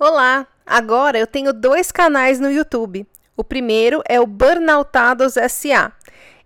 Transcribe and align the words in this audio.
Olá! 0.00 0.46
Agora 0.64 1.18
eu 1.18 1.26
tenho 1.26 1.52
dois 1.52 1.90
canais 1.90 2.38
no 2.38 2.48
YouTube. 2.48 3.04
O 3.36 3.42
primeiro 3.42 4.00
é 4.08 4.20
o 4.20 4.28
Burnoutados 4.28 5.34
SA. 5.50 5.90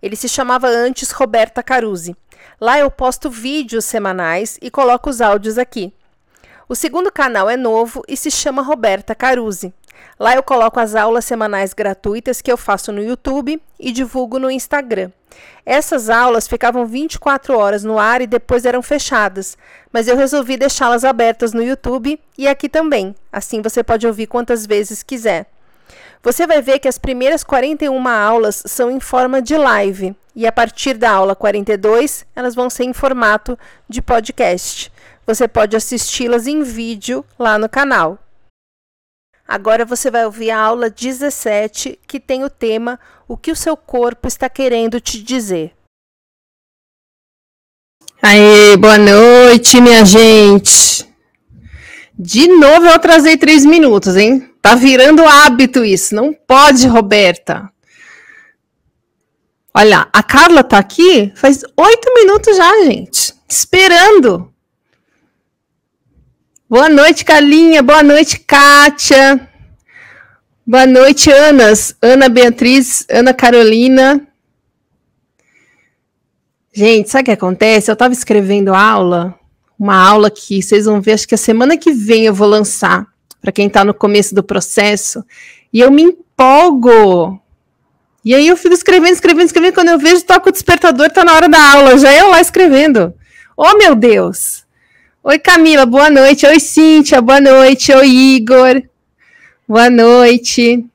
Ele 0.01 0.15
se 0.15 0.27
chamava 0.27 0.67
antes 0.67 1.11
Roberta 1.11 1.61
Caruzzi. 1.61 2.17
Lá 2.59 2.79
eu 2.79 2.89
posto 2.89 3.29
vídeos 3.29 3.85
semanais 3.85 4.57
e 4.59 4.71
coloco 4.71 5.07
os 5.07 5.21
áudios 5.21 5.59
aqui. 5.59 5.93
O 6.67 6.73
segundo 6.73 7.11
canal 7.11 7.47
é 7.47 7.55
novo 7.55 8.01
e 8.07 8.17
se 8.17 8.31
chama 8.31 8.63
Roberta 8.63 9.13
Caruzzi. 9.13 9.71
Lá 10.19 10.35
eu 10.35 10.43
coloco 10.43 10.79
as 10.79 10.95
aulas 10.95 11.25
semanais 11.25 11.73
gratuitas 11.73 12.41
que 12.41 12.51
eu 12.51 12.57
faço 12.57 12.91
no 12.91 13.03
YouTube 13.03 13.61
e 13.79 13.91
divulgo 13.91 14.39
no 14.39 14.51
Instagram. 14.51 15.11
Essas 15.65 16.09
aulas 16.09 16.47
ficavam 16.47 16.85
24 16.85 17.57
horas 17.57 17.83
no 17.83 17.97
ar 17.97 18.21
e 18.21 18.27
depois 18.27 18.65
eram 18.65 18.81
fechadas, 18.81 19.57
mas 19.91 20.07
eu 20.07 20.15
resolvi 20.15 20.57
deixá-las 20.57 21.03
abertas 21.03 21.53
no 21.53 21.63
YouTube 21.63 22.19
e 22.37 22.47
aqui 22.47 22.69
também. 22.69 23.15
Assim 23.31 23.61
você 23.61 23.83
pode 23.83 24.05
ouvir 24.05 24.27
quantas 24.27 24.65
vezes 24.65 25.01
quiser. 25.01 25.47
Você 26.21 26.47
vai 26.47 26.61
ver 26.61 26.79
que 26.79 26.87
as 26.87 26.97
primeiras 26.97 27.43
41 27.43 28.07
aulas 28.07 28.63
são 28.65 28.89
em 28.89 28.99
forma 28.99 29.41
de 29.41 29.57
live 29.57 30.15
e 30.35 30.47
a 30.47 30.51
partir 30.51 30.93
da 30.93 31.11
aula 31.11 31.35
42 31.35 32.25
elas 32.35 32.55
vão 32.55 32.69
ser 32.69 32.85
em 32.85 32.93
formato 32.93 33.57
de 33.89 34.01
podcast. 34.01 34.91
Você 35.25 35.47
pode 35.47 35.75
assisti-las 35.75 36.47
em 36.47 36.63
vídeo 36.63 37.25
lá 37.37 37.57
no 37.57 37.69
canal. 37.69 38.17
Agora 39.47 39.85
você 39.85 40.09
vai 40.09 40.25
ouvir 40.25 40.51
a 40.51 40.59
aula 40.59 40.89
17, 40.89 41.99
que 42.07 42.19
tem 42.19 42.43
o 42.43 42.49
tema 42.49 42.99
O 43.27 43.35
que 43.35 43.51
o 43.51 43.55
seu 43.55 43.75
corpo 43.75 44.27
está 44.27 44.49
querendo 44.49 44.99
te 45.01 45.21
dizer. 45.21 45.73
Aê, 48.21 48.77
boa 48.77 48.97
noite, 48.97 49.81
minha 49.81 50.05
gente. 50.05 51.05
De 52.17 52.47
novo 52.47 52.85
eu 52.85 52.93
atrasei 52.93 53.35
três 53.35 53.65
minutos, 53.65 54.15
hein? 54.15 54.49
Tá 54.61 54.75
virando 54.75 55.27
hábito 55.27 55.83
isso. 55.83 56.15
Não 56.15 56.33
pode, 56.33 56.87
Roberta. 56.87 57.69
Olha, 59.75 60.07
a 60.13 60.23
Carla 60.23 60.63
tá 60.63 60.77
aqui 60.77 61.33
faz 61.35 61.63
oito 61.75 62.13
minutos 62.13 62.55
já, 62.55 62.85
gente. 62.85 63.33
Esperando. 63.49 64.52
Boa 66.73 66.89
noite, 66.89 67.23
Carlinha. 67.23 67.83
Boa 67.83 68.01
noite, 68.01 68.39
Kátia. 68.39 69.47
Boa 70.65 70.87
noite, 70.87 71.29
Anas. 71.29 71.95
Ana 72.01 72.27
Beatriz, 72.27 73.05
Ana 73.11 73.31
Carolina. 73.31 74.27
Gente, 76.73 77.11
sabe 77.11 77.21
o 77.21 77.25
que 77.25 77.31
acontece? 77.31 77.91
Eu 77.91 77.93
estava 77.93 78.11
escrevendo 78.11 78.73
aula, 78.73 79.35
uma 79.77 79.95
aula 79.95 80.31
que 80.31 80.63
vocês 80.63 80.85
vão 80.85 80.99
ver, 80.99 81.13
acho 81.13 81.27
que 81.27 81.35
a 81.35 81.37
semana 81.37 81.77
que 81.77 81.91
vem 81.91 82.25
eu 82.25 82.33
vou 82.33 82.47
lançar, 82.47 83.05
para 83.39 83.51
quem 83.51 83.67
está 83.67 83.85
no 83.85 83.93
começo 83.93 84.33
do 84.33 84.41
processo, 84.41 85.23
e 85.71 85.79
eu 85.79 85.91
me 85.91 86.01
empolgo. 86.01 87.39
E 88.25 88.33
aí 88.33 88.47
eu 88.47 88.57
fico 88.57 88.73
escrevendo, 88.73 89.13
escrevendo, 89.13 89.45
escrevendo, 89.45 89.75
quando 89.75 89.89
eu 89.89 89.99
vejo, 89.99 90.25
toca 90.25 90.49
o 90.49 90.51
despertador, 90.51 91.11
tá 91.11 91.23
na 91.23 91.35
hora 91.35 91.47
da 91.47 91.73
aula, 91.73 91.99
já 91.99 92.11
eu 92.15 92.31
lá 92.31 92.41
escrevendo. 92.41 93.13
Oh, 93.55 93.77
meu 93.77 93.93
Deus! 93.93 94.62
Oi, 95.25 95.39
Camila, 95.39 95.85
boa 95.85 96.09
noite. 96.09 96.45
Oi, 96.45 96.59
Cíntia, 96.59 97.21
boa 97.21 97.39
noite. 97.39 97.93
Oi, 97.93 98.09
Igor, 98.09 98.83
boa 99.65 99.89
noite. 99.89 100.85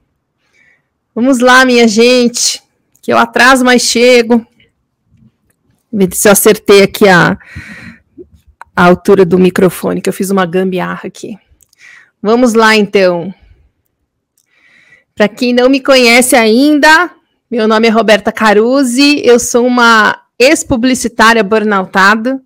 Vamos 1.15 1.39
lá, 1.39 1.65
minha 1.65 1.89
gente, 1.89 2.63
que 3.01 3.11
eu 3.11 3.17
atraso, 3.17 3.65
mas 3.65 3.81
chego. 3.81 4.47
Ver 5.91 6.13
se 6.13 6.29
eu 6.29 6.33
acertei 6.33 6.83
aqui 6.83 7.09
a, 7.09 7.39
a 8.77 8.85
altura 8.85 9.25
do 9.25 9.39
microfone, 9.39 10.03
que 10.03 10.11
eu 10.11 10.13
fiz 10.13 10.29
uma 10.29 10.45
gambiarra 10.45 11.07
aqui. 11.07 11.39
Vamos 12.21 12.53
lá, 12.53 12.77
então. 12.77 13.33
Para 15.15 15.27
quem 15.27 15.55
não 15.55 15.71
me 15.71 15.81
conhece 15.81 16.37
ainda, 16.37 17.11
meu 17.51 17.67
nome 17.67 17.89
é 17.89 17.91
Roberta 17.91 18.31
Caruzzi, 18.31 19.23
eu 19.25 19.39
sou 19.39 19.67
uma 19.67 20.21
ex-publicitária 20.39 21.43
burnoutada 21.43 22.39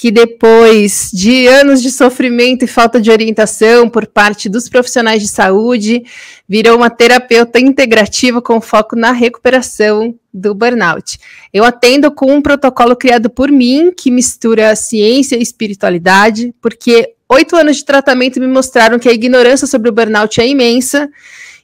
que 0.00 0.10
depois 0.10 1.10
de 1.12 1.46
anos 1.46 1.82
de 1.82 1.90
sofrimento 1.90 2.64
e 2.64 2.66
falta 2.66 2.98
de 2.98 3.10
orientação 3.10 3.86
por 3.86 4.06
parte 4.06 4.48
dos 4.48 4.66
profissionais 4.66 5.20
de 5.20 5.28
saúde, 5.28 6.02
virou 6.48 6.78
uma 6.78 6.88
terapeuta 6.88 7.60
integrativa 7.60 8.40
com 8.40 8.62
foco 8.62 8.96
na 8.96 9.12
recuperação 9.12 10.14
do 10.32 10.54
burnout. 10.54 11.20
Eu 11.52 11.64
atendo 11.64 12.10
com 12.10 12.32
um 12.32 12.40
protocolo 12.40 12.96
criado 12.96 13.28
por 13.28 13.52
mim, 13.52 13.92
que 13.94 14.10
mistura 14.10 14.74
ciência 14.74 15.36
e 15.36 15.42
espiritualidade, 15.42 16.54
porque 16.62 17.12
oito 17.28 17.54
anos 17.54 17.76
de 17.76 17.84
tratamento 17.84 18.40
me 18.40 18.48
mostraram 18.48 18.98
que 18.98 19.06
a 19.06 19.12
ignorância 19.12 19.66
sobre 19.66 19.90
o 19.90 19.92
burnout 19.92 20.40
é 20.40 20.48
imensa 20.48 21.10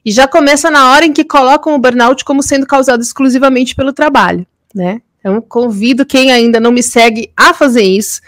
e 0.04 0.12
já 0.12 0.28
começa 0.28 0.70
na 0.70 0.92
hora 0.92 1.06
em 1.06 1.12
que 1.14 1.24
colocam 1.24 1.74
o 1.74 1.78
burnout 1.78 2.22
como 2.22 2.42
sendo 2.42 2.66
causado 2.66 3.00
exclusivamente 3.00 3.74
pelo 3.74 3.94
trabalho, 3.94 4.46
né? 4.74 5.00
Então, 5.26 5.40
convido 5.40 6.06
quem 6.06 6.30
ainda 6.30 6.60
não 6.60 6.70
me 6.70 6.84
segue 6.84 7.32
a 7.36 7.52
fazer 7.52 7.82
isso. 7.82 8.20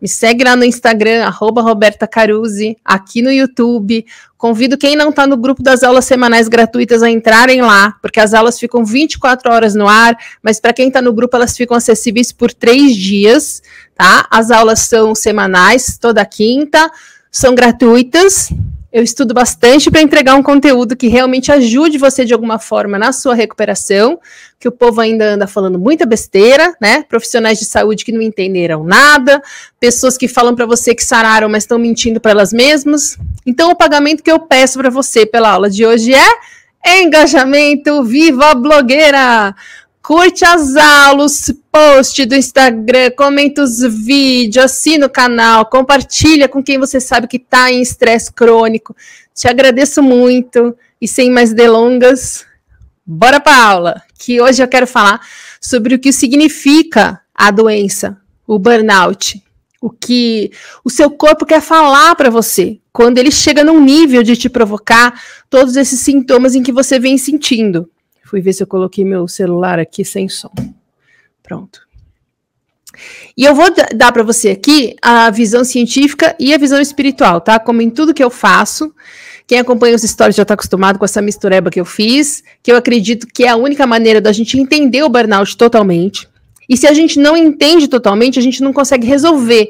Me 0.00 0.06
segue 0.06 0.44
lá 0.44 0.54
no 0.54 0.64
Instagram, 0.64 1.24
arroba 1.24 1.60
Roberta 1.60 2.06
Caruzzi, 2.06 2.76
aqui 2.84 3.20
no 3.20 3.32
YouTube. 3.32 4.06
Convido 4.38 4.78
quem 4.78 4.94
não 4.94 5.10
está 5.10 5.26
no 5.26 5.36
grupo 5.36 5.64
das 5.64 5.82
aulas 5.82 6.04
semanais 6.04 6.46
gratuitas 6.46 7.02
a 7.02 7.10
entrarem 7.10 7.60
lá, 7.60 7.96
porque 8.00 8.20
as 8.20 8.32
aulas 8.32 8.56
ficam 8.56 8.84
24 8.84 9.50
horas 9.50 9.74
no 9.74 9.88
ar, 9.88 10.16
mas 10.40 10.60
para 10.60 10.72
quem 10.72 10.86
está 10.86 11.02
no 11.02 11.12
grupo, 11.12 11.34
elas 11.34 11.56
ficam 11.56 11.76
acessíveis 11.76 12.30
por 12.30 12.52
três 12.52 12.94
dias, 12.94 13.60
tá? 13.96 14.24
As 14.30 14.52
aulas 14.52 14.78
são 14.78 15.12
semanais, 15.12 15.98
toda 15.98 16.24
quinta, 16.24 16.88
são 17.32 17.52
gratuitas, 17.52 18.48
eu 18.94 19.02
estudo 19.02 19.34
bastante 19.34 19.90
para 19.90 20.00
entregar 20.00 20.36
um 20.36 20.42
conteúdo 20.42 20.94
que 20.94 21.08
realmente 21.08 21.50
ajude 21.50 21.98
você 21.98 22.24
de 22.24 22.32
alguma 22.32 22.60
forma 22.60 22.96
na 22.96 23.12
sua 23.12 23.34
recuperação, 23.34 24.20
que 24.56 24.68
o 24.68 24.72
povo 24.72 25.00
ainda 25.00 25.30
anda 25.30 25.48
falando 25.48 25.80
muita 25.80 26.06
besteira, 26.06 26.76
né? 26.80 27.02
Profissionais 27.02 27.58
de 27.58 27.64
saúde 27.64 28.04
que 28.04 28.12
não 28.12 28.22
entenderam 28.22 28.84
nada, 28.84 29.42
pessoas 29.80 30.16
que 30.16 30.28
falam 30.28 30.54
para 30.54 30.64
você 30.64 30.94
que 30.94 31.02
sararam, 31.02 31.48
mas 31.48 31.64
estão 31.64 31.76
mentindo 31.76 32.20
para 32.20 32.30
elas 32.30 32.52
mesmas. 32.52 33.18
Então, 33.44 33.72
o 33.72 33.76
pagamento 33.76 34.22
que 34.22 34.30
eu 34.30 34.38
peço 34.38 34.78
para 34.78 34.90
você 34.90 35.26
pela 35.26 35.50
aula 35.50 35.68
de 35.68 35.84
hoje 35.84 36.14
é 36.14 37.02
engajamento 37.02 38.04
viva 38.04 38.54
blogueira 38.54 39.56
curte 40.04 40.44
as 40.44 40.76
aulas, 40.76 41.50
post 41.72 42.26
do 42.26 42.34
Instagram, 42.34 43.10
comenta 43.16 43.62
os 43.62 43.80
vídeos, 43.80 44.66
assina 44.66 45.06
o 45.06 45.10
canal, 45.10 45.64
compartilha 45.64 46.46
com 46.46 46.62
quem 46.62 46.78
você 46.78 47.00
sabe 47.00 47.26
que 47.26 47.38
está 47.38 47.72
em 47.72 47.80
estresse 47.80 48.30
crônico. 48.30 48.94
Te 49.34 49.48
agradeço 49.48 50.02
muito 50.02 50.76
e 51.00 51.08
sem 51.08 51.30
mais 51.30 51.54
delongas, 51.54 52.44
bora 53.04 53.40
para 53.40 53.64
aula, 53.64 54.02
que 54.18 54.42
hoje 54.42 54.62
eu 54.62 54.68
quero 54.68 54.86
falar 54.86 55.26
sobre 55.58 55.94
o 55.94 55.98
que 55.98 56.12
significa 56.12 57.22
a 57.34 57.50
doença, 57.50 58.18
o 58.46 58.58
burnout, 58.58 59.42
o 59.80 59.88
que 59.88 60.50
o 60.84 60.90
seu 60.90 61.10
corpo 61.10 61.46
quer 61.46 61.62
falar 61.62 62.14
para 62.14 62.28
você 62.28 62.78
quando 62.92 63.16
ele 63.16 63.30
chega 63.30 63.64
num 63.64 63.82
nível 63.82 64.22
de 64.22 64.36
te 64.36 64.50
provocar 64.50 65.18
todos 65.48 65.76
esses 65.76 66.00
sintomas 66.00 66.54
em 66.54 66.62
que 66.62 66.72
você 66.72 66.98
vem 66.98 67.16
sentindo. 67.16 67.88
Fui 68.24 68.40
ver 68.40 68.52
se 68.52 68.62
eu 68.62 68.66
coloquei 68.66 69.04
meu 69.04 69.28
celular 69.28 69.78
aqui 69.78 70.04
sem 70.04 70.28
som. 70.28 70.52
Pronto. 71.42 71.82
E 73.36 73.44
eu 73.44 73.54
vou 73.54 73.66
dar 73.94 74.12
para 74.12 74.22
você 74.22 74.50
aqui 74.50 74.94
a 75.02 75.30
visão 75.30 75.64
científica 75.64 76.34
e 76.38 76.54
a 76.54 76.58
visão 76.58 76.80
espiritual, 76.80 77.40
tá? 77.40 77.58
Como 77.58 77.82
em 77.82 77.90
tudo 77.90 78.14
que 78.14 78.22
eu 78.22 78.30
faço. 78.30 78.94
Quem 79.46 79.58
acompanha 79.58 79.94
os 79.94 80.02
stories 80.02 80.36
já 80.36 80.42
está 80.42 80.54
acostumado 80.54 80.98
com 80.98 81.04
essa 81.04 81.20
mistureba 81.20 81.70
que 81.70 81.80
eu 81.80 81.84
fiz, 81.84 82.42
que 82.62 82.72
eu 82.72 82.76
acredito 82.76 83.26
que 83.26 83.44
é 83.44 83.48
a 83.48 83.56
única 83.56 83.86
maneira 83.86 84.20
da 84.20 84.32
gente 84.32 84.58
entender 84.58 85.02
o 85.02 85.08
burnout 85.08 85.56
totalmente. 85.56 86.26
E 86.66 86.76
se 86.78 86.86
a 86.86 86.94
gente 86.94 87.18
não 87.18 87.36
entende 87.36 87.88
totalmente, 87.88 88.38
a 88.38 88.42
gente 88.42 88.62
não 88.62 88.72
consegue 88.72 89.06
resolver. 89.06 89.68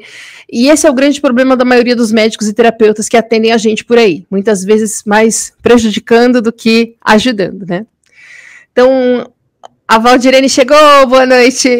E 0.49 0.69
esse 0.69 0.87
é 0.87 0.89
o 0.89 0.93
grande 0.93 1.19
problema 1.19 1.57
da 1.57 1.65
maioria 1.65 1.95
dos 1.95 2.11
médicos 2.11 2.47
e 2.47 2.53
terapeutas 2.53 3.09
que 3.09 3.17
atendem 3.17 3.51
a 3.51 3.57
gente 3.57 3.83
por 3.83 3.97
aí. 3.97 4.25
Muitas 4.31 4.63
vezes 4.63 5.03
mais 5.05 5.51
prejudicando 5.61 6.41
do 6.41 6.53
que 6.53 6.95
ajudando, 7.01 7.65
né? 7.65 7.85
Então, 8.77 9.31
a 9.87 9.97
Valdirene 9.97 10.49
chegou, 10.49 11.07
boa 11.07 11.25
noite. 11.25 11.79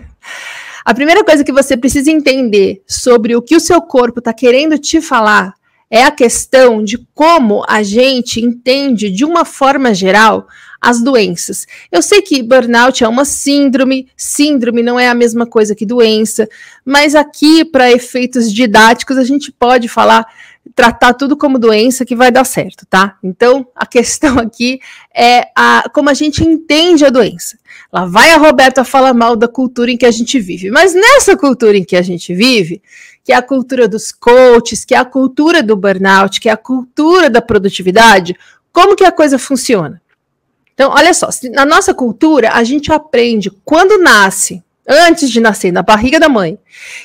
a 0.82 0.94
primeira 0.94 1.22
coisa 1.22 1.44
que 1.44 1.52
você 1.52 1.76
precisa 1.76 2.10
entender 2.10 2.82
sobre 2.88 3.36
o 3.36 3.42
que 3.42 3.54
o 3.54 3.60
seu 3.60 3.82
corpo 3.82 4.20
está 4.20 4.32
querendo 4.32 4.78
te 4.78 5.02
falar 5.02 5.52
é 5.90 6.02
a 6.02 6.10
questão 6.10 6.82
de 6.82 6.96
como 7.14 7.62
a 7.68 7.82
gente 7.82 8.40
entende, 8.40 9.10
de 9.10 9.22
uma 9.22 9.44
forma 9.44 9.92
geral, 9.92 10.46
as 10.80 11.02
doenças. 11.02 11.66
Eu 11.92 12.00
sei 12.00 12.22
que 12.22 12.42
burnout 12.42 13.04
é 13.04 13.08
uma 13.08 13.26
síndrome, 13.26 14.08
síndrome 14.16 14.82
não 14.82 14.98
é 14.98 15.08
a 15.08 15.14
mesma 15.14 15.44
coisa 15.44 15.74
que 15.74 15.84
doença, 15.84 16.48
mas 16.86 17.14
aqui, 17.14 17.66
para 17.66 17.92
efeitos 17.92 18.50
didáticos, 18.50 19.18
a 19.18 19.24
gente 19.24 19.52
pode 19.52 19.88
falar 19.88 20.26
tratar 20.74 21.14
tudo 21.14 21.36
como 21.36 21.58
doença 21.58 22.04
que 22.04 22.16
vai 22.16 22.30
dar 22.30 22.44
certo, 22.44 22.86
tá? 22.86 23.16
Então, 23.22 23.66
a 23.74 23.86
questão 23.86 24.38
aqui 24.40 24.80
é 25.14 25.48
a, 25.54 25.88
como 25.92 26.10
a 26.10 26.14
gente 26.14 26.44
entende 26.44 27.04
a 27.04 27.10
doença. 27.10 27.58
Lá 27.92 28.06
vai 28.06 28.30
a 28.30 28.38
Roberta 28.38 28.84
falar 28.84 29.14
mal 29.14 29.36
da 29.36 29.48
cultura 29.48 29.90
em 29.90 29.96
que 29.96 30.06
a 30.06 30.10
gente 30.10 30.38
vive. 30.40 30.70
Mas 30.70 30.94
nessa 30.94 31.36
cultura 31.36 31.76
em 31.76 31.84
que 31.84 31.96
a 31.96 32.02
gente 32.02 32.34
vive, 32.34 32.82
que 33.22 33.32
é 33.32 33.36
a 33.36 33.42
cultura 33.42 33.86
dos 33.88 34.12
coaches, 34.12 34.84
que 34.84 34.94
é 34.94 34.98
a 34.98 35.04
cultura 35.04 35.62
do 35.62 35.76
burnout, 35.76 36.40
que 36.40 36.48
é 36.48 36.52
a 36.52 36.56
cultura 36.56 37.30
da 37.30 37.40
produtividade, 37.40 38.36
como 38.72 38.96
que 38.96 39.04
a 39.04 39.12
coisa 39.12 39.38
funciona? 39.38 40.02
Então, 40.74 40.90
olha 40.90 41.14
só, 41.14 41.28
na 41.52 41.64
nossa 41.64 41.94
cultura, 41.94 42.50
a 42.52 42.64
gente 42.64 42.92
aprende 42.92 43.50
quando 43.64 44.02
nasce, 44.02 44.62
antes 44.86 45.30
de 45.30 45.40
nascer, 45.40 45.72
na 45.72 45.82
barriga 45.82 46.18
da 46.18 46.28
mãe, 46.28 46.58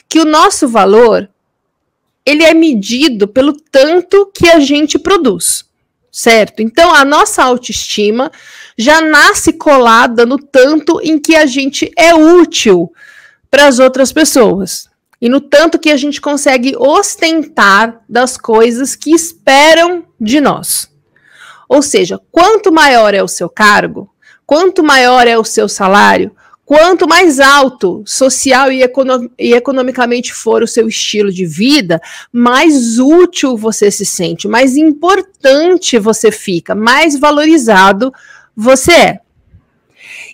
que 0.09 0.19
o 0.19 0.25
nosso 0.25 0.67
valor 0.67 1.29
ele 2.25 2.43
é 2.43 2.53
medido 2.53 3.27
pelo 3.27 3.53
tanto 3.53 4.31
que 4.33 4.49
a 4.49 4.59
gente 4.59 4.99
produz, 4.99 5.65
certo? 6.11 6.61
Então, 6.61 6.93
a 6.93 7.03
nossa 7.03 7.43
autoestima 7.43 8.31
já 8.77 9.01
nasce 9.01 9.53
colada 9.53 10.25
no 10.25 10.37
tanto 10.37 10.99
em 11.01 11.19
que 11.19 11.35
a 11.35 11.45
gente 11.45 11.91
é 11.97 12.13
útil 12.13 12.91
para 13.49 13.67
as 13.67 13.79
outras 13.79 14.11
pessoas 14.11 14.89
e 15.21 15.27
no 15.27 15.41
tanto 15.41 15.77
que 15.77 15.89
a 15.89 15.97
gente 15.97 16.21
consegue 16.21 16.75
ostentar 16.77 18.01
das 18.07 18.37
coisas 18.37 18.95
que 18.95 19.11
esperam 19.11 20.05
de 20.19 20.39
nós. 20.39 20.89
Ou 21.67 21.81
seja, 21.81 22.19
quanto 22.31 22.71
maior 22.71 23.13
é 23.13 23.21
o 23.21 23.27
seu 23.27 23.49
cargo, 23.49 24.09
quanto 24.45 24.83
maior 24.83 25.27
é 25.27 25.37
o 25.37 25.43
seu 25.43 25.67
salário, 25.67 26.35
Quanto 26.69 27.07
mais 27.07 27.39
alto 27.39 28.03
social 28.05 28.71
e, 28.71 28.83
econo 28.83 29.27
e, 29.39 29.55
economicamente 29.55 30.31
for 30.31 30.61
o 30.61 30.67
seu 30.67 30.87
estilo 30.87 31.33
de 31.33 31.43
vida, 31.43 31.99
mais 32.31 32.99
útil 32.99 33.57
você 33.57 33.89
se 33.89 34.05
sente, 34.05 34.47
mais 34.47 34.77
importante 34.77 35.97
você 35.97 36.31
fica, 36.31 36.75
mais 36.75 37.19
valorizado 37.19 38.13
você 38.55 38.91
é. 38.91 39.19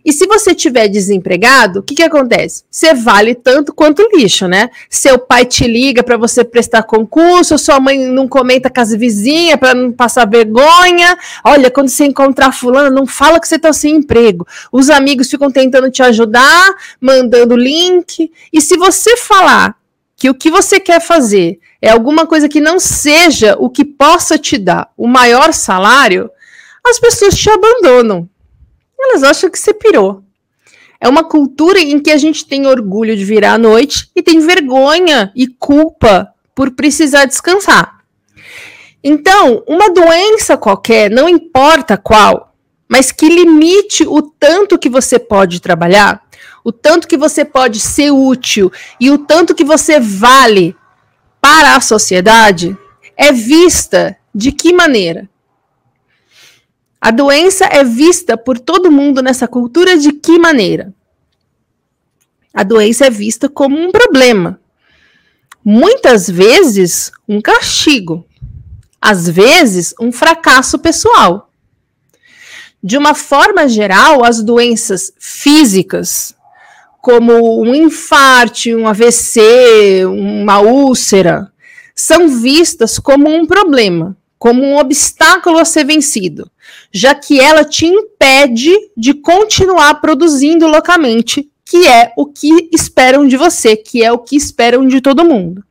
E 0.06 0.14
se 0.14 0.28
você 0.28 0.54
tiver 0.54 0.88
desempregado, 0.88 1.80
o 1.80 1.84
que, 1.84 1.96
que 1.96 2.04
acontece? 2.04 2.64
Você 2.70 2.94
vale 2.94 3.34
tanto 3.34 3.74
quanto 3.74 4.08
lixo, 4.14 4.48
né? 4.48 4.70
Seu 4.88 5.18
pai 5.18 5.46
te 5.46 5.66
liga 5.66 6.04
para 6.04 6.16
você 6.16 6.44
prestar 6.44 6.84
concurso, 6.84 7.58
sua 7.58 7.80
mãe 7.80 7.98
não 8.08 8.28
comenta 8.28 8.70
com 8.70 8.80
as 8.80 8.92
vizinhas 8.92 9.60
para 9.60 9.74
não 9.74 9.92
passar 9.92 10.30
vergonha. 10.30 11.18
Olha, 11.44 11.72
quando 11.72 11.90
você 11.90 12.06
encontrar 12.06 12.52
fulano, 12.52 12.96
não 12.96 13.08
fala 13.08 13.40
que 13.40 13.48
você 13.48 13.56
está 13.56 13.74
sem 13.74 13.96
emprego. 13.96 14.46
Os 14.72 14.92
amigos 14.92 15.28
ficam 15.28 15.50
tentando 15.50 15.90
te 15.90 16.04
ajudar, 16.04 16.76
mandando 17.02 17.56
link. 17.56 18.32
E 18.54 18.62
se 18.62 18.78
você 18.78 19.18
falar 19.18 19.76
que 20.16 20.30
o 20.30 20.36
que 20.36 20.52
você 20.52 20.80
quer 20.80 21.02
fazer 21.02 21.58
é 21.82 21.90
alguma 21.90 22.28
coisa 22.28 22.48
que 22.48 22.62
não 22.62 22.80
seja 22.80 23.56
o 23.58 23.72
que 23.72 23.84
possa 23.84 24.38
te 24.38 24.60
dar 24.60 24.92
o 24.96 25.08
maior 25.08 25.52
salário, 25.52 26.30
as 26.86 27.00
pessoas 27.00 27.36
te 27.36 27.50
abandonam 27.50 28.30
elas 29.00 29.24
acham 29.24 29.50
que 29.50 29.60
você 29.60 29.74
pirou. 29.74 30.24
É 31.00 31.08
uma 31.08 31.24
cultura 31.24 31.80
em 31.80 32.00
que 32.00 32.12
a 32.12 32.18
gente 32.18 32.46
tem 32.46 32.66
orgulho 32.66 33.16
de 33.16 33.26
virar 33.26 33.54
à 33.54 33.58
noite 33.58 34.10
e 34.16 34.24
tem 34.24 34.40
vergonha 34.40 35.32
e 35.36 35.48
culpa 35.48 36.34
por 36.54 36.72
precisar 36.72 37.26
descansar. 37.26 38.00
Então, 39.04 39.64
uma 39.68 39.90
doença 39.92 40.58
qualquer, 40.58 41.12
não 41.12 41.30
importa 41.30 41.96
qual, 41.96 42.56
mas 42.90 43.12
que 43.12 43.28
limite 43.28 44.04
o 44.08 44.22
tanto 44.22 44.80
que 44.80 44.90
você 44.90 45.20
pode 45.20 45.60
trabalhar, 45.60 46.24
o 46.64 46.72
tanto 46.72 47.08
que 47.08 47.18
você 47.18 47.46
pode 47.46 47.80
ser 47.80 48.10
útil 48.10 48.72
e 49.00 49.12
o 49.12 49.18
tanto 49.20 49.54
que 49.54 49.64
você 49.64 50.00
vale 50.00 50.76
para 51.40 51.76
a 51.76 51.82
sociedade, 51.82 52.76
é 53.16 53.32
vista 53.32 54.18
de 54.34 54.52
que 54.52 54.74
maneira? 54.74 55.30
A 57.06 57.12
doença 57.12 57.66
é 57.66 57.84
vista 57.84 58.36
por 58.36 58.58
todo 58.58 58.92
mundo 58.92 59.22
nessa 59.22 59.48
cultura 59.48 59.96
de 59.96 60.12
que 60.12 60.40
maneira? 60.40 60.92
A 62.52 62.64
doença 62.64 63.06
é 63.06 63.12
vista 63.12 63.48
como 63.48 63.78
um 63.78 63.92
problema. 63.92 64.60
Muitas 65.64 66.28
vezes, 66.28 67.12
um 67.30 67.40
castigo. 67.40 68.26
Às 69.00 69.30
vezes, 69.30 69.94
um 70.02 70.12
fracasso 70.12 70.80
pessoal. 70.80 71.52
De 72.84 72.98
uma 72.98 73.14
forma 73.14 73.70
geral, 73.70 74.26
as 74.26 74.42
doenças 74.42 75.14
físicas, 75.20 76.36
como 77.04 77.62
um 77.62 77.76
infarte, 77.76 78.74
um 78.74 78.88
AVC, 78.88 80.06
uma 80.08 80.60
úlcera, 80.60 81.52
são 81.94 82.30
vistas 82.30 82.98
como 82.98 83.30
um 83.30 83.46
problema, 83.46 84.18
como 84.40 84.64
um 84.64 84.80
obstáculo 84.80 85.60
a 85.60 85.66
ser 85.66 85.86
vencido 85.86 86.50
já 86.92 87.14
que 87.14 87.40
ela 87.40 87.64
te 87.64 87.86
impede 87.86 88.74
de 88.96 89.14
continuar 89.14 89.96
produzindo 89.96 90.68
loucamente, 90.68 91.50
que 91.66 91.88
é 91.88 92.14
o 92.16 92.26
que 92.26 92.70
esperam 92.72 93.28
de 93.28 93.36
você, 93.36 93.76
que 93.76 94.04
é 94.04 94.12
o 94.12 94.20
que 94.20 94.36
esperam 94.36 94.88
de 94.88 95.02
todo 95.02 95.26
mundo. 95.26 95.64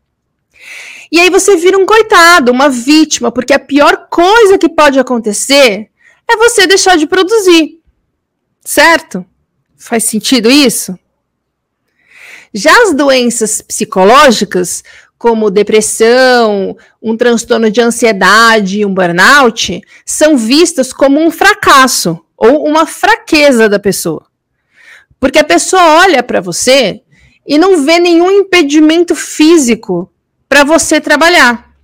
E 1.11 1.21
aí 1.21 1.31
você 1.31 1.57
vira 1.57 1.79
um 1.79 1.87
coitado, 1.87 2.51
uma 2.51 2.69
vítima, 2.69 3.31
porque 3.31 3.53
a 3.53 3.59
pior 3.59 4.09
coisa 4.11 4.59
que 4.59 4.69
pode 4.69 4.99
acontecer 4.99 5.89
é 6.29 6.37
você 6.37 6.67
deixar 6.67 6.97
de 6.97 7.07
produzir. 7.07 7.81
Certo? 8.65 9.25
Faz 9.77 10.05
sentido 10.05 10.51
isso? 10.51 10.99
Já 12.53 12.83
as 12.83 12.95
doenças 12.95 13.61
psicológicas, 13.61 14.83
como 15.25 15.51
depressão, 15.51 16.77
um 17.03 17.17
transtorno 17.17 17.71
de 17.71 17.81
ansiedade, 17.81 18.85
um 18.85 18.93
burnout, 18.93 19.81
são 20.05 20.37
vistas 20.37 20.93
como 20.93 21.19
um 21.19 21.31
fracasso 21.31 22.23
ou 22.37 22.63
uma 22.69 22.85
fraqueza 22.85 23.67
da 23.67 23.79
pessoa. 23.79 24.27
Porque 25.19 25.39
a 25.39 25.45
pessoa 25.45 25.83
olha 26.03 26.23
para 26.23 26.43
você 26.43 27.01
e 27.47 27.57
não 27.57 27.83
vê 27.83 27.99
nenhum 27.99 28.31
impedimento 28.31 29.15
físico 29.15 30.13
para 30.47 30.63
você 30.63 31.01
trabalhar. 31.01 31.75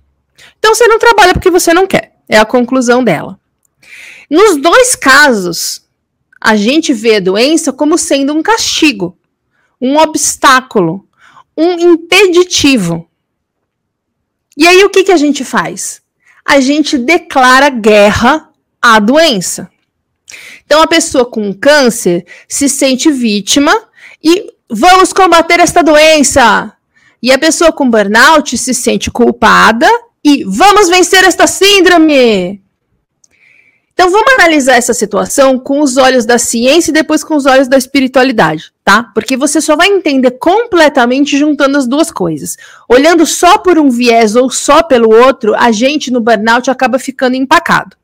Então 0.59 0.75
você 0.75 0.85
não 0.85 0.99
trabalha 0.99 1.33
porque 1.33 1.49
você 1.49 1.73
não 1.73 1.87
quer. 1.87 2.17
É 2.29 2.37
a 2.37 2.45
conclusão 2.45 3.03
dela. 3.03 3.39
Nos 4.29 4.61
dois 4.61 4.95
casos, 4.95 5.81
a 6.39 6.55
gente 6.55 6.93
vê 6.93 7.15
a 7.15 7.19
doença 7.19 7.73
como 7.73 7.97
sendo 7.97 8.35
um 8.35 8.43
castigo, 8.43 9.17
um 9.81 9.97
obstáculo, 9.97 11.07
um 11.57 11.71
impeditivo. 11.79 13.07
E 14.57 14.67
aí 14.67 14.83
o 14.83 14.89
que, 14.89 15.03
que 15.03 15.11
a 15.11 15.17
gente 15.17 15.43
faz? 15.43 16.01
A 16.45 16.59
gente 16.59 16.97
declara 16.97 17.69
guerra 17.69 18.49
à 18.81 18.99
doença. 18.99 19.69
Então 20.65 20.81
a 20.81 20.87
pessoa 20.87 21.25
com 21.25 21.53
câncer 21.53 22.25
se 22.47 22.69
sente 22.69 23.11
vítima 23.11 23.73
e 24.23 24.51
vamos 24.69 25.11
combater 25.13 25.59
esta 25.59 25.83
doença. 25.83 26.73
E 27.21 27.31
a 27.31 27.37
pessoa 27.37 27.71
com 27.71 27.89
burnout 27.89 28.57
se 28.57 28.73
sente 28.73 29.11
culpada 29.11 29.87
e 30.23 30.43
vamos 30.43 30.89
vencer 30.89 31.23
esta 31.23 31.45
síndrome. 31.45 32.60
Então 34.01 34.09
vamos 34.09 34.33
analisar 34.33 34.77
essa 34.77 34.95
situação 34.95 35.59
com 35.59 35.79
os 35.79 35.95
olhos 35.95 36.25
da 36.25 36.39
ciência 36.39 36.89
e 36.89 36.93
depois 36.93 37.23
com 37.23 37.35
os 37.35 37.45
olhos 37.45 37.67
da 37.67 37.77
espiritualidade, 37.77 38.73
tá? 38.83 39.03
Porque 39.03 39.37
você 39.37 39.61
só 39.61 39.75
vai 39.75 39.89
entender 39.89 40.31
completamente 40.39 41.37
juntando 41.37 41.77
as 41.77 41.85
duas 41.85 42.09
coisas. 42.09 42.57
Olhando 42.89 43.27
só 43.27 43.59
por 43.59 43.77
um 43.77 43.91
viés 43.91 44.35
ou 44.35 44.49
só 44.49 44.81
pelo 44.81 45.13
outro, 45.15 45.53
a 45.53 45.71
gente 45.71 46.09
no 46.09 46.19
burnout 46.19 46.67
acaba 46.71 46.97
ficando 46.97 47.35
empacado, 47.35 47.95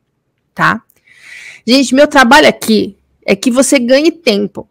tá? 0.54 0.84
Gente, 1.66 1.96
meu 1.96 2.08
trabalho 2.08 2.48
aqui 2.48 2.96
é 3.26 3.36
que 3.36 3.50
você 3.50 3.80
ganhe 3.80 4.12
tempo. 4.12 4.70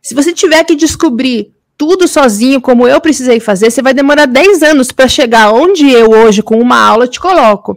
Se 0.00 0.14
você 0.14 0.32
tiver 0.32 0.62
que 0.62 0.76
descobrir 0.76 1.52
tudo 1.76 2.06
sozinho, 2.06 2.60
como 2.60 2.86
eu 2.86 3.00
precisei 3.00 3.40
fazer, 3.40 3.72
você 3.72 3.82
vai 3.82 3.92
demorar 3.92 4.26
10 4.26 4.62
anos 4.62 4.92
para 4.92 5.08
chegar 5.08 5.52
onde 5.52 5.90
eu 5.90 6.10
hoje, 6.10 6.44
com 6.44 6.60
uma 6.60 6.78
aula, 6.78 7.08
te 7.08 7.18
coloco. 7.18 7.76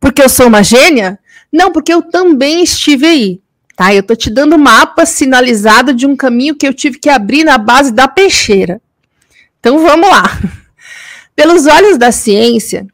Porque 0.00 0.20
eu 0.20 0.28
sou 0.28 0.48
uma 0.48 0.64
gênia? 0.64 1.20
Não, 1.54 1.70
porque 1.70 1.94
eu 1.94 2.02
também 2.02 2.64
estive 2.64 3.06
aí. 3.06 3.40
Tá? 3.76 3.94
Eu 3.94 4.02
tô 4.02 4.16
te 4.16 4.28
dando 4.28 4.58
mapa 4.58 5.06
sinalizado 5.06 5.94
de 5.94 6.04
um 6.04 6.16
caminho 6.16 6.56
que 6.56 6.66
eu 6.66 6.74
tive 6.74 6.98
que 6.98 7.08
abrir 7.08 7.44
na 7.44 7.56
base 7.56 7.92
da 7.92 8.08
peixeira. 8.08 8.82
Então 9.60 9.78
vamos 9.78 10.10
lá. 10.10 10.24
Pelos 11.36 11.66
olhos 11.66 11.96
da 11.96 12.10
ciência, 12.10 12.84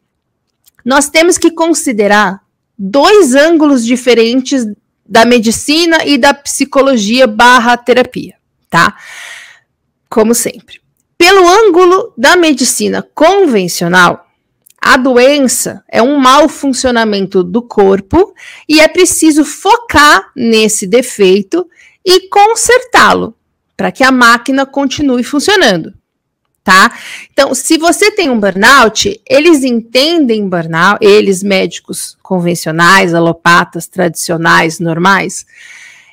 nós 0.84 1.08
temos 1.08 1.38
que 1.38 1.50
considerar 1.50 2.42
dois 2.78 3.34
ângulos 3.34 3.82
diferentes 3.82 4.66
da 5.06 5.24
medicina 5.24 6.04
e 6.04 6.18
da 6.18 6.34
psicologia 6.34 7.26
barra 7.26 7.78
terapia, 7.78 8.34
tá? 8.68 8.94
Como 10.06 10.34
sempre. 10.34 10.82
Pelo 11.16 11.48
ângulo 11.48 12.12
da 12.14 12.36
medicina 12.36 13.02
convencional, 13.14 14.29
a 14.80 14.96
doença 14.96 15.84
é 15.88 16.00
um 16.02 16.18
mau 16.18 16.48
funcionamento 16.48 17.44
do 17.44 17.60
corpo 17.60 18.34
e 18.66 18.80
é 18.80 18.88
preciso 18.88 19.44
focar 19.44 20.30
nesse 20.34 20.86
defeito 20.86 21.68
e 22.04 22.28
consertá-lo 22.28 23.34
para 23.76 23.92
que 23.92 24.02
a 24.02 24.10
máquina 24.10 24.64
continue 24.64 25.22
funcionando, 25.22 25.92
tá? 26.64 26.96
Então, 27.30 27.54
se 27.54 27.76
você 27.76 28.10
tem 28.10 28.30
um 28.30 28.40
burnout, 28.40 29.20
eles 29.28 29.64
entendem 29.64 30.48
burnout, 30.48 30.98
eles 31.04 31.42
médicos 31.42 32.16
convencionais, 32.22 33.14
alopatas, 33.14 33.86
tradicionais, 33.86 34.78
normais, 34.78 35.44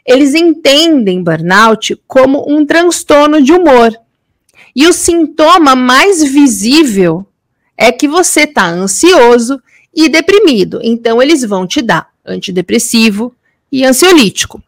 eles 0.05 0.33
entendem 0.33 1.23
burnout 1.23 2.01
como 2.07 2.45
um 2.49 2.65
transtorno 2.65 3.41
de 3.41 3.51
humor 3.51 3.91
E 4.73 4.87
o 4.87 4.93
sintoma 4.93 5.75
mais 5.75 6.23
visível 6.23 7.27
é 7.77 7.91
que 7.91 8.07
você 8.07 8.41
está 8.41 8.65
ansioso 8.65 9.61
e 9.93 10.09
deprimido. 10.09 10.79
Então, 10.83 11.21
eles 11.21 11.43
vão 11.43 11.67
te 11.67 11.81
dar 11.81 12.09
antidepressivo 12.25 13.33
e 13.71 13.85
ansiolítico. 13.85 14.61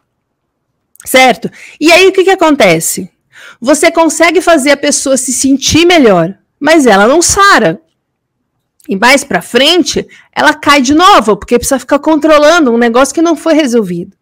Certo? 1.05 1.49
E 1.79 1.91
aí, 1.91 2.07
o 2.07 2.11
que, 2.11 2.23
que 2.23 2.29
acontece? 2.29 3.09
Você 3.59 3.91
consegue 3.91 4.41
fazer 4.41 4.71
a 4.71 4.77
pessoa 4.77 5.17
se 5.17 5.33
sentir 5.33 5.85
melhor, 5.85 6.37
mas 6.59 6.85
ela 6.85 7.07
não 7.07 7.21
sara. 7.21 7.81
E 8.87 8.95
mais 8.95 9.23
para 9.23 9.41
frente, 9.41 10.07
ela 10.33 10.53
cai 10.53 10.81
de 10.81 10.93
novo, 10.93 11.37
porque 11.37 11.57
precisa 11.57 11.79
ficar 11.79 11.99
controlando 11.99 12.71
um 12.71 12.77
negócio 12.77 13.13
que 13.13 13.21
não 13.21 13.35
foi 13.35 13.53
resolvido. 13.53 14.17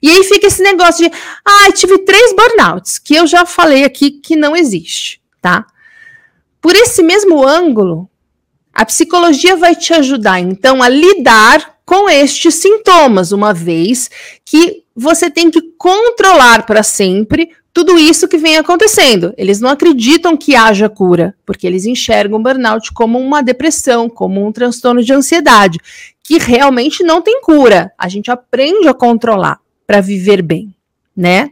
E 0.00 0.10
aí 0.10 0.24
fica 0.24 0.46
esse 0.46 0.62
negócio 0.62 1.08
de, 1.08 1.16
ah, 1.44 1.72
tive 1.72 1.98
três 1.98 2.34
burnouts, 2.34 2.98
que 2.98 3.14
eu 3.14 3.26
já 3.26 3.44
falei 3.44 3.84
aqui 3.84 4.10
que 4.10 4.36
não 4.36 4.56
existe, 4.56 5.20
tá? 5.40 5.66
Por 6.64 6.74
esse 6.74 7.02
mesmo 7.02 7.46
ângulo, 7.46 8.08
a 8.72 8.86
psicologia 8.86 9.54
vai 9.54 9.76
te 9.76 9.92
ajudar, 9.92 10.40
então, 10.40 10.82
a 10.82 10.88
lidar 10.88 11.76
com 11.84 12.08
estes 12.08 12.54
sintomas, 12.54 13.32
uma 13.32 13.52
vez 13.52 14.10
que 14.46 14.82
você 14.96 15.28
tem 15.28 15.50
que 15.50 15.60
controlar 15.76 16.64
para 16.64 16.82
sempre 16.82 17.50
tudo 17.70 17.98
isso 17.98 18.26
que 18.26 18.38
vem 18.38 18.56
acontecendo. 18.56 19.34
Eles 19.36 19.60
não 19.60 19.68
acreditam 19.68 20.38
que 20.38 20.56
haja 20.56 20.88
cura, 20.88 21.34
porque 21.44 21.66
eles 21.66 21.84
enxergam 21.84 22.38
o 22.38 22.42
burnout 22.42 22.94
como 22.94 23.18
uma 23.20 23.42
depressão, 23.42 24.08
como 24.08 24.42
um 24.42 24.50
transtorno 24.50 25.04
de 25.04 25.12
ansiedade, 25.12 25.78
que 26.22 26.38
realmente 26.38 27.04
não 27.04 27.20
tem 27.20 27.42
cura. 27.42 27.92
A 27.98 28.08
gente 28.08 28.30
aprende 28.30 28.88
a 28.88 28.94
controlar 28.94 29.60
para 29.86 30.00
viver 30.00 30.40
bem, 30.40 30.74
né? 31.14 31.50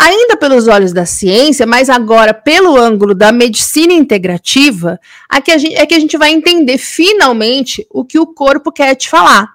Ainda 0.00 0.36
pelos 0.36 0.68
olhos 0.68 0.92
da 0.92 1.04
ciência, 1.04 1.66
mas 1.66 1.90
agora 1.90 2.32
pelo 2.32 2.76
ângulo 2.76 3.16
da 3.16 3.32
medicina 3.32 3.92
integrativa, 3.92 5.00
a 5.28 5.40
gente, 5.58 5.74
é 5.74 5.84
que 5.84 5.94
a 5.94 5.98
gente 5.98 6.16
vai 6.16 6.30
entender 6.30 6.78
finalmente 6.78 7.84
o 7.90 8.04
que 8.04 8.16
o 8.16 8.26
corpo 8.28 8.70
quer 8.70 8.94
te 8.94 9.08
falar. 9.08 9.48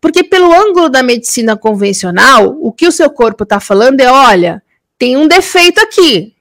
Porque 0.00 0.22
pelo 0.22 0.54
ângulo 0.54 0.88
da 0.88 1.02
medicina 1.02 1.56
convencional, 1.56 2.56
o 2.60 2.70
que 2.72 2.86
o 2.86 2.92
seu 2.92 3.10
corpo 3.10 3.42
está 3.42 3.58
falando 3.58 4.00
é: 4.00 4.08
olha, 4.08 4.62
tem 4.96 5.16
um 5.16 5.26
defeito 5.26 5.80
aqui. 5.80 6.34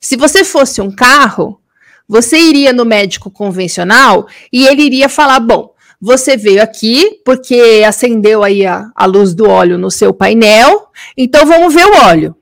Se 0.00 0.16
você 0.16 0.42
fosse 0.42 0.80
um 0.80 0.90
carro, 0.90 1.60
você 2.08 2.38
iria 2.38 2.72
no 2.72 2.86
médico 2.86 3.30
convencional 3.30 4.26
e 4.50 4.66
ele 4.66 4.80
iria 4.80 5.10
falar: 5.10 5.40
bom, 5.40 5.74
você 6.00 6.38
veio 6.38 6.62
aqui 6.62 7.20
porque 7.22 7.82
acendeu 7.86 8.42
aí 8.42 8.64
a, 8.64 8.90
a 8.96 9.04
luz 9.04 9.34
do 9.34 9.46
óleo 9.46 9.76
no 9.76 9.90
seu 9.90 10.14
painel, 10.14 10.88
então 11.14 11.44
vamos 11.44 11.74
ver 11.74 11.84
o 11.84 12.06
óleo. 12.06 12.34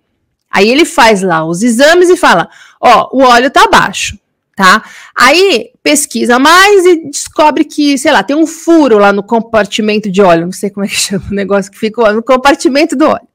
Aí 0.54 0.68
ele 0.70 0.84
faz 0.84 1.22
lá 1.22 1.44
os 1.44 1.62
exames 1.62 2.08
e 2.08 2.16
fala: 2.16 2.48
ó, 2.80 3.08
o 3.12 3.22
óleo 3.22 3.50
tá 3.50 3.66
baixo, 3.66 4.18
tá? 4.54 4.84
Aí 5.16 5.70
pesquisa 5.82 6.38
mais 6.38 6.86
e 6.86 7.10
descobre 7.10 7.64
que, 7.64 7.98
sei 7.98 8.12
lá, 8.12 8.22
tem 8.22 8.36
um 8.36 8.46
furo 8.46 8.98
lá 8.98 9.12
no 9.12 9.22
compartimento 9.22 10.10
de 10.10 10.22
óleo, 10.22 10.46
não 10.46 10.52
sei 10.52 10.70
como 10.70 10.86
é 10.86 10.88
que 10.88 10.96
chama 11.00 11.24
o 11.30 11.34
negócio 11.34 11.72
que 11.72 11.78
fica 11.78 12.12
no 12.12 12.22
compartimento 12.22 12.94
do 12.94 13.06
óleo 13.06 13.28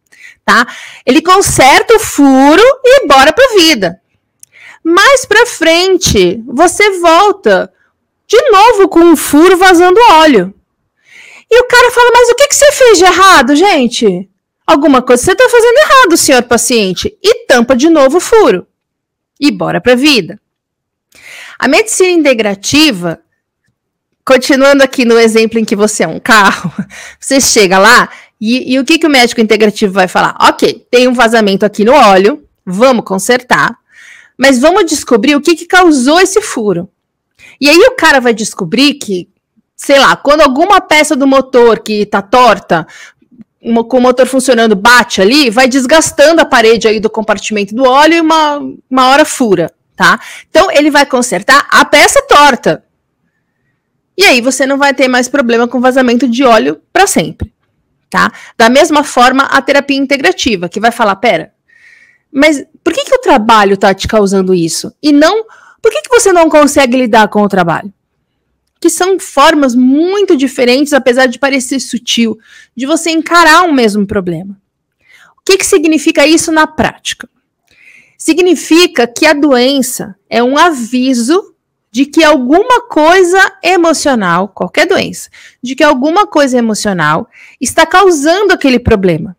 tá? 0.49 0.65
Ele 1.05 1.21
conserta 1.21 1.95
o 1.95 1.99
furo 1.99 2.63
e 2.83 3.07
bora 3.07 3.31
pra 3.31 3.53
vida. 3.59 4.01
Mais 4.83 5.23
pra 5.25 5.45
frente, 5.45 6.41
você 6.47 6.99
volta 6.99 7.71
de 8.27 8.41
novo 8.49 8.89
com 8.89 8.99
um 8.99 9.15
furo 9.15 9.57
vazando 9.57 9.99
óleo. 10.11 10.53
E 11.51 11.61
o 11.61 11.67
cara 11.67 11.91
fala: 11.91 12.09
Mas 12.13 12.29
o 12.29 12.35
que, 12.35 12.47
que 12.47 12.55
você 12.55 12.71
fez 12.71 12.97
de 12.97 13.05
errado, 13.05 13.55
gente? 13.55 14.29
Alguma 14.69 15.01
coisa 15.01 15.23
você 15.23 15.31
está 15.31 15.49
fazendo 15.49 15.77
errado, 15.79 16.15
senhor 16.15 16.43
paciente. 16.43 17.17
E 17.23 17.47
tampa 17.47 17.75
de 17.75 17.89
novo 17.89 18.17
o 18.17 18.21
furo. 18.21 18.67
E 19.39 19.49
bora 19.49 19.81
pra 19.81 19.95
vida. 19.95 20.39
A 21.57 21.67
medicina 21.67 22.11
integrativa, 22.11 23.19
continuando 24.23 24.83
aqui 24.83 25.05
no 25.05 25.17
exemplo 25.17 25.57
em 25.57 25.65
que 25.65 25.75
você 25.75 26.03
é 26.03 26.07
um 26.07 26.19
carro, 26.19 26.71
você 27.19 27.41
chega 27.41 27.79
lá 27.79 28.11
e, 28.39 28.71
e 28.71 28.77
o 28.77 28.85
que, 28.85 28.99
que 28.99 29.07
o 29.07 29.09
médico 29.09 29.41
integrativo 29.41 29.91
vai 29.91 30.07
falar? 30.07 30.37
Ok, 30.39 30.85
tem 30.91 31.07
um 31.07 31.13
vazamento 31.13 31.65
aqui 31.65 31.83
no 31.83 31.93
óleo, 31.93 32.47
vamos 32.63 33.03
consertar, 33.03 33.75
mas 34.37 34.59
vamos 34.59 34.85
descobrir 34.85 35.35
o 35.35 35.41
que, 35.41 35.55
que 35.55 35.65
causou 35.65 36.21
esse 36.21 36.43
furo. 36.43 36.87
E 37.59 37.67
aí 37.67 37.79
o 37.87 37.95
cara 37.95 38.21
vai 38.21 38.35
descobrir 38.35 38.93
que, 38.93 39.27
sei 39.75 39.97
lá, 39.97 40.15
quando 40.15 40.41
alguma 40.41 40.79
peça 40.79 41.15
do 41.15 41.25
motor 41.25 41.79
que 41.79 42.03
está 42.03 42.21
torta, 42.21 42.85
uma, 43.61 43.83
com 43.83 43.97
o 43.97 44.01
motor 44.01 44.25
funcionando, 44.25 44.75
bate 44.75 45.21
ali, 45.21 45.49
vai 45.49 45.67
desgastando 45.67 46.41
a 46.41 46.45
parede 46.45 46.87
aí 46.87 46.99
do 46.99 47.09
compartimento 47.09 47.75
do 47.75 47.83
óleo 47.83 48.15
e 48.15 48.21
uma, 48.21 48.59
uma 48.89 49.09
hora 49.09 49.25
fura, 49.25 49.71
tá? 49.95 50.19
Então 50.49 50.71
ele 50.71 50.89
vai 50.89 51.05
consertar 51.05 51.67
a 51.69 51.83
peça 51.85 52.21
torta. 52.27 52.83
E 54.17 54.23
aí 54.23 54.41
você 54.41 54.65
não 54.65 54.77
vai 54.77 54.93
ter 54.93 55.07
mais 55.07 55.27
problema 55.27 55.67
com 55.67 55.79
vazamento 55.79 56.27
de 56.27 56.43
óleo 56.43 56.81
para 56.91 57.07
sempre 57.07 57.53
tá? 58.09 58.31
Da 58.57 58.69
mesma 58.69 59.03
forma, 59.03 59.43
a 59.43 59.61
terapia 59.61 59.97
integrativa, 59.97 60.67
que 60.67 60.79
vai 60.79 60.91
falar, 60.91 61.15
pera, 61.17 61.53
mas 62.31 62.63
por 62.83 62.93
que, 62.93 63.05
que 63.05 63.15
o 63.15 63.21
trabalho 63.21 63.75
está 63.75 63.93
te 63.93 64.07
causando 64.07 64.53
isso? 64.53 64.93
E 65.01 65.11
não, 65.11 65.45
por 65.81 65.91
que, 65.91 66.01
que 66.01 66.09
você 66.09 66.33
não 66.33 66.49
consegue 66.49 66.97
lidar 66.97 67.27
com 67.27 67.43
o 67.43 67.49
trabalho? 67.49 67.93
Que 68.79 68.89
são 68.89 69.19
formas 69.19 69.75
muito 69.75 70.35
diferentes, 70.37 70.93
apesar 70.93 71.25
de 71.25 71.37
parecer 71.37 71.79
sutil, 71.79 72.37
de 72.75 72.85
você 72.85 73.09
encarar 73.09 73.63
um 73.63 73.73
mesmo 73.73 74.07
problema. 74.07 74.59
O 75.37 75.41
que, 75.45 75.57
que 75.57 75.65
significa 75.65 76.25
isso 76.25 76.51
na 76.51 76.65
prática? 76.67 77.29
Significa 78.17 79.07
que 79.07 79.25
a 79.25 79.33
doença 79.33 80.15
é 80.29 80.43
um 80.43 80.57
aviso 80.57 81.55
de 81.91 82.05
que 82.05 82.23
alguma 82.23 82.81
coisa 82.81 83.39
emocional, 83.63 84.49
qualquer 84.49 84.85
doença, 84.85 85.29
de 85.61 85.75
que 85.75 85.83
alguma 85.83 86.27
coisa 86.27 86.57
emocional 86.57 87.27
está 87.59 87.85
causando 87.85 88.53
aquele 88.53 88.79
problema. 88.79 89.35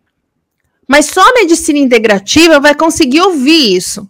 Mas 0.89 1.07
só 1.07 1.21
a 1.21 1.35
medicina 1.35 1.79
integrativa 1.79 2.59
vai 2.59 2.75
conseguir 2.75 3.21
ouvir 3.21 3.77
isso. 3.77 4.09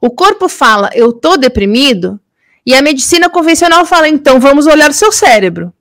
O 0.00 0.10
corpo 0.10 0.48
fala, 0.48 0.90
eu 0.94 1.12
tô 1.12 1.36
deprimido, 1.36 2.20
e 2.64 2.74
a 2.74 2.82
medicina 2.82 3.28
convencional 3.28 3.84
fala, 3.86 4.08
então 4.08 4.38
vamos 4.38 4.66
olhar 4.66 4.90
o 4.90 4.94
seu 4.94 5.10
cérebro. 5.10 5.72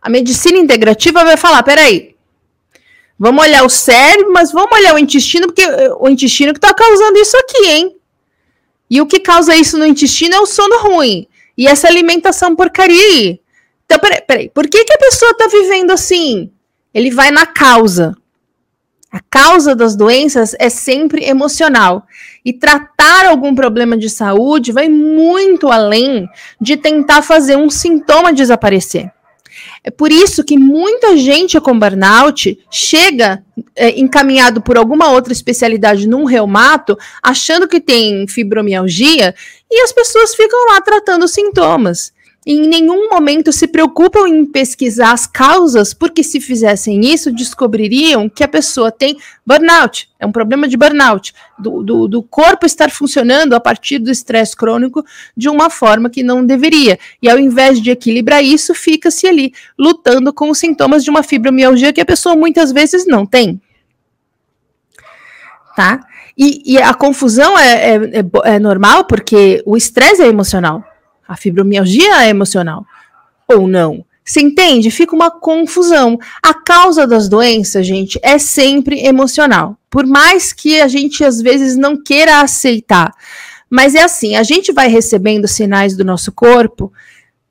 A 0.00 0.08
medicina 0.08 0.58
integrativa 0.58 1.24
vai 1.24 1.36
falar, 1.36 1.62
peraí, 1.62 2.14
vamos 3.18 3.42
olhar 3.44 3.64
o 3.64 3.68
cérebro, 3.68 4.32
mas 4.32 4.52
vamos 4.52 4.72
olhar 4.78 4.94
o 4.94 4.98
intestino, 4.98 5.46
porque 5.46 5.66
o 5.98 6.08
intestino 6.08 6.52
que 6.52 6.58
está 6.58 6.72
causando 6.72 7.18
isso 7.18 7.36
aqui, 7.36 7.66
hein? 7.66 7.96
E 8.90 9.00
o 9.00 9.06
que 9.06 9.20
causa 9.20 9.54
isso 9.54 9.76
no 9.76 9.86
intestino 9.86 10.34
é 10.34 10.40
o 10.40 10.46
sono 10.46 10.78
ruim. 10.78 11.26
E 11.56 11.66
essa 11.66 11.88
alimentação 11.88 12.54
porcaria 12.54 13.02
aí. 13.02 13.40
Então, 13.84 13.98
peraí, 13.98 14.22
peraí. 14.22 14.48
Por 14.48 14.68
que, 14.68 14.84
que 14.84 14.92
a 14.92 14.98
pessoa 14.98 15.32
está 15.32 15.46
vivendo 15.48 15.90
assim? 15.90 16.50
Ele 16.94 17.10
vai 17.10 17.30
na 17.30 17.44
causa. 17.44 18.16
A 19.10 19.20
causa 19.20 19.74
das 19.74 19.96
doenças 19.96 20.54
é 20.58 20.68
sempre 20.68 21.24
emocional. 21.24 22.06
E 22.48 22.52
tratar 22.54 23.26
algum 23.26 23.54
problema 23.54 23.94
de 23.94 24.08
saúde 24.08 24.72
vai 24.72 24.88
muito 24.88 25.70
além 25.70 26.26
de 26.58 26.78
tentar 26.78 27.20
fazer 27.20 27.56
um 27.56 27.68
sintoma 27.68 28.32
desaparecer. 28.32 29.12
É 29.84 29.90
por 29.90 30.10
isso 30.10 30.42
que 30.42 30.56
muita 30.56 31.14
gente 31.14 31.60
com 31.60 31.78
burnout 31.78 32.58
chega 32.70 33.44
é, 33.76 34.00
encaminhado 34.00 34.62
por 34.62 34.78
alguma 34.78 35.10
outra 35.10 35.30
especialidade 35.30 36.08
num 36.08 36.24
reumato, 36.24 36.96
achando 37.22 37.68
que 37.68 37.80
tem 37.80 38.26
fibromialgia, 38.26 39.34
e 39.70 39.82
as 39.82 39.92
pessoas 39.92 40.34
ficam 40.34 40.72
lá 40.72 40.80
tratando 40.80 41.28
sintomas 41.28 42.14
em 42.50 42.66
nenhum 42.66 43.10
momento 43.10 43.52
se 43.52 43.66
preocupam 43.66 44.26
em 44.26 44.46
pesquisar 44.46 45.12
as 45.12 45.26
causas, 45.26 45.92
porque 45.92 46.22
se 46.22 46.40
fizessem 46.40 47.04
isso, 47.04 47.30
descobririam 47.30 48.26
que 48.26 48.42
a 48.42 48.48
pessoa 48.48 48.90
tem 48.90 49.18
burnout, 49.44 50.08
é 50.18 50.24
um 50.24 50.32
problema 50.32 50.66
de 50.66 50.74
burnout, 50.74 51.34
do, 51.58 51.82
do, 51.82 52.08
do 52.08 52.22
corpo 52.22 52.64
estar 52.64 52.90
funcionando 52.90 53.52
a 53.52 53.60
partir 53.60 53.98
do 53.98 54.10
estresse 54.10 54.56
crônico 54.56 55.04
de 55.36 55.46
uma 55.50 55.68
forma 55.68 56.08
que 56.08 56.22
não 56.22 56.42
deveria. 56.42 56.98
E 57.20 57.28
ao 57.28 57.38
invés 57.38 57.82
de 57.82 57.90
equilibrar 57.90 58.42
isso, 58.42 58.74
fica-se 58.74 59.26
ali 59.26 59.52
lutando 59.78 60.32
com 60.32 60.48
os 60.48 60.56
sintomas 60.56 61.04
de 61.04 61.10
uma 61.10 61.22
fibromialgia 61.22 61.92
que 61.92 62.00
a 62.00 62.06
pessoa 62.06 62.34
muitas 62.34 62.72
vezes 62.72 63.06
não 63.06 63.26
tem. 63.26 63.60
Tá? 65.76 66.00
E, 66.36 66.62
e 66.64 66.78
a 66.78 66.94
confusão 66.94 67.58
é, 67.58 67.90
é, 67.90 67.94
é, 67.96 68.54
é 68.54 68.58
normal 68.58 69.04
porque 69.04 69.62
o 69.66 69.76
estresse 69.76 70.22
é 70.22 70.28
emocional. 70.28 70.82
A 71.28 71.36
fibromialgia 71.36 72.24
é 72.24 72.30
emocional 72.30 72.84
ou 73.46 73.68
não? 73.68 74.04
Você 74.24 74.40
entende? 74.40 74.90
Fica 74.90 75.14
uma 75.14 75.30
confusão. 75.30 76.18
A 76.42 76.52
causa 76.52 77.06
das 77.06 77.28
doenças, 77.28 77.86
gente, 77.86 78.18
é 78.22 78.38
sempre 78.38 79.00
emocional. 79.06 79.78
Por 79.88 80.06
mais 80.06 80.52
que 80.52 80.80
a 80.80 80.88
gente 80.88 81.24
às 81.24 81.40
vezes 81.40 81.76
não 81.76 81.96
queira 81.96 82.40
aceitar. 82.40 83.14
Mas 83.70 83.94
é 83.94 84.02
assim, 84.02 84.36
a 84.36 84.42
gente 84.42 84.70
vai 84.72 84.88
recebendo 84.88 85.48
sinais 85.48 85.96
do 85.96 86.04
nosso 86.04 86.30
corpo 86.32 86.92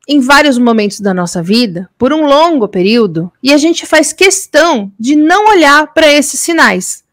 em 0.08 0.20
vários 0.20 0.58
momentos 0.58 1.02
da 1.02 1.14
nossa 1.14 1.44
vida, 1.44 1.90
por 1.98 2.14
um 2.14 2.26
longo 2.26 2.68
período, 2.68 3.32
e 3.44 3.52
a 3.54 3.58
gente 3.58 3.86
faz 3.86 4.14
questão 4.14 4.92
de 4.98 5.16
não 5.16 5.50
olhar 5.50 5.94
para 5.94 6.08
esses 6.08 6.40
sinais. 6.40 7.04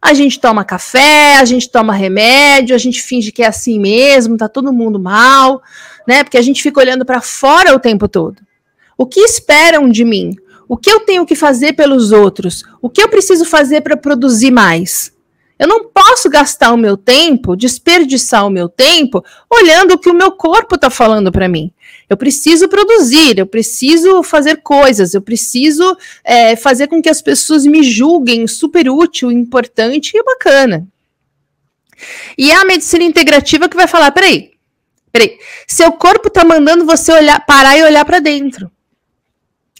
A 0.00 0.12
gente 0.12 0.38
toma 0.38 0.62
café, 0.62 1.36
a 1.36 1.44
gente 1.46 1.70
toma 1.70 1.94
remédio, 1.94 2.74
a 2.74 2.78
gente 2.78 3.00
finge 3.00 3.32
que 3.32 3.42
é 3.42 3.46
assim 3.46 3.80
mesmo, 3.80 4.36
tá 4.36 4.46
todo 4.46 4.74
mundo 4.74 5.00
mal, 5.00 5.62
né? 6.06 6.24
Porque 6.24 6.38
a 6.38 6.42
gente 6.42 6.62
fica 6.62 6.80
olhando 6.80 7.04
para 7.04 7.20
fora 7.20 7.74
o 7.74 7.80
tempo 7.80 8.08
todo. 8.08 8.42
O 8.96 9.06
que 9.06 9.20
esperam 9.20 9.88
de 9.88 10.04
mim? 10.04 10.36
O 10.68 10.76
que 10.76 10.90
eu 10.90 11.00
tenho 11.00 11.26
que 11.26 11.34
fazer 11.34 11.74
pelos 11.74 12.12
outros? 12.12 12.64
O 12.80 12.88
que 12.88 13.02
eu 13.02 13.08
preciso 13.08 13.44
fazer 13.44 13.80
para 13.80 13.96
produzir 13.96 14.50
mais? 14.50 15.12
Eu 15.58 15.68
não 15.68 15.84
posso 15.84 16.28
gastar 16.28 16.72
o 16.72 16.76
meu 16.76 16.96
tempo, 16.96 17.54
desperdiçar 17.54 18.46
o 18.46 18.50
meu 18.50 18.68
tempo, 18.68 19.24
olhando 19.48 19.94
o 19.94 19.98
que 19.98 20.10
o 20.10 20.14
meu 20.14 20.32
corpo 20.32 20.74
está 20.74 20.90
falando 20.90 21.30
para 21.30 21.48
mim. 21.48 21.70
Eu 22.10 22.16
preciso 22.16 22.68
produzir, 22.68 23.38
eu 23.38 23.46
preciso 23.46 24.22
fazer 24.22 24.56
coisas, 24.62 25.14
eu 25.14 25.22
preciso 25.22 25.96
é, 26.24 26.56
fazer 26.56 26.88
com 26.88 27.00
que 27.00 27.08
as 27.08 27.22
pessoas 27.22 27.64
me 27.64 27.82
julguem 27.82 28.46
super 28.48 28.88
útil, 28.88 29.30
importante 29.30 30.16
e 30.16 30.22
bacana. 30.24 30.86
E 32.36 32.50
é 32.50 32.56
a 32.56 32.64
medicina 32.64 33.04
integrativa 33.04 33.68
que 33.68 33.76
vai 33.76 33.86
falar: 33.86 34.10
peraí, 34.10 34.50
peraí, 35.14 35.38
seu 35.68 35.92
corpo 35.92 36.26
está 36.26 36.44
mandando 36.44 36.84
você 36.84 37.12
olhar, 37.12 37.38
parar 37.46 37.78
e 37.78 37.84
olhar 37.84 38.04
para 38.04 38.18
dentro. 38.18 38.68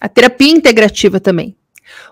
A 0.01 0.09
terapia 0.09 0.53
integrativa 0.53 1.19
também. 1.19 1.57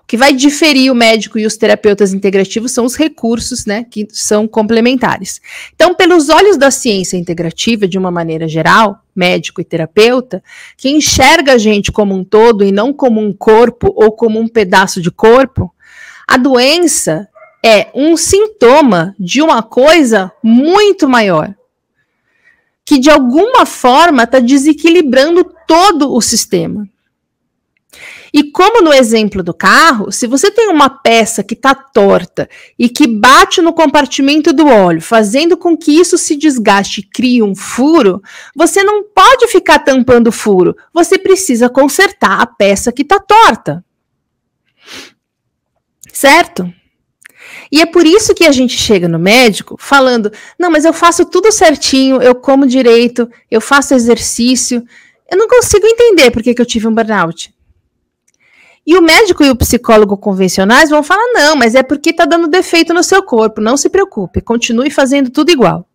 O 0.03 0.05
que 0.05 0.17
vai 0.17 0.33
diferir 0.33 0.91
o 0.91 0.95
médico 0.95 1.39
e 1.39 1.45
os 1.45 1.55
terapeutas 1.55 2.13
integrativos 2.13 2.73
são 2.73 2.83
os 2.83 2.95
recursos, 2.95 3.65
né, 3.65 3.85
que 3.89 4.05
são 4.11 4.45
complementares. 4.45 5.39
Então, 5.73 5.95
pelos 5.95 6.27
olhos 6.27 6.57
da 6.57 6.69
ciência 6.69 7.15
integrativa, 7.15 7.87
de 7.87 7.97
uma 7.97 8.11
maneira 8.11 8.45
geral, 8.45 8.99
médico 9.15 9.61
e 9.61 9.63
terapeuta, 9.63 10.43
que 10.77 10.89
enxerga 10.89 11.53
a 11.53 11.57
gente 11.57 11.93
como 11.93 12.13
um 12.13 12.25
todo 12.25 12.65
e 12.65 12.73
não 12.73 12.91
como 12.91 13.21
um 13.21 13.31
corpo 13.31 13.93
ou 13.95 14.11
como 14.11 14.37
um 14.37 14.49
pedaço 14.49 15.01
de 15.01 15.09
corpo, 15.09 15.73
a 16.27 16.35
doença 16.35 17.27
é 17.65 17.87
um 17.95 18.17
sintoma 18.17 19.15
de 19.17 19.41
uma 19.41 19.63
coisa 19.63 20.29
muito 20.43 21.07
maior, 21.07 21.55
que 22.85 22.99
de 22.99 23.09
alguma 23.09 23.65
forma 23.65 24.23
está 24.23 24.39
desequilibrando 24.39 25.43
todo 25.67 26.13
o 26.13 26.21
sistema. 26.21 26.87
E 28.33 28.49
como 28.51 28.81
no 28.81 28.91
exemplo 28.91 29.43
do 29.43 29.53
carro, 29.53 30.11
se 30.11 30.25
você 30.25 30.49
tem 30.49 30.67
uma 30.67 30.89
peça 30.89 31.43
que 31.43 31.53
está 31.53 31.75
torta 31.75 32.49
e 32.79 32.89
que 32.89 33.05
bate 33.05 33.61
no 33.61 33.71
compartimento 33.71 34.51
do 34.51 34.65
óleo, 34.65 34.99
fazendo 34.99 35.55
com 35.55 35.77
que 35.77 35.91
isso 35.91 36.17
se 36.17 36.35
desgaste 36.35 37.01
e 37.01 37.03
crie 37.03 37.43
um 37.43 37.55
furo, 37.55 38.23
você 38.55 38.83
não 38.83 39.03
pode 39.03 39.47
ficar 39.47 39.79
tampando 39.79 40.27
o 40.27 40.31
furo. 40.31 40.75
Você 40.91 41.19
precisa 41.19 41.69
consertar 41.69 42.41
a 42.41 42.47
peça 42.47 42.91
que 42.91 43.03
está 43.03 43.19
torta. 43.19 43.85
Certo? 46.11 46.73
E 47.71 47.81
é 47.81 47.85
por 47.85 48.05
isso 48.05 48.33
que 48.33 48.45
a 48.45 48.51
gente 48.51 48.77
chega 48.77 49.07
no 49.07 49.19
médico 49.19 49.75
falando: 49.79 50.31
não, 50.57 50.69
mas 50.69 50.85
eu 50.85 50.93
faço 50.93 51.25
tudo 51.25 51.51
certinho, 51.51 52.21
eu 52.21 52.35
como 52.35 52.65
direito, 52.65 53.29
eu 53.49 53.61
faço 53.61 53.93
exercício. 53.93 54.83
Eu 55.29 55.37
não 55.37 55.47
consigo 55.47 55.85
entender 55.85 56.31
por 56.31 56.43
que, 56.43 56.53
que 56.53 56.61
eu 56.61 56.65
tive 56.65 56.87
um 56.87 56.93
burnout. 56.93 57.53
E 58.85 58.97
o 58.97 59.01
médico 59.01 59.43
e 59.43 59.49
o 59.49 59.55
psicólogo 59.55 60.17
convencionais 60.17 60.89
vão 60.89 61.01
falar: 61.01 61.33
não, 61.33 61.55
mas 61.55 61.73
é 61.75 61.83
porque 61.83 62.09
está 62.09 62.25
dando 62.25 62.47
defeito 62.47 62.93
no 62.93 63.03
seu 63.03 63.23
corpo, 63.23 63.61
não 63.61 63.77
se 63.77 63.89
preocupe, 63.89 64.41
continue 64.41 64.91
fazendo 64.91 65.29
tudo 65.29 65.51
igual. 65.51 65.87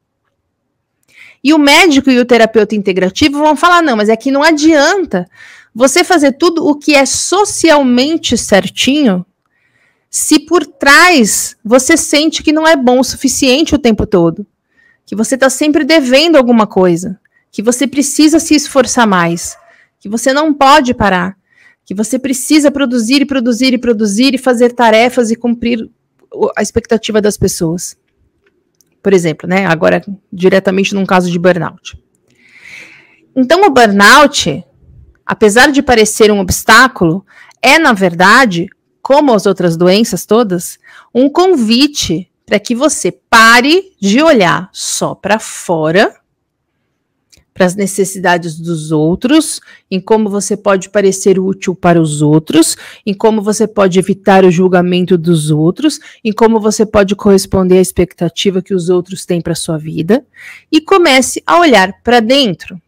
E 1.44 1.52
o 1.52 1.58
médico 1.58 2.10
e 2.10 2.18
o 2.18 2.24
terapeuta 2.24 2.74
integrativo 2.74 3.38
vão 3.38 3.54
falar: 3.54 3.82
não, 3.82 3.96
mas 3.96 4.08
é 4.08 4.16
que 4.16 4.30
não 4.30 4.42
adianta 4.42 5.26
você 5.74 6.02
fazer 6.02 6.32
tudo 6.32 6.66
o 6.66 6.74
que 6.74 6.94
é 6.94 7.04
socialmente 7.04 8.36
certinho 8.36 9.24
se 10.10 10.40
por 10.40 10.66
trás 10.66 11.56
você 11.64 11.96
sente 11.96 12.42
que 12.42 12.52
não 12.52 12.66
é 12.66 12.76
bom 12.76 13.00
o 13.00 13.04
suficiente 13.04 13.74
o 13.74 13.78
tempo 13.78 14.06
todo, 14.06 14.46
que 15.04 15.16
você 15.16 15.34
está 15.34 15.50
sempre 15.50 15.84
devendo 15.84 16.36
alguma 16.36 16.66
coisa, 16.66 17.18
que 17.50 17.62
você 17.62 17.86
precisa 17.86 18.38
se 18.38 18.54
esforçar 18.54 19.06
mais, 19.06 19.56
que 20.00 20.08
você 20.08 20.32
não 20.32 20.52
pode 20.52 20.94
parar 20.94 21.38
que 21.88 21.94
você 21.94 22.18
precisa 22.18 22.70
produzir 22.70 23.22
e 23.22 23.24
produzir 23.24 23.72
e 23.72 23.78
produzir 23.78 24.34
e 24.34 24.38
fazer 24.38 24.72
tarefas 24.72 25.30
e 25.30 25.34
cumprir 25.34 25.88
a 26.54 26.60
expectativa 26.60 27.18
das 27.18 27.38
pessoas. 27.38 27.96
Por 29.02 29.14
exemplo, 29.14 29.48
né? 29.48 29.64
Agora, 29.64 30.04
diretamente 30.30 30.94
num 30.94 31.06
caso 31.06 31.30
de 31.30 31.38
burnout. 31.38 31.98
Então, 33.34 33.64
o 33.64 33.70
burnout, 33.70 34.62
apesar 35.24 35.72
de 35.72 35.80
parecer 35.80 36.30
um 36.30 36.40
obstáculo, 36.40 37.24
é, 37.62 37.78
na 37.78 37.94
verdade, 37.94 38.68
como 39.08 39.32
as 39.32 39.46
outras 39.46 39.74
doenças 39.74 40.26
todas, 40.26 40.78
um 41.14 41.30
convite 41.30 42.30
para 42.44 42.60
que 42.60 42.74
você 42.74 43.10
pare 43.10 43.94
de 43.98 44.22
olhar 44.22 44.68
só 44.70 45.14
para 45.14 45.38
fora 45.38 46.14
para 47.54 47.64
as 47.64 47.74
necessidades 47.74 48.60
dos 48.60 48.92
outros, 48.92 49.62
em 49.90 49.98
como 49.98 50.28
você 50.28 50.58
pode 50.58 50.90
parecer 50.90 51.38
útil 51.38 51.74
para 51.74 51.98
os 51.98 52.20
outros, 52.20 52.76
em 53.06 53.14
como 53.14 53.40
você 53.40 53.66
pode 53.66 53.98
evitar 53.98 54.44
o 54.44 54.50
julgamento 54.50 55.16
dos 55.16 55.50
outros, 55.50 55.98
em 56.22 56.30
como 56.30 56.60
você 56.60 56.84
pode 56.84 57.16
corresponder 57.16 57.78
à 57.78 57.80
expectativa 57.80 58.60
que 58.60 58.74
os 58.74 58.90
outros 58.90 59.24
têm 59.24 59.40
para 59.40 59.54
sua 59.54 59.78
vida, 59.78 60.22
e 60.70 60.82
comece 60.82 61.42
a 61.46 61.58
olhar 61.58 61.94
para 62.04 62.20
dentro. 62.20 62.78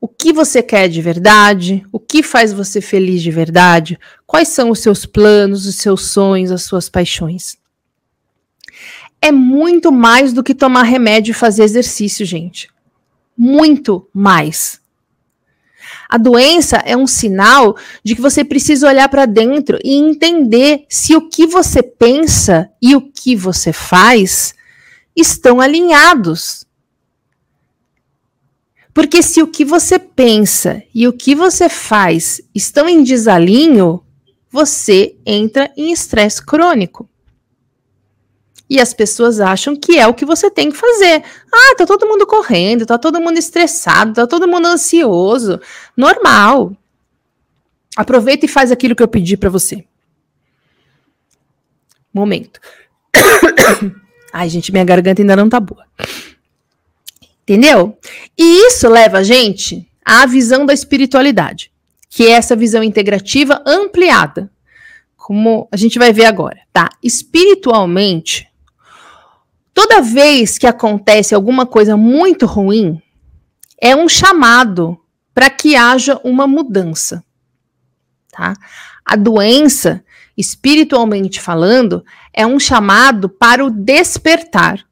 O 0.00 0.08
que 0.08 0.32
você 0.32 0.62
quer 0.62 0.88
de 0.88 1.02
verdade? 1.02 1.84
O 1.92 2.00
que 2.00 2.22
faz 2.22 2.52
você 2.52 2.80
feliz 2.80 3.22
de 3.22 3.30
verdade? 3.30 3.98
Quais 4.26 4.48
são 4.48 4.70
os 4.70 4.80
seus 4.80 5.04
planos, 5.04 5.66
os 5.66 5.76
seus 5.76 6.06
sonhos, 6.06 6.50
as 6.50 6.62
suas 6.62 6.88
paixões? 6.88 7.60
é 9.22 9.30
muito 9.30 9.92
mais 9.92 10.32
do 10.32 10.42
que 10.42 10.54
tomar 10.54 10.82
remédio 10.82 11.32
e 11.32 11.34
fazer 11.34 11.64
exercício, 11.64 12.24
gente. 12.24 12.68
Muito 13.36 14.08
mais. 14.12 14.80
A 16.08 16.16
doença 16.16 16.76
é 16.78 16.96
um 16.96 17.06
sinal 17.06 17.76
de 18.02 18.14
que 18.14 18.20
você 18.20 18.44
precisa 18.44 18.88
olhar 18.88 19.08
para 19.08 19.26
dentro 19.26 19.78
e 19.84 19.94
entender 19.94 20.84
se 20.88 21.14
o 21.14 21.28
que 21.28 21.46
você 21.46 21.82
pensa 21.82 22.70
e 22.80 22.96
o 22.96 23.00
que 23.00 23.36
você 23.36 23.72
faz 23.72 24.54
estão 25.14 25.60
alinhados. 25.60 26.66
Porque 29.00 29.22
se 29.22 29.40
o 29.40 29.46
que 29.46 29.64
você 29.64 29.98
pensa 29.98 30.82
e 30.94 31.08
o 31.08 31.12
que 31.14 31.34
você 31.34 31.70
faz 31.70 32.38
estão 32.54 32.86
em 32.86 33.02
desalinho, 33.02 34.04
você 34.50 35.16
entra 35.24 35.72
em 35.74 35.90
estresse 35.90 36.44
crônico. 36.44 37.08
E 38.68 38.78
as 38.78 38.92
pessoas 38.92 39.40
acham 39.40 39.74
que 39.74 39.98
é 39.98 40.06
o 40.06 40.12
que 40.12 40.26
você 40.26 40.50
tem 40.50 40.70
que 40.70 40.76
fazer. 40.76 41.24
Ah, 41.50 41.76
tá 41.78 41.86
todo 41.86 42.06
mundo 42.06 42.26
correndo, 42.26 42.84
tá 42.84 42.98
todo 42.98 43.22
mundo 43.22 43.38
estressado, 43.38 44.12
tá 44.12 44.26
todo 44.26 44.46
mundo 44.46 44.66
ansioso. 44.66 45.58
Normal. 45.96 46.76
Aproveita 47.96 48.44
e 48.44 48.50
faz 48.50 48.70
aquilo 48.70 48.94
que 48.94 49.02
eu 49.02 49.08
pedi 49.08 49.34
para 49.34 49.48
você. 49.48 49.82
Momento. 52.12 52.60
Ai, 54.30 54.50
gente, 54.50 54.70
minha 54.70 54.84
garganta 54.84 55.22
ainda 55.22 55.36
não 55.36 55.48
tá 55.48 55.58
boa. 55.58 55.86
Entendeu? 57.50 57.98
E 58.38 58.68
isso 58.68 58.88
leva 58.88 59.18
a 59.18 59.22
gente 59.24 59.90
à 60.04 60.24
visão 60.24 60.64
da 60.64 60.72
espiritualidade, 60.72 61.72
que 62.08 62.26
é 62.26 62.30
essa 62.30 62.54
visão 62.54 62.82
integrativa 62.82 63.60
ampliada, 63.66 64.50
como 65.16 65.68
a 65.72 65.76
gente 65.76 65.98
vai 65.98 66.12
ver 66.12 66.26
agora, 66.26 66.60
tá? 66.72 66.90
Espiritualmente, 67.02 68.50
Toda 69.72 70.02
vez 70.02 70.58
que 70.58 70.66
acontece 70.66 71.34
alguma 71.34 71.64
coisa 71.64 71.96
muito 71.96 72.44
ruim, 72.44 73.00
é 73.80 73.94
um 73.94 74.08
chamado 74.08 74.98
para 75.32 75.48
que 75.48 75.76
haja 75.76 76.20
uma 76.24 76.46
mudança. 76.46 77.24
Tá? 78.30 78.54
A 79.04 79.16
doença, 79.16 80.04
espiritualmente 80.36 81.40
falando, 81.40 82.04
é 82.34 82.46
um 82.46 82.58
chamado 82.58 83.28
para 83.28 83.64
o 83.64 83.70
despertar. 83.70 84.84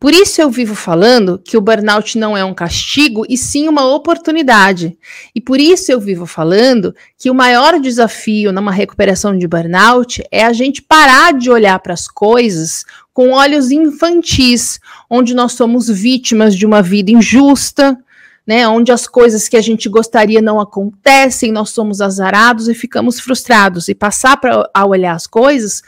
Por 0.00 0.14
isso 0.14 0.40
eu 0.40 0.48
vivo 0.48 0.74
falando 0.74 1.38
que 1.38 1.58
o 1.58 1.60
burnout 1.60 2.16
não 2.16 2.34
é 2.34 2.42
um 2.42 2.54
castigo 2.54 3.26
e 3.28 3.36
sim 3.36 3.68
uma 3.68 3.84
oportunidade. 3.84 4.96
E 5.34 5.42
por 5.42 5.60
isso 5.60 5.92
eu 5.92 6.00
vivo 6.00 6.24
falando 6.24 6.94
que 7.18 7.30
o 7.30 7.34
maior 7.34 7.78
desafio 7.78 8.50
numa 8.50 8.72
recuperação 8.72 9.36
de 9.36 9.46
burnout 9.46 10.24
é 10.32 10.42
a 10.42 10.54
gente 10.54 10.80
parar 10.80 11.34
de 11.34 11.50
olhar 11.50 11.78
para 11.80 11.92
as 11.92 12.08
coisas 12.08 12.86
com 13.12 13.32
olhos 13.32 13.70
infantis, 13.70 14.80
onde 15.10 15.34
nós 15.34 15.52
somos 15.52 15.88
vítimas 15.88 16.56
de 16.56 16.64
uma 16.64 16.80
vida 16.80 17.10
injusta, 17.10 17.98
né, 18.46 18.66
onde 18.66 18.90
as 18.90 19.06
coisas 19.06 19.48
que 19.48 19.56
a 19.56 19.60
gente 19.60 19.86
gostaria 19.86 20.40
não 20.40 20.58
acontecem, 20.58 21.52
nós 21.52 21.70
somos 21.70 22.00
azarados 22.00 22.68
e 22.68 22.74
ficamos 22.74 23.20
frustrados 23.20 23.86
e 23.86 23.94
passar 23.94 24.38
para 24.38 24.66
a 24.72 24.86
olhar 24.86 25.14
as 25.14 25.26
coisas 25.26 25.82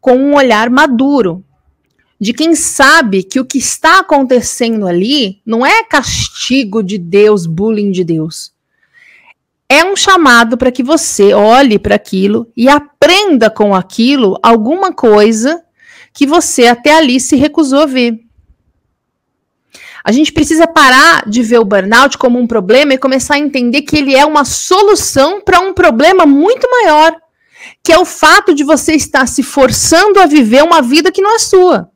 com 0.00 0.14
um 0.16 0.36
olhar 0.36 0.70
maduro, 0.70 1.44
de 2.20 2.32
quem 2.32 2.54
sabe 2.54 3.22
que 3.22 3.38
o 3.38 3.44
que 3.44 3.58
está 3.58 4.00
acontecendo 4.00 4.86
ali 4.86 5.40
não 5.46 5.64
é 5.64 5.84
castigo 5.84 6.82
de 6.82 6.98
Deus, 6.98 7.46
bullying 7.46 7.92
de 7.92 8.04
Deus. 8.04 8.52
é 9.68 9.84
um 9.84 9.94
chamado 9.94 10.56
para 10.56 10.72
que 10.72 10.82
você 10.82 11.34
olhe 11.34 11.78
para 11.78 11.94
aquilo 11.94 12.50
e 12.56 12.68
aprenda 12.68 13.50
com 13.50 13.74
aquilo 13.74 14.38
alguma 14.42 14.92
coisa 14.92 15.62
que 16.12 16.26
você 16.26 16.66
até 16.66 16.96
ali 16.96 17.20
se 17.20 17.36
recusou 17.36 17.80
a 17.80 17.86
ver. 17.86 18.18
A 20.02 20.10
gente 20.10 20.32
precisa 20.32 20.66
parar 20.66 21.28
de 21.28 21.42
ver 21.42 21.58
o 21.58 21.66
burnout 21.66 22.16
como 22.16 22.38
um 22.38 22.46
problema 22.46 22.94
e 22.94 22.98
começar 22.98 23.34
a 23.34 23.38
entender 23.38 23.82
que 23.82 23.98
ele 23.98 24.16
é 24.16 24.24
uma 24.24 24.44
solução 24.44 25.42
para 25.42 25.60
um 25.60 25.74
problema 25.74 26.24
muito 26.24 26.66
maior, 26.70 27.14
que 27.84 27.92
é 27.92 27.98
o 27.98 28.06
fato 28.06 28.54
de 28.54 28.64
você 28.64 28.94
estar 28.94 29.28
se 29.28 29.42
forçando 29.42 30.18
a 30.18 30.24
viver 30.24 30.64
uma 30.64 30.80
vida 30.80 31.12
que 31.12 31.20
não 31.20 31.34
é 31.34 31.38
sua. 31.38 31.90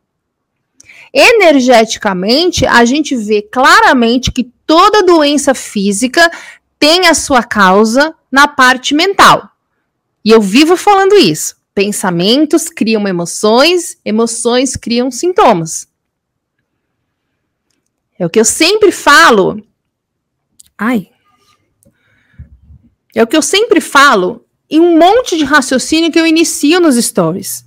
Energeticamente, 1.12 2.64
a 2.64 2.85
gente 2.85 3.14
vê 3.14 3.42
claramente 3.42 4.33
que 4.33 4.44
toda 4.66 5.03
doença 5.03 5.55
física 5.55 6.31
tem 6.79 7.07
a 7.07 7.14
sua 7.14 7.42
causa 7.42 8.14
na 8.31 8.48
parte 8.48 8.94
mental. 8.94 9.51
E 10.25 10.31
eu 10.31 10.40
vivo 10.40 10.77
falando 10.77 11.16
isso. 11.16 11.57
Pensamentos 11.75 12.68
criam 12.68 13.07
emoções, 13.07 13.98
emoções 14.05 14.77
criam 14.77 15.11
sintomas. 15.11 15.88
É 18.18 18.25
o 18.25 18.31
que 18.31 18.38
eu 18.38 18.44
sempre 18.44 18.92
falo. 18.92 19.62
Ai. 20.79 21.11
É 23.14 23.22
o 23.22 23.27
que 23.27 23.37
eu 23.37 23.42
sempre 23.42 23.81
falo 23.81 24.46
em 24.70 24.81
um 24.81 24.98
monte 24.98 25.37
de 25.37 25.44
raciocínio 25.44 26.11
que 26.11 26.18
eu 26.18 26.27
inicio 26.27 26.81
nos 26.81 26.96
stories. 26.96 27.64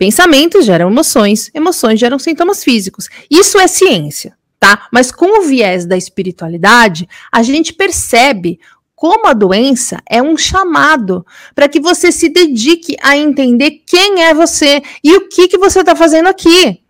Pensamentos 0.00 0.64
geram 0.64 0.90
emoções, 0.90 1.48
emoções 1.54 2.00
geram 2.00 2.18
sintomas 2.18 2.64
físicos. 2.64 3.08
Isso 3.30 3.56
é 3.60 3.68
ciência 3.68 4.36
tá? 4.60 4.86
Mas 4.92 5.10
com 5.10 5.40
o 5.40 5.42
viés 5.42 5.86
da 5.86 5.96
espiritualidade, 5.96 7.08
a 7.32 7.42
gente 7.42 7.72
percebe 7.72 8.60
como 8.94 9.26
a 9.26 9.32
doença 9.32 9.98
é 10.06 10.22
um 10.22 10.36
chamado 10.36 11.24
para 11.54 11.66
que 11.66 11.80
você 11.80 12.12
se 12.12 12.28
dedique 12.28 12.94
a 13.02 13.16
entender 13.16 13.82
quem 13.86 14.22
é 14.22 14.34
você 14.34 14.82
e 15.02 15.16
o 15.16 15.26
que 15.26 15.48
que 15.48 15.56
você 15.56 15.80
está 15.80 15.96
fazendo 15.96 16.28
aqui. 16.28 16.82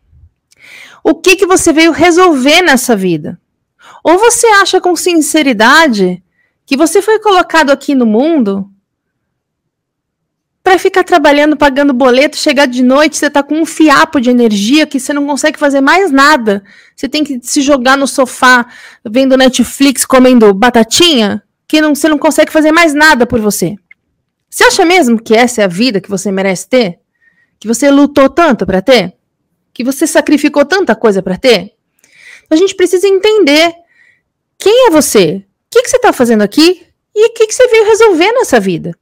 O 1.05 1.15
que 1.15 1.37
que 1.37 1.47
você 1.47 1.73
veio 1.73 1.93
resolver 1.93 2.61
nessa 2.63 2.97
vida? 2.97 3.41
Ou 4.03 4.19
você 4.19 4.49
acha 4.49 4.81
com 4.81 4.97
sinceridade 4.97 6.21
que 6.67 6.77
você 6.77 7.01
foi 7.01 7.21
colocado 7.21 7.71
aqui 7.71 7.95
no 7.95 8.05
mundo 8.05 8.69
para 10.63 10.79
ficar 10.79 11.05
trabalhando, 11.05 11.57
pagando 11.57 11.93
boleto, 11.93 12.37
chegar 12.37 12.67
de 12.67 12.83
noite, 12.83 13.17
você 13.17 13.31
tá 13.31 13.43
com 13.43 13.61
um 13.61 13.67
fiapo 13.67 14.21
de 14.21 14.31
energia 14.31 14.87
que 14.87 15.01
você 15.01 15.13
não 15.13 15.27
consegue 15.27 15.59
fazer 15.59 15.81
mais 15.81 16.11
nada. 16.11 16.63
Você 16.95 17.09
tem 17.09 17.25
que 17.25 17.41
se 17.43 17.63
jogar 17.63 17.97
no 17.97 18.07
sofá, 18.07 18.67
vendo 19.05 19.37
Netflix, 19.37 20.05
comendo 20.05 20.53
batatinha, 20.53 21.43
que 21.67 21.81
não, 21.81 21.95
você 21.95 22.09
não 22.09 22.19
consegue 22.19 22.53
fazer 22.53 22.73
mais 22.73 22.93
nada 22.93 23.27
por 23.27 23.41
você. 23.41 23.75
Você 24.51 24.65
acha 24.65 24.85
mesmo 24.85 25.21
que 25.21 25.35
essa 25.35 25.63
é 25.63 25.65
a 25.65 25.69
vida 25.69 26.01
que 26.01 26.11
você 26.11 26.31
merece 26.31 26.69
ter? 26.69 26.99
Que 27.59 27.67
você 27.67 27.91
lutou 27.91 28.29
tanto 28.29 28.67
para 28.67 28.83
ter? 28.83 29.15
Que 29.73 29.83
você 29.83 30.07
sacrificou 30.07 30.65
tanta 30.65 30.95
coisa 30.95 31.23
para 31.23 31.39
ter? 31.39 31.73
A 32.51 32.57
gente 32.57 32.75
precisa 32.75 33.07
entender 33.07 33.73
quem 34.59 34.89
é 34.89 34.91
você, 34.91 35.37
o 35.37 35.71
que, 35.71 35.83
que 35.83 35.89
você 35.89 35.97
está 35.97 36.13
fazendo 36.13 36.43
aqui 36.43 36.85
e 37.15 37.27
o 37.29 37.33
que, 37.33 37.47
que 37.47 37.55
você 37.55 37.67
veio 37.69 37.87
resolver 37.87 38.33
nessa 38.33 38.61
vida. 38.61 38.93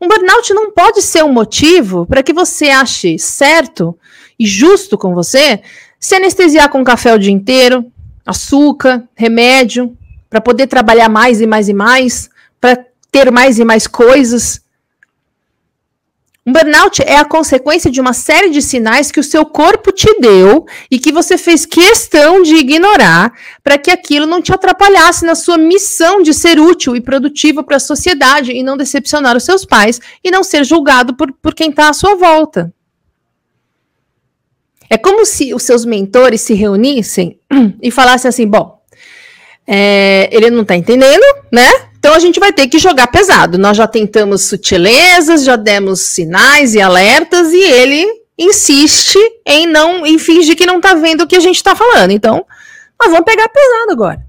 Um 0.00 0.08
burnout 0.08 0.52
não 0.52 0.70
pode 0.70 1.00
ser 1.02 1.24
um 1.24 1.32
motivo 1.32 2.06
para 2.06 2.22
que 2.22 2.32
você 2.32 2.68
ache 2.68 3.18
certo 3.18 3.98
e 4.38 4.46
justo 4.46 4.98
com 4.98 5.14
você 5.14 5.62
se 5.98 6.14
anestesiar 6.14 6.68
com 6.68 6.84
café 6.84 7.14
o 7.14 7.18
dia 7.18 7.32
inteiro, 7.32 7.90
açúcar, 8.24 9.08
remédio, 9.14 9.96
para 10.28 10.40
poder 10.40 10.66
trabalhar 10.66 11.08
mais 11.08 11.40
e 11.40 11.46
mais 11.46 11.68
e 11.68 11.74
mais, 11.74 12.28
para 12.60 12.84
ter 13.10 13.30
mais 13.30 13.58
e 13.58 13.64
mais 13.64 13.86
coisas. 13.86 14.60
Um 16.46 16.52
burnout 16.52 17.02
é 17.02 17.16
a 17.16 17.24
consequência 17.24 17.90
de 17.90 18.00
uma 18.00 18.12
série 18.12 18.50
de 18.50 18.62
sinais 18.62 19.10
que 19.10 19.18
o 19.18 19.24
seu 19.24 19.44
corpo 19.44 19.90
te 19.90 20.20
deu 20.20 20.64
e 20.88 20.96
que 20.96 21.10
você 21.10 21.36
fez 21.36 21.66
questão 21.66 22.40
de 22.40 22.54
ignorar 22.54 23.32
para 23.64 23.76
que 23.76 23.90
aquilo 23.90 24.26
não 24.26 24.40
te 24.40 24.52
atrapalhasse 24.52 25.24
na 25.24 25.34
sua 25.34 25.58
missão 25.58 26.22
de 26.22 26.32
ser 26.32 26.60
útil 26.60 26.94
e 26.94 27.00
produtivo 27.00 27.64
para 27.64 27.78
a 27.78 27.80
sociedade 27.80 28.52
e 28.52 28.62
não 28.62 28.76
decepcionar 28.76 29.36
os 29.36 29.42
seus 29.42 29.64
pais 29.64 30.00
e 30.22 30.30
não 30.30 30.44
ser 30.44 30.62
julgado 30.64 31.16
por, 31.16 31.32
por 31.32 31.52
quem 31.52 31.70
está 31.70 31.88
à 31.88 31.92
sua 31.92 32.14
volta. 32.14 32.72
É 34.88 34.96
como 34.96 35.26
se 35.26 35.52
os 35.52 35.64
seus 35.64 35.84
mentores 35.84 36.42
se 36.42 36.54
reunissem 36.54 37.40
e 37.82 37.90
falassem 37.90 38.28
assim: 38.28 38.46
bom, 38.46 38.80
é, 39.66 40.28
ele 40.30 40.48
não 40.50 40.62
está 40.62 40.76
entendendo, 40.76 41.24
né? 41.50 41.85
Então 42.06 42.14
a 42.14 42.20
gente 42.20 42.38
vai 42.38 42.52
ter 42.52 42.68
que 42.68 42.78
jogar 42.78 43.08
pesado. 43.08 43.58
Nós 43.58 43.76
já 43.76 43.84
tentamos 43.84 44.42
sutilezas, 44.42 45.42
já 45.42 45.56
demos 45.56 46.02
sinais 46.02 46.72
e 46.72 46.80
alertas 46.80 47.52
e 47.52 47.58
ele 47.58 48.06
insiste 48.38 49.18
em 49.44 49.66
não 49.66 50.06
em 50.06 50.16
fingir 50.16 50.54
que 50.56 50.64
não 50.64 50.80
tá 50.80 50.94
vendo 50.94 51.22
o 51.22 51.26
que 51.26 51.34
a 51.34 51.40
gente 51.40 51.60
tá 51.60 51.74
falando. 51.74 52.12
Então, 52.12 52.46
nós 53.00 53.10
vamos 53.10 53.24
pegar 53.24 53.48
pesado 53.48 53.90
agora. 53.90 54.24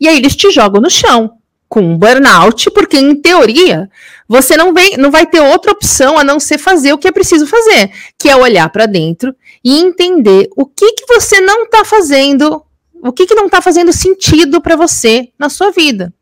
E 0.00 0.08
aí 0.08 0.16
eles 0.16 0.34
te 0.34 0.50
jogam 0.50 0.82
no 0.82 0.90
chão 0.90 1.34
com 1.68 1.80
um 1.80 1.96
burnout, 1.96 2.68
porque 2.72 2.98
em 2.98 3.14
teoria 3.14 3.88
você 4.26 4.56
não, 4.56 4.74
vem, 4.74 4.96
não 4.96 5.12
vai 5.12 5.24
ter 5.24 5.38
outra 5.38 5.70
opção 5.70 6.18
a 6.18 6.24
não 6.24 6.40
ser 6.40 6.58
fazer 6.58 6.92
o 6.92 6.98
que 6.98 7.06
é 7.06 7.12
preciso 7.12 7.46
fazer, 7.46 7.92
que 8.18 8.28
é 8.28 8.34
olhar 8.34 8.68
para 8.68 8.86
dentro 8.86 9.32
e 9.64 9.78
entender 9.78 10.48
o 10.56 10.66
que 10.66 10.92
que 10.94 11.06
você 11.06 11.40
não 11.40 11.66
está 11.66 11.84
fazendo, 11.84 12.64
o 13.00 13.12
que 13.12 13.26
que 13.28 13.34
não 13.36 13.46
está 13.46 13.62
fazendo 13.62 13.92
sentido 13.92 14.60
para 14.60 14.74
você 14.74 15.28
na 15.38 15.48
sua 15.48 15.70
vida. 15.70 16.12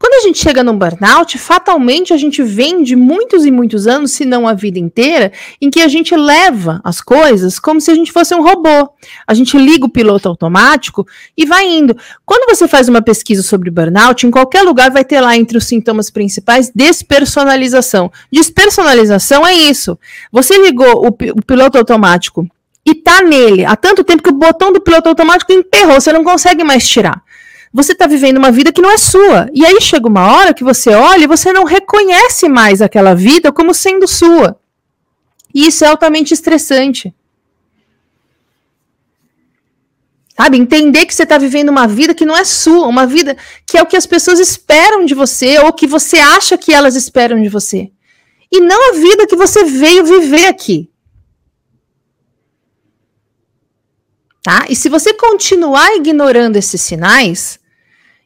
Quando 0.00 0.14
a 0.14 0.26
gente 0.26 0.38
chega 0.38 0.64
num 0.64 0.78
burnout, 0.78 1.36
fatalmente 1.36 2.14
a 2.14 2.16
gente 2.16 2.42
vem 2.42 2.82
de 2.82 2.96
muitos 2.96 3.44
e 3.44 3.50
muitos 3.50 3.86
anos, 3.86 4.12
se 4.12 4.24
não 4.24 4.48
a 4.48 4.54
vida 4.54 4.78
inteira, 4.78 5.30
em 5.60 5.68
que 5.68 5.78
a 5.82 5.88
gente 5.88 6.16
leva 6.16 6.80
as 6.82 7.02
coisas 7.02 7.58
como 7.58 7.82
se 7.82 7.90
a 7.90 7.94
gente 7.94 8.10
fosse 8.10 8.34
um 8.34 8.42
robô. 8.42 8.94
A 9.26 9.34
gente 9.34 9.58
liga 9.58 9.84
o 9.84 9.90
piloto 9.90 10.26
automático 10.26 11.06
e 11.36 11.44
vai 11.44 11.68
indo. 11.68 11.94
Quando 12.24 12.48
você 12.48 12.66
faz 12.66 12.88
uma 12.88 13.02
pesquisa 13.02 13.42
sobre 13.42 13.70
burnout, 13.70 14.26
em 14.26 14.30
qualquer 14.30 14.62
lugar 14.62 14.90
vai 14.90 15.04
ter 15.04 15.20
lá 15.20 15.36
entre 15.36 15.58
os 15.58 15.66
sintomas 15.66 16.08
principais 16.08 16.72
despersonalização. 16.74 18.10
Despersonalização 18.32 19.46
é 19.46 19.52
isso. 19.52 19.98
Você 20.32 20.56
ligou 20.62 21.04
o, 21.04 21.08
o 21.08 21.42
piloto 21.42 21.76
automático 21.76 22.48
e 22.86 22.94
tá 22.94 23.20
nele 23.20 23.66
há 23.66 23.76
tanto 23.76 24.02
tempo 24.02 24.22
que 24.22 24.30
o 24.30 24.34
botão 24.34 24.72
do 24.72 24.80
piloto 24.80 25.10
automático 25.10 25.52
enterrou, 25.52 26.00
você 26.00 26.10
não 26.10 26.24
consegue 26.24 26.64
mais 26.64 26.88
tirar 26.88 27.22
você 27.72 27.92
está 27.92 28.06
vivendo 28.06 28.38
uma 28.38 28.50
vida 28.50 28.72
que 28.72 28.82
não 28.82 28.90
é 28.90 28.98
sua. 28.98 29.48
E 29.54 29.64
aí 29.64 29.80
chega 29.80 30.08
uma 30.08 30.32
hora 30.32 30.52
que 30.52 30.64
você 30.64 30.90
olha 30.90 31.24
e 31.24 31.28
você 31.28 31.52
não 31.52 31.64
reconhece 31.64 32.48
mais 32.48 32.82
aquela 32.82 33.14
vida 33.14 33.52
como 33.52 33.72
sendo 33.72 34.08
sua. 34.08 34.58
E 35.54 35.66
isso 35.66 35.84
é 35.84 35.88
altamente 35.88 36.34
estressante. 36.34 37.14
Sabe? 40.36 40.56
Entender 40.56 41.06
que 41.06 41.14
você 41.14 41.22
está 41.22 41.38
vivendo 41.38 41.68
uma 41.68 41.86
vida 41.86 42.14
que 42.14 42.24
não 42.24 42.36
é 42.36 42.44
sua, 42.44 42.86
uma 42.88 43.06
vida 43.06 43.36
que 43.66 43.78
é 43.78 43.82
o 43.82 43.86
que 43.86 43.96
as 43.96 44.06
pessoas 44.06 44.40
esperam 44.40 45.04
de 45.04 45.14
você 45.14 45.58
ou 45.60 45.72
que 45.72 45.86
você 45.86 46.18
acha 46.18 46.58
que 46.58 46.72
elas 46.72 46.96
esperam 46.96 47.40
de 47.40 47.48
você. 47.48 47.92
E 48.50 48.60
não 48.60 48.90
a 48.90 48.92
vida 48.94 49.26
que 49.28 49.36
você 49.36 49.62
veio 49.64 50.04
viver 50.04 50.46
aqui. 50.46 50.90
Tá? 54.42 54.66
E 54.68 54.74
se 54.74 54.88
você 54.88 55.12
continuar 55.12 55.94
ignorando 55.94 56.56
esses 56.56 56.80
sinais, 56.80 57.59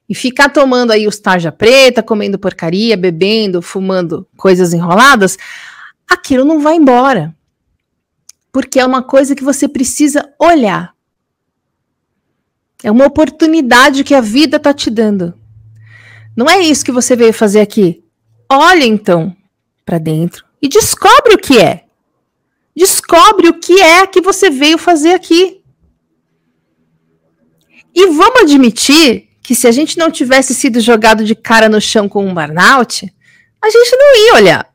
e 0.09 0.15
ficar 0.15 0.51
tomando 0.51 0.93
aí 0.93 1.07
os 1.07 1.19
tarja 1.19 1.51
preta, 1.51 2.03
comendo 2.03 2.39
porcaria, 2.39 2.97
bebendo, 2.97 3.63
fumando 3.63 4.27
coisas 4.37 4.73
enroladas, 4.73 5.39
aquilo 6.07 6.45
não 6.45 6.61
vai 6.61 6.77
embora. 6.77 7.35
Porque 8.53 8.79
é 8.79 8.85
uma 8.85 9.03
coisa 9.03 9.35
que 9.35 9.43
você 9.43 9.67
precisa 9.67 10.31
olhar. 10.39 10.95
É 12.83 12.91
uma 12.91 13.07
oportunidade 13.07 14.05
que 14.05 14.15
a 14.15 14.21
vida 14.21 14.59
está 14.59 14.75
te 14.75 14.91
dando. 14.91 15.35
Não 16.37 16.49
é 16.49 16.61
isso 16.61 16.85
que 16.85 16.93
você 16.93 17.17
veio 17.17 17.33
fazer 17.33 17.61
aqui. 17.61 18.05
Olha 18.51 18.85
então 18.85 19.35
para 19.85 19.99
dentro 19.99 20.45
e 20.61 20.69
descobre 20.69 21.35
o 21.35 21.39
que 21.39 21.59
é. 21.59 21.85
Descobre 22.77 23.49
o 23.49 23.59
que 23.59 23.81
é 23.81 24.07
que 24.07 24.21
você 24.21 24.51
veio 24.51 24.77
fazer 24.77 25.15
aqui. 25.15 25.63
E 27.95 28.07
vamos 28.09 28.43
admitir 28.43 29.29
que 29.45 29.55
se 29.55 29.69
a 29.69 29.71
gente 29.71 29.99
não 29.99 30.11
tivesse 30.11 30.55
sido 30.55 30.81
jogado 30.81 31.23
de 31.23 31.35
cara 31.35 31.69
no 31.69 31.79
chão 31.79 32.09
com 32.09 32.27
um 32.27 32.33
burnout, 32.33 33.15
a 33.63 33.71
gente 33.71 33.95
não 33.95 34.27
ia 34.27 34.35
olhar. 34.37 34.75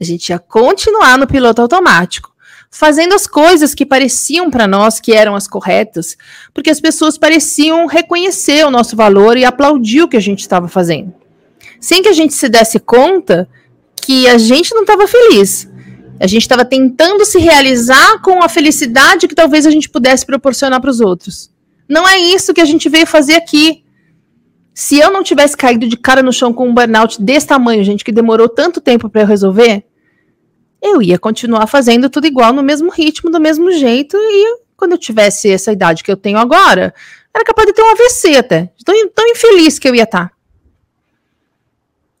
A 0.00 0.04
gente 0.04 0.30
ia 0.30 0.38
continuar 0.38 1.18
no 1.18 1.26
piloto 1.26 1.60
automático, 1.60 2.34
fazendo 2.70 3.14
as 3.14 3.26
coisas 3.26 3.74
que 3.74 3.84
pareciam 3.84 4.50
para 4.50 4.66
nós 4.66 4.98
que 4.98 5.12
eram 5.12 5.34
as 5.34 5.46
corretas, 5.46 6.16
porque 6.54 6.70
as 6.70 6.80
pessoas 6.80 7.18
pareciam 7.18 7.86
reconhecer 7.86 8.64
o 8.64 8.70
nosso 8.70 8.96
valor 8.96 9.36
e 9.36 9.44
aplaudir 9.44 10.00
o 10.00 10.08
que 10.08 10.16
a 10.16 10.20
gente 10.20 10.40
estava 10.40 10.66
fazendo. 10.66 11.12
Sem 11.78 12.02
que 12.02 12.08
a 12.08 12.14
gente 12.14 12.32
se 12.32 12.48
desse 12.48 12.80
conta 12.80 13.46
que 13.96 14.26
a 14.28 14.38
gente 14.38 14.74
não 14.74 14.80
estava 14.80 15.06
feliz. 15.06 15.68
A 16.18 16.26
gente 16.26 16.42
estava 16.42 16.64
tentando 16.64 17.22
se 17.26 17.38
realizar 17.38 18.22
com 18.22 18.42
a 18.42 18.48
felicidade 18.48 19.28
que 19.28 19.34
talvez 19.34 19.66
a 19.66 19.70
gente 19.70 19.90
pudesse 19.90 20.24
proporcionar 20.24 20.80
para 20.80 20.90
os 20.90 21.00
outros. 21.00 21.54
Não 21.88 22.06
é 22.06 22.18
isso 22.18 22.52
que 22.52 22.60
a 22.60 22.64
gente 22.64 22.88
veio 22.88 23.06
fazer 23.06 23.34
aqui. 23.34 23.84
Se 24.74 24.98
eu 24.98 25.10
não 25.10 25.22
tivesse 25.22 25.56
caído 25.56 25.88
de 25.88 25.96
cara 25.96 26.22
no 26.22 26.32
chão 26.32 26.52
com 26.52 26.68
um 26.68 26.74
burnout 26.74 27.20
desse 27.22 27.46
tamanho, 27.46 27.82
gente, 27.82 28.04
que 28.04 28.12
demorou 28.12 28.48
tanto 28.48 28.80
tempo 28.80 29.08
para 29.08 29.22
eu 29.22 29.26
resolver, 29.26 29.84
eu 30.82 31.00
ia 31.00 31.18
continuar 31.18 31.66
fazendo 31.66 32.10
tudo 32.10 32.26
igual, 32.26 32.52
no 32.52 32.62
mesmo 32.62 32.90
ritmo, 32.90 33.30
do 33.30 33.40
mesmo 33.40 33.70
jeito, 33.72 34.16
e 34.16 34.60
quando 34.76 34.92
eu 34.92 34.98
tivesse 34.98 35.50
essa 35.50 35.72
idade 35.72 36.04
que 36.04 36.10
eu 36.10 36.16
tenho 36.16 36.38
agora, 36.38 36.94
era 37.34 37.44
capaz 37.44 37.66
de 37.66 37.72
ter 37.72 37.82
um 37.82 37.90
AVC 37.90 38.36
até. 38.36 38.70
Tão, 38.84 39.08
tão 39.08 39.26
infeliz 39.28 39.78
que 39.78 39.88
eu 39.88 39.94
ia 39.94 40.04
estar. 40.04 40.28
Tá. 40.28 40.36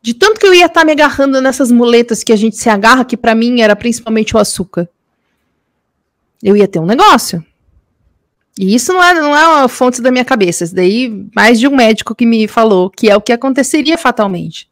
De 0.00 0.14
tanto 0.14 0.38
que 0.38 0.46
eu 0.46 0.54
ia 0.54 0.66
estar 0.66 0.80
tá 0.80 0.86
me 0.86 0.92
agarrando 0.92 1.40
nessas 1.40 1.70
muletas 1.70 2.22
que 2.22 2.32
a 2.32 2.36
gente 2.36 2.56
se 2.56 2.68
agarra, 2.68 3.04
que 3.04 3.16
para 3.16 3.34
mim 3.34 3.60
era 3.60 3.74
principalmente 3.74 4.36
o 4.36 4.38
açúcar. 4.38 4.88
Eu 6.42 6.56
ia 6.56 6.68
ter 6.68 6.78
um 6.78 6.86
negócio. 6.86 7.44
E 8.58 8.74
isso 8.74 8.92
não 8.92 9.02
é, 9.02 9.14
não 9.14 9.36
é 9.36 9.46
uma 9.46 9.68
fonte 9.68 10.00
da 10.00 10.10
minha 10.10 10.24
cabeça. 10.24 10.64
Isso 10.64 10.74
daí, 10.74 11.28
mais 11.34 11.60
de 11.60 11.68
um 11.68 11.76
médico 11.76 12.14
que 12.14 12.24
me 12.24 12.48
falou 12.48 12.88
que 12.88 13.10
é 13.10 13.16
o 13.16 13.20
que 13.20 13.32
aconteceria 13.32 13.98
fatalmente. 13.98 14.68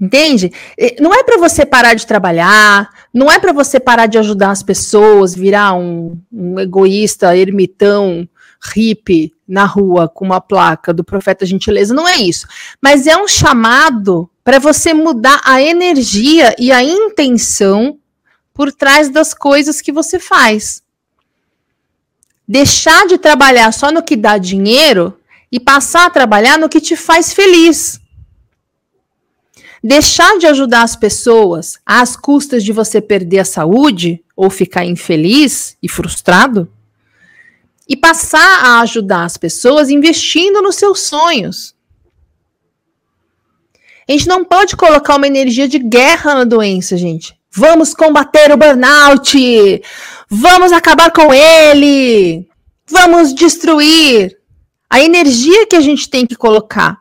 Entende? 0.00 0.52
Não 1.00 1.14
é 1.14 1.22
para 1.22 1.38
você 1.38 1.64
parar 1.64 1.94
de 1.94 2.06
trabalhar, 2.06 2.90
não 3.14 3.30
é 3.30 3.38
para 3.38 3.52
você 3.52 3.78
parar 3.78 4.06
de 4.06 4.18
ajudar 4.18 4.50
as 4.50 4.62
pessoas, 4.62 5.32
virar 5.32 5.74
um, 5.74 6.20
um 6.32 6.58
egoísta, 6.58 7.36
ermitão, 7.36 8.28
hippie 8.60 9.32
na 9.46 9.64
rua 9.64 10.08
com 10.08 10.24
uma 10.24 10.40
placa 10.40 10.92
do 10.92 11.04
profeta 11.04 11.46
gentileza, 11.46 11.94
não 11.94 12.08
é 12.08 12.16
isso. 12.16 12.48
Mas 12.80 13.06
é 13.06 13.16
um 13.16 13.28
chamado 13.28 14.28
para 14.42 14.58
você 14.58 14.92
mudar 14.92 15.40
a 15.44 15.62
energia 15.62 16.54
e 16.58 16.72
a 16.72 16.82
intenção 16.82 17.98
por 18.52 18.72
trás 18.72 19.08
das 19.08 19.32
coisas 19.32 19.80
que 19.80 19.92
você 19.92 20.18
faz. 20.18 20.81
Deixar 22.46 23.06
de 23.06 23.18
trabalhar 23.18 23.72
só 23.72 23.90
no 23.90 24.02
que 24.02 24.16
dá 24.16 24.36
dinheiro 24.38 25.18
e 25.50 25.60
passar 25.60 26.06
a 26.06 26.10
trabalhar 26.10 26.58
no 26.58 26.68
que 26.68 26.80
te 26.80 26.96
faz 26.96 27.32
feliz. 27.32 28.00
Deixar 29.82 30.38
de 30.38 30.46
ajudar 30.46 30.82
as 30.82 30.94
pessoas 30.94 31.78
às 31.84 32.16
custas 32.16 32.62
de 32.62 32.72
você 32.72 33.00
perder 33.00 33.40
a 33.40 33.44
saúde 33.44 34.22
ou 34.36 34.48
ficar 34.48 34.84
infeliz 34.84 35.76
e 35.82 35.88
frustrado. 35.88 36.70
E 37.88 37.96
passar 37.96 38.64
a 38.64 38.80
ajudar 38.80 39.24
as 39.24 39.36
pessoas 39.36 39.90
investindo 39.90 40.62
nos 40.62 40.76
seus 40.76 41.00
sonhos. 41.00 41.74
A 44.08 44.12
gente 44.12 44.28
não 44.28 44.44
pode 44.44 44.76
colocar 44.76 45.16
uma 45.16 45.26
energia 45.26 45.68
de 45.68 45.78
guerra 45.78 46.34
na 46.34 46.44
doença, 46.44 46.96
gente. 46.96 47.36
Vamos 47.54 47.92
combater 47.92 48.50
o 48.50 48.56
burnout! 48.56 49.82
Vamos 50.30 50.72
acabar 50.72 51.10
com 51.10 51.34
ele! 51.34 52.48
Vamos 52.86 53.34
destruir! 53.34 54.38
A 54.88 55.02
energia 55.02 55.66
que 55.66 55.76
a 55.76 55.80
gente 55.80 56.08
tem 56.08 56.26
que 56.26 56.34
colocar 56.34 56.98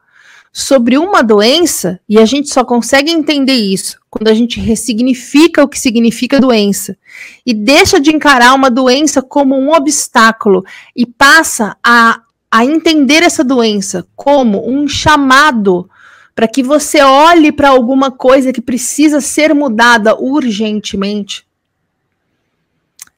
sobre 0.51 0.97
uma 0.97 1.23
doença, 1.23 2.01
e 2.07 2.19
a 2.19 2.25
gente 2.25 2.49
só 2.49 2.65
consegue 2.65 3.09
entender 3.09 3.53
isso 3.53 3.97
quando 4.09 4.27
a 4.27 4.33
gente 4.33 4.59
ressignifica 4.59 5.63
o 5.63 5.69
que 5.69 5.79
significa 5.79 6.37
doença 6.37 6.97
e 7.45 7.53
deixa 7.53 7.97
de 7.97 8.13
encarar 8.13 8.53
uma 8.53 8.69
doença 8.69 9.21
como 9.21 9.57
um 9.57 9.71
obstáculo 9.71 10.65
e 10.93 11.05
passa 11.05 11.77
a, 11.81 12.19
a 12.51 12.65
entender 12.65 13.23
essa 13.23 13.45
doença 13.45 14.05
como 14.17 14.69
um 14.69 14.85
chamado 14.85 15.89
para 16.41 16.47
que 16.47 16.63
você 16.63 16.99
olhe 17.03 17.51
para 17.51 17.69
alguma 17.69 18.09
coisa 18.09 18.51
que 18.51 18.63
precisa 18.63 19.21
ser 19.21 19.53
mudada 19.53 20.19
urgentemente. 20.19 21.45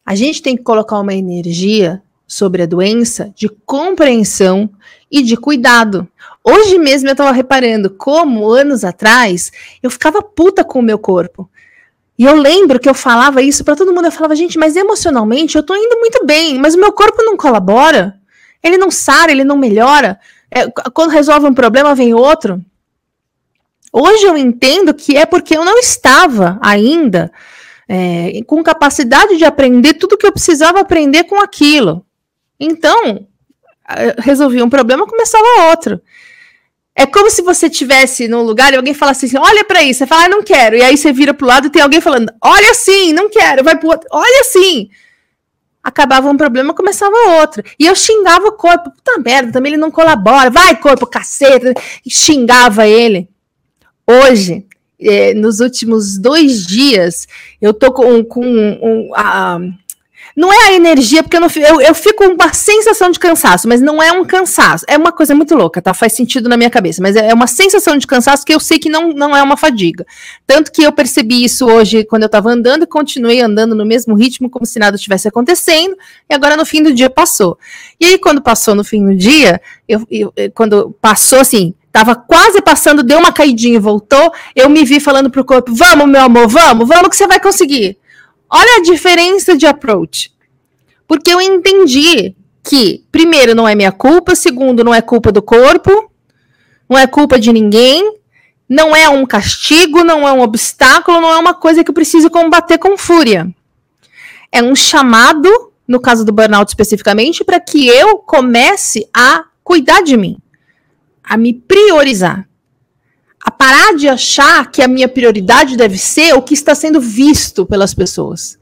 A 0.05 0.13
gente 0.13 0.41
tem 0.41 0.57
que 0.57 0.63
colocar 0.63 0.99
uma 0.99 1.13
energia 1.13 2.03
sobre 2.27 2.63
a 2.63 2.65
doença 2.65 3.31
de 3.33 3.47
compreensão 3.47 4.69
e 5.09 5.21
de 5.21 5.37
cuidado. 5.37 6.05
Hoje 6.43 6.77
mesmo 6.77 7.07
eu 7.07 7.13
estava 7.13 7.31
reparando 7.31 7.91
como, 7.91 8.51
anos 8.51 8.83
atrás, 8.83 9.53
eu 9.81 9.89
ficava 9.89 10.21
puta 10.21 10.61
com 10.65 10.79
o 10.79 10.83
meu 10.83 10.99
corpo. 10.99 11.49
E 12.19 12.25
eu 12.25 12.35
lembro 12.35 12.77
que 12.77 12.89
eu 12.89 12.93
falava 12.93 13.41
isso 13.41 13.63
para 13.63 13.77
todo 13.77 13.93
mundo. 13.93 14.03
Eu 14.03 14.11
falava, 14.11 14.35
gente, 14.35 14.59
mas 14.59 14.75
emocionalmente 14.75 15.55
eu 15.55 15.63
tô 15.63 15.73
indo 15.73 15.97
muito 15.97 16.25
bem, 16.25 16.59
mas 16.59 16.75
o 16.75 16.77
meu 16.77 16.91
corpo 16.91 17.23
não 17.23 17.37
colabora. 17.37 18.19
Ele 18.61 18.77
não 18.77 18.91
sara, 18.91 19.31
ele 19.31 19.45
não 19.45 19.55
melhora. 19.55 20.19
É, 20.51 20.69
quando 20.93 21.11
resolve 21.11 21.47
um 21.47 21.53
problema, 21.53 21.95
vem 21.95 22.13
outro. 22.13 22.61
Hoje 23.95 24.25
eu 24.25 24.35
entendo 24.35 24.91
que 24.91 25.15
é 25.15 25.23
porque 25.23 25.55
eu 25.55 25.63
não 25.63 25.77
estava 25.77 26.57
ainda 26.59 27.31
é, 27.87 28.41
com 28.47 28.63
capacidade 28.63 29.37
de 29.37 29.45
aprender 29.45 29.93
tudo 29.93 30.17
que 30.17 30.25
eu 30.25 30.31
precisava 30.31 30.79
aprender 30.79 31.25
com 31.25 31.39
aquilo. 31.39 32.03
Então, 32.59 33.27
resolvi 34.17 34.63
um 34.63 34.69
problema, 34.69 35.05
começava 35.05 35.69
outro. 35.69 36.01
É 36.95 37.05
como 37.05 37.29
se 37.29 37.41
você 37.41 37.69
tivesse 37.69 38.27
num 38.27 38.41
lugar 38.41 38.73
e 38.73 38.77
alguém 38.77 38.93
falasse 38.93 39.25
assim: 39.25 39.37
olha 39.37 39.63
para 39.63 39.83
isso. 39.83 39.99
Você 39.99 40.07
fala, 40.07 40.25
ah, 40.25 40.29
não 40.29 40.43
quero. 40.43 40.75
E 40.75 40.81
aí 40.81 40.97
você 40.97 41.11
vira 41.11 41.33
pro 41.33 41.47
lado 41.47 41.67
e 41.67 41.69
tem 41.69 41.81
alguém 41.81 42.01
falando: 42.01 42.31
olha 42.41 42.71
assim, 42.71 43.13
não 43.13 43.29
quero. 43.29 43.63
Vai 43.63 43.77
pro 43.77 43.89
outro, 43.89 44.07
olha 44.11 44.41
assim. 44.41 44.89
Acabava 45.83 46.29
um 46.29 46.37
problema, 46.37 46.73
começava 46.73 47.15
outro. 47.41 47.61
E 47.77 47.85
eu 47.85 47.95
xingava 47.95 48.47
o 48.47 48.53
corpo. 48.53 48.91
Puta 48.91 49.19
merda, 49.19 49.51
também 49.51 49.73
ele 49.73 49.81
não 49.81 49.91
colabora. 49.91 50.49
Vai, 50.49 50.75
corpo, 50.77 51.05
caceta. 51.05 51.73
E 52.05 52.09
xingava 52.09 52.87
ele. 52.87 53.27
Hoje, 54.07 54.65
eh, 54.99 55.33
nos 55.33 55.59
últimos 55.59 56.17
dois 56.17 56.65
dias, 56.65 57.27
eu 57.61 57.73
tô 57.73 57.91
com, 57.91 58.23
com 58.23 58.43
um, 58.43 59.11
a, 59.15 59.59
não 60.35 60.51
é 60.51 60.69
a 60.69 60.73
energia, 60.73 61.21
porque 61.21 61.37
eu, 61.37 61.41
não, 61.41 61.49
eu, 61.55 61.79
eu 61.79 61.93
fico 61.93 62.23
com 62.23 62.33
uma 62.33 62.53
sensação 62.53 63.11
de 63.11 63.19
cansaço, 63.19 63.67
mas 63.67 63.81
não 63.81 64.01
é 64.01 64.11
um 64.11 64.25
cansaço. 64.25 64.83
É 64.87 64.97
uma 64.97 65.11
coisa 65.11 65.35
muito 65.35 65.53
louca, 65.55 65.81
tá? 65.81 65.93
Faz 65.93 66.13
sentido 66.13 66.49
na 66.49 66.57
minha 66.57 66.69
cabeça, 66.69 67.01
mas 67.01 67.15
é, 67.15 67.29
é 67.29 67.33
uma 67.33 67.45
sensação 67.45 67.97
de 67.97 68.07
cansaço 68.07 68.43
que 68.43 68.53
eu 68.53 68.59
sei 68.59 68.79
que 68.79 68.89
não, 68.89 69.09
não 69.09 69.35
é 69.35 69.43
uma 69.43 69.55
fadiga. 69.55 70.05
Tanto 70.47 70.71
que 70.71 70.81
eu 70.81 70.91
percebi 70.91 71.43
isso 71.43 71.65
hoje 71.67 72.03
quando 72.03 72.23
eu 72.23 72.29
tava 72.29 72.49
andando 72.49 72.83
e 72.83 72.87
continuei 72.87 73.41
andando 73.41 73.75
no 73.75 73.85
mesmo 73.85 74.15
ritmo, 74.15 74.49
como 74.49 74.65
se 74.65 74.79
nada 74.79 74.97
tivesse 74.97 75.27
acontecendo, 75.27 75.95
e 76.29 76.33
agora 76.33 76.57
no 76.57 76.65
fim 76.65 76.81
do 76.81 76.93
dia 76.93 77.09
passou. 77.09 77.57
E 77.99 78.05
aí, 78.05 78.17
quando 78.17 78.41
passou 78.41 78.73
no 78.73 78.83
fim 78.83 79.05
do 79.05 79.15
dia, 79.15 79.61
eu, 79.87 80.05
eu 80.09 80.33
quando 80.53 80.95
passou 80.99 81.39
assim, 81.39 81.75
tava 81.93 82.15
quase 82.15 82.59
passando, 82.59 83.03
deu 83.03 83.19
uma 83.19 83.31
caidinha 83.31 83.75
e 83.75 83.79
voltou, 83.79 84.33
eu 84.55 84.67
me 84.67 84.83
vi 84.83 84.99
falando 84.99 85.29
pro 85.29 85.45
corpo: 85.45 85.71
vamos, 85.73 86.09
meu 86.09 86.21
amor, 86.21 86.47
vamos, 86.47 86.87
vamos 86.87 87.07
que 87.07 87.15
você 87.15 87.27
vai 87.27 87.39
conseguir. 87.39 87.97
Olha 88.49 88.79
a 88.79 88.81
diferença 88.81 89.55
de 89.55 89.67
approach. 89.67 90.33
Porque 91.07 91.31
eu 91.31 91.39
entendi 91.39 92.35
que, 92.63 93.05
primeiro, 93.11 93.53
não 93.53 93.67
é 93.67 93.75
minha 93.75 93.91
culpa, 93.91 94.35
segundo, 94.35 94.83
não 94.83 94.93
é 94.93 95.01
culpa 95.01 95.31
do 95.31 95.41
corpo, 95.41 96.11
não 96.89 96.97
é 96.97 97.05
culpa 97.05 97.39
de 97.39 97.53
ninguém, 97.53 98.17
não 98.67 98.95
é 98.95 99.07
um 99.07 99.25
castigo, 99.25 100.03
não 100.03 100.27
é 100.27 100.31
um 100.31 100.41
obstáculo, 100.41 101.21
não 101.21 101.29
é 101.29 101.37
uma 101.37 101.53
coisa 101.53 101.83
que 101.83 101.91
eu 101.91 101.95
preciso 101.95 102.29
combater 102.29 102.79
com 102.79 102.97
fúria. 102.97 103.47
É 104.51 104.63
um 104.63 104.75
chamado, 104.75 105.49
no 105.87 105.99
caso 105.99 106.25
do 106.25 106.31
burnout 106.31 106.69
especificamente, 106.69 107.43
para 107.43 107.59
que 107.59 107.87
eu 107.87 108.17
comece 108.17 109.07
a 109.15 109.43
cuidar 109.63 110.01
de 110.01 110.17
mim, 110.17 110.37
a 111.23 111.37
me 111.37 111.53
priorizar 111.53 112.47
a 113.43 113.51
parar 113.51 113.93
de 113.95 114.07
achar 114.07 114.71
que 114.71 114.81
a 114.81 114.87
minha 114.87 115.07
prioridade 115.07 115.75
deve 115.75 115.97
ser 115.97 116.33
o 116.33 116.41
que 116.41 116.53
está 116.53 116.73
sendo 116.73 117.01
visto 117.01 117.65
pelas 117.65 117.93
pessoas. 117.93 118.57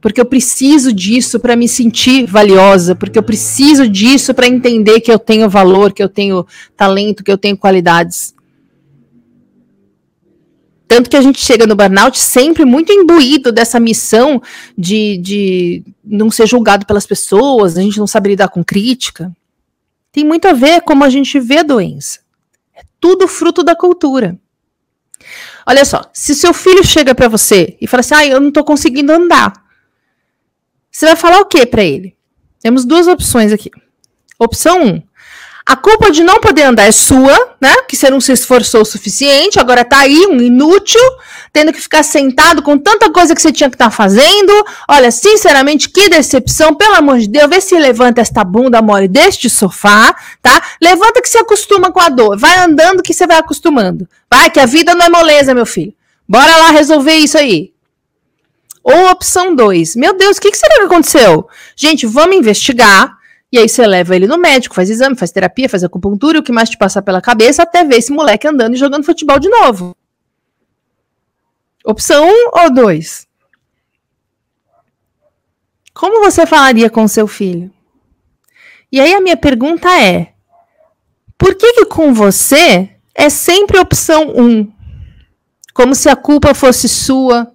Porque 0.00 0.20
eu 0.20 0.24
preciso 0.24 0.92
disso 0.92 1.38
para 1.38 1.54
me 1.54 1.68
sentir 1.68 2.26
valiosa, 2.26 2.94
porque 2.94 3.18
eu 3.18 3.22
preciso 3.22 3.86
disso 3.86 4.32
para 4.32 4.46
entender 4.46 5.00
que 5.00 5.12
eu 5.12 5.18
tenho 5.18 5.48
valor, 5.48 5.92
que 5.92 6.02
eu 6.02 6.08
tenho 6.08 6.46
talento, 6.74 7.22
que 7.22 7.30
eu 7.30 7.38
tenho 7.38 7.56
qualidades. 7.56 8.34
Tanto 10.88 11.10
que 11.10 11.16
a 11.16 11.22
gente 11.22 11.40
chega 11.40 11.66
no 11.66 11.76
burnout 11.76 12.18
sempre 12.18 12.64
muito 12.64 12.92
imbuído 12.92 13.52
dessa 13.52 13.80
missão 13.80 14.40
de, 14.76 15.18
de 15.18 15.82
não 16.02 16.30
ser 16.30 16.46
julgado 16.46 16.86
pelas 16.86 17.06
pessoas, 17.06 17.76
a 17.76 17.82
gente 17.82 17.98
não 17.98 18.06
sabe 18.06 18.30
lidar 18.30 18.48
com 18.48 18.64
crítica. 18.64 19.34
Tem 20.14 20.24
muito 20.24 20.46
a 20.46 20.52
ver 20.52 20.80
como 20.82 21.02
a 21.02 21.10
gente 21.10 21.40
vê 21.40 21.58
a 21.58 21.62
doença 21.64 22.20
tudo 23.04 23.28
fruto 23.28 23.62
da 23.62 23.76
cultura. 23.76 24.38
Olha 25.66 25.84
só, 25.84 26.08
se 26.10 26.34
seu 26.34 26.54
filho 26.54 26.82
chega 26.82 27.14
para 27.14 27.28
você 27.28 27.76
e 27.78 27.86
fala 27.86 28.00
assim: 28.00 28.14
"Ah, 28.14 28.26
eu 28.26 28.40
não 28.40 28.48
estou 28.48 28.64
conseguindo 28.64 29.12
andar". 29.12 29.52
Você 30.90 31.04
vai 31.04 31.16
falar 31.16 31.40
o 31.40 31.44
que 31.44 31.66
para 31.66 31.84
ele? 31.84 32.16
Temos 32.60 32.86
duas 32.86 33.06
opções 33.06 33.52
aqui. 33.52 33.70
Opção 34.38 34.80
1: 34.82 34.86
um, 34.86 35.02
a 35.66 35.76
culpa 35.76 36.10
de 36.10 36.22
não 36.22 36.40
poder 36.40 36.64
andar 36.64 36.84
é 36.84 36.92
sua, 36.92 37.56
né? 37.58 37.74
Que 37.88 37.96
você 37.96 38.10
não 38.10 38.20
se 38.20 38.30
esforçou 38.32 38.82
o 38.82 38.84
suficiente, 38.84 39.58
agora 39.58 39.82
tá 39.82 40.00
aí 40.00 40.26
um 40.26 40.38
inútil, 40.38 41.00
tendo 41.54 41.72
que 41.72 41.80
ficar 41.80 42.02
sentado 42.02 42.62
com 42.62 42.76
tanta 42.76 43.10
coisa 43.10 43.34
que 43.34 43.40
você 43.40 43.50
tinha 43.50 43.70
que 43.70 43.74
estar 43.74 43.86
tá 43.86 43.90
fazendo. 43.90 44.52
Olha, 44.86 45.10
sinceramente, 45.10 45.88
que 45.88 46.10
decepção, 46.10 46.74
pelo 46.74 46.96
amor 46.96 47.18
de 47.18 47.28
Deus, 47.28 47.48
vê 47.48 47.62
se 47.62 47.78
levanta 47.78 48.20
esta 48.20 48.44
bunda 48.44 48.82
mole 48.82 49.08
deste 49.08 49.48
sofá, 49.48 50.14
tá? 50.42 50.62
Levanta 50.82 51.22
que 51.22 51.28
se 51.30 51.38
acostuma 51.38 51.90
com 51.90 52.00
a 52.00 52.10
dor, 52.10 52.38
vai 52.38 52.58
andando 52.58 53.02
que 53.02 53.14
você 53.14 53.26
vai 53.26 53.38
acostumando. 53.38 54.06
Vai, 54.30 54.50
que 54.50 54.60
a 54.60 54.66
vida 54.66 54.94
não 54.94 55.06
é 55.06 55.08
moleza, 55.08 55.54
meu 55.54 55.64
filho. 55.64 55.94
Bora 56.28 56.58
lá 56.58 56.70
resolver 56.72 57.14
isso 57.14 57.38
aí. 57.38 57.72
Ou 58.82 59.10
opção 59.10 59.54
2. 59.54 59.96
Meu 59.96 60.14
Deus, 60.14 60.36
o 60.36 60.40
que, 60.42 60.50
que 60.50 60.58
será 60.58 60.74
que 60.74 60.82
aconteceu? 60.82 61.48
Gente, 61.74 62.04
vamos 62.04 62.36
investigar 62.36 63.16
E 63.54 63.58
aí 63.58 63.68
você 63.68 63.86
leva 63.86 64.16
ele 64.16 64.26
no 64.26 64.36
médico, 64.36 64.74
faz 64.74 64.90
exame, 64.90 65.14
faz 65.14 65.30
terapia, 65.30 65.68
faz 65.68 65.84
acupuntura, 65.84 66.40
o 66.40 66.42
que 66.42 66.50
mais 66.50 66.68
te 66.68 66.76
passar 66.76 67.02
pela 67.02 67.22
cabeça, 67.22 67.62
até 67.62 67.84
ver 67.84 67.98
esse 67.98 68.10
moleque 68.10 68.48
andando 68.48 68.74
e 68.74 68.76
jogando 68.76 69.04
futebol 69.04 69.38
de 69.38 69.48
novo. 69.48 69.94
Opção 71.84 72.26
1 72.26 72.28
um 72.28 72.50
ou 72.64 72.74
2? 72.74 73.28
Como 75.94 76.24
você 76.24 76.44
falaria 76.44 76.90
com 76.90 77.06
seu 77.06 77.28
filho? 77.28 77.72
E 78.90 79.00
aí 79.00 79.14
a 79.14 79.20
minha 79.20 79.36
pergunta 79.36 79.88
é: 80.02 80.32
por 81.38 81.54
que, 81.54 81.74
que 81.74 81.86
com 81.86 82.12
você 82.12 82.90
é 83.14 83.30
sempre 83.30 83.78
opção 83.78 84.32
1? 84.34 84.42
Um? 84.42 84.72
Como 85.72 85.94
se 85.94 86.08
a 86.08 86.16
culpa 86.16 86.54
fosse 86.54 86.88
sua. 86.88 87.52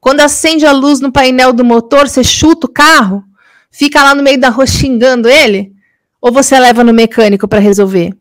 Quando 0.00 0.18
acende 0.18 0.66
a 0.66 0.72
luz 0.72 0.98
no 0.98 1.12
painel 1.12 1.52
do 1.52 1.64
motor, 1.64 2.08
você 2.08 2.24
chuta 2.24 2.66
o 2.66 2.72
carro? 2.72 3.29
Fica 3.70 4.02
lá 4.02 4.14
no 4.14 4.22
meio 4.22 4.38
da 4.38 4.48
rua 4.48 4.66
xingando 4.66 5.28
ele? 5.28 5.72
Ou 6.20 6.32
você 6.32 6.58
leva 6.58 6.84
no 6.84 6.92
mecânico 6.92 7.46
para 7.48 7.60
resolver? 7.60 8.12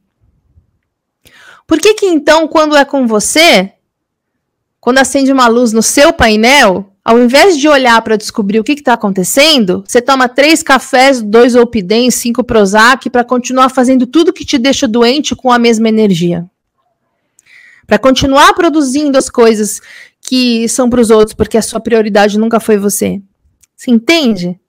Por 1.68 1.80
que 1.80 1.94
que 1.94 2.06
então, 2.06 2.48
quando 2.48 2.76
é 2.76 2.86
com 2.86 3.06
você, 3.06 3.74
quando 4.80 5.00
acende 5.00 5.32
uma 5.32 5.48
luz 5.48 5.74
no 5.74 5.84
seu 5.84 6.14
painel, 6.14 6.94
ao 7.04 7.20
invés 7.20 7.58
de 7.58 7.68
olhar 7.68 8.02
para 8.02 8.16
descobrir 8.16 8.60
o 8.60 8.64
que 8.64 8.74
está 8.74 8.94
acontecendo, 8.94 9.84
você 9.86 10.02
toma 10.02 10.30
três 10.30 10.62
cafés, 10.62 11.22
dois 11.22 11.56
Opidem, 11.56 12.10
cinco 12.12 12.44
Prozac 12.44 13.10
para 13.10 13.24
continuar 13.24 13.70
fazendo 13.70 14.06
tudo 14.06 14.34
que 14.34 14.46
te 14.46 14.58
deixa 14.58 14.88
doente 14.88 15.36
com 15.36 15.52
a 15.52 15.60
mesma 15.60 15.90
energia? 15.90 16.46
Para 17.86 17.98
continuar 17.98 18.54
produzindo 18.54 19.18
as 19.18 19.30
coisas 19.30 19.82
que 20.22 20.70
são 20.70 20.90
para 20.90 21.02
os 21.02 21.10
outros, 21.10 21.34
porque 21.34 21.58
a 21.58 21.62
sua 21.62 21.80
prioridade 21.80 22.38
nunca 22.38 22.60
foi 22.60 22.78
você. 22.78 23.22
Você 23.76 23.90
entende? 23.90 24.60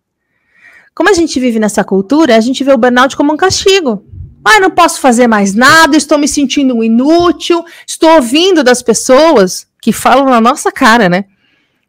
Como 0.94 1.09
a 1.09 1.12
gente 1.12 1.38
vive 1.40 1.59
nessa 1.59 1.85
cultura, 1.85 2.37
a 2.37 2.40
gente 2.40 2.62
vê 2.64 2.72
o 2.72 2.79
burnout 2.79 3.16
como 3.16 3.33
um 3.33 3.37
castigo. 3.37 4.05
Ah, 4.44 4.59
não 4.59 4.70
posso 4.70 5.00
fazer 5.00 5.26
mais 5.26 5.55
nada, 5.55 5.96
estou 5.96 6.18
me 6.18 6.26
sentindo 6.26 6.83
inútil, 6.83 7.64
estou 7.87 8.11
ouvindo 8.11 8.64
das 8.64 8.83
pessoas 8.83 9.66
que 9.81 9.92
falam 9.92 10.26
na 10.26 10.40
nossa 10.40 10.72
cara, 10.72 11.09
né? 11.09 11.26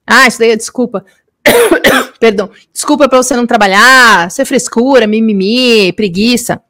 Ah, 0.05 0.27
isso 0.27 0.39
daí 0.39 0.51
é 0.51 0.55
desculpa. 0.55 1.05
Perdão. 2.19 2.49
Desculpa 2.73 3.07
para 3.07 3.21
você 3.21 3.35
não 3.35 3.47
trabalhar, 3.47 4.29
ser 4.29 4.45
frescura, 4.45 5.07
mimimi, 5.07 5.93
preguiça. 5.93 6.61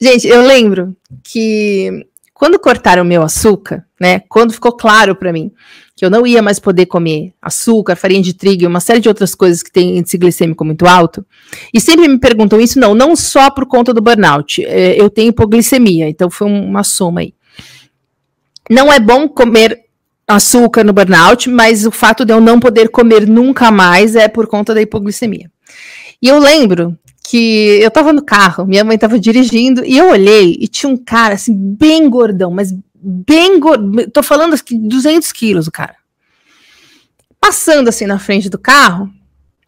Gente, 0.00 0.26
eu 0.26 0.42
lembro 0.42 0.96
que 1.22 2.06
quando 2.42 2.58
cortaram 2.58 3.04
o 3.04 3.06
meu 3.06 3.22
açúcar, 3.22 3.84
né? 4.00 4.18
Quando 4.28 4.52
ficou 4.52 4.72
claro 4.72 5.14
para 5.14 5.32
mim 5.32 5.52
que 5.94 6.04
eu 6.04 6.10
não 6.10 6.26
ia 6.26 6.42
mais 6.42 6.58
poder 6.58 6.86
comer 6.86 7.32
açúcar, 7.40 7.94
farinha 7.94 8.20
de 8.20 8.34
trigo 8.34 8.66
uma 8.66 8.80
série 8.80 8.98
de 8.98 9.08
outras 9.08 9.32
coisas 9.32 9.62
que 9.62 9.70
têm 9.70 9.98
índice 9.98 10.18
glicêmico 10.18 10.64
muito 10.64 10.84
alto. 10.84 11.24
E 11.72 11.80
sempre 11.80 12.08
me 12.08 12.18
perguntam 12.18 12.60
isso, 12.60 12.80
não, 12.80 12.96
não 12.96 13.14
só 13.14 13.48
por 13.48 13.64
conta 13.64 13.94
do 13.94 14.02
burnout. 14.02 14.60
É, 14.64 15.00
eu 15.00 15.08
tenho 15.08 15.28
hipoglicemia, 15.28 16.08
então 16.08 16.28
foi 16.28 16.48
uma 16.48 16.82
soma 16.82 17.20
aí. 17.20 17.32
Não 18.68 18.92
é 18.92 18.98
bom 18.98 19.28
comer 19.28 19.78
açúcar 20.26 20.82
no 20.82 20.92
burnout, 20.92 21.48
mas 21.48 21.86
o 21.86 21.92
fato 21.92 22.24
de 22.24 22.32
eu 22.32 22.40
não 22.40 22.58
poder 22.58 22.88
comer 22.88 23.24
nunca 23.24 23.70
mais 23.70 24.16
é 24.16 24.26
por 24.26 24.48
conta 24.48 24.74
da 24.74 24.82
hipoglicemia. 24.82 25.48
E 26.20 26.26
eu 26.26 26.40
lembro 26.40 26.98
que 27.32 27.78
eu 27.80 27.90
tava 27.90 28.12
no 28.12 28.22
carro, 28.22 28.66
minha 28.66 28.84
mãe 28.84 28.98
tava 28.98 29.18
dirigindo, 29.18 29.82
e 29.86 29.96
eu 29.96 30.10
olhei 30.10 30.54
e 30.60 30.68
tinha 30.68 30.92
um 30.92 30.98
cara, 30.98 31.32
assim, 31.32 31.54
bem 31.54 32.10
gordão, 32.10 32.50
mas 32.50 32.74
bem 32.94 33.58
gordão, 33.58 34.06
tô 34.10 34.22
falando 34.22 34.52
aqui, 34.52 34.76
200 34.76 35.32
quilos 35.32 35.66
o 35.66 35.72
cara. 35.72 35.96
Passando 37.40 37.88
assim 37.88 38.04
na 38.04 38.18
frente 38.18 38.50
do 38.50 38.58
carro, 38.58 39.10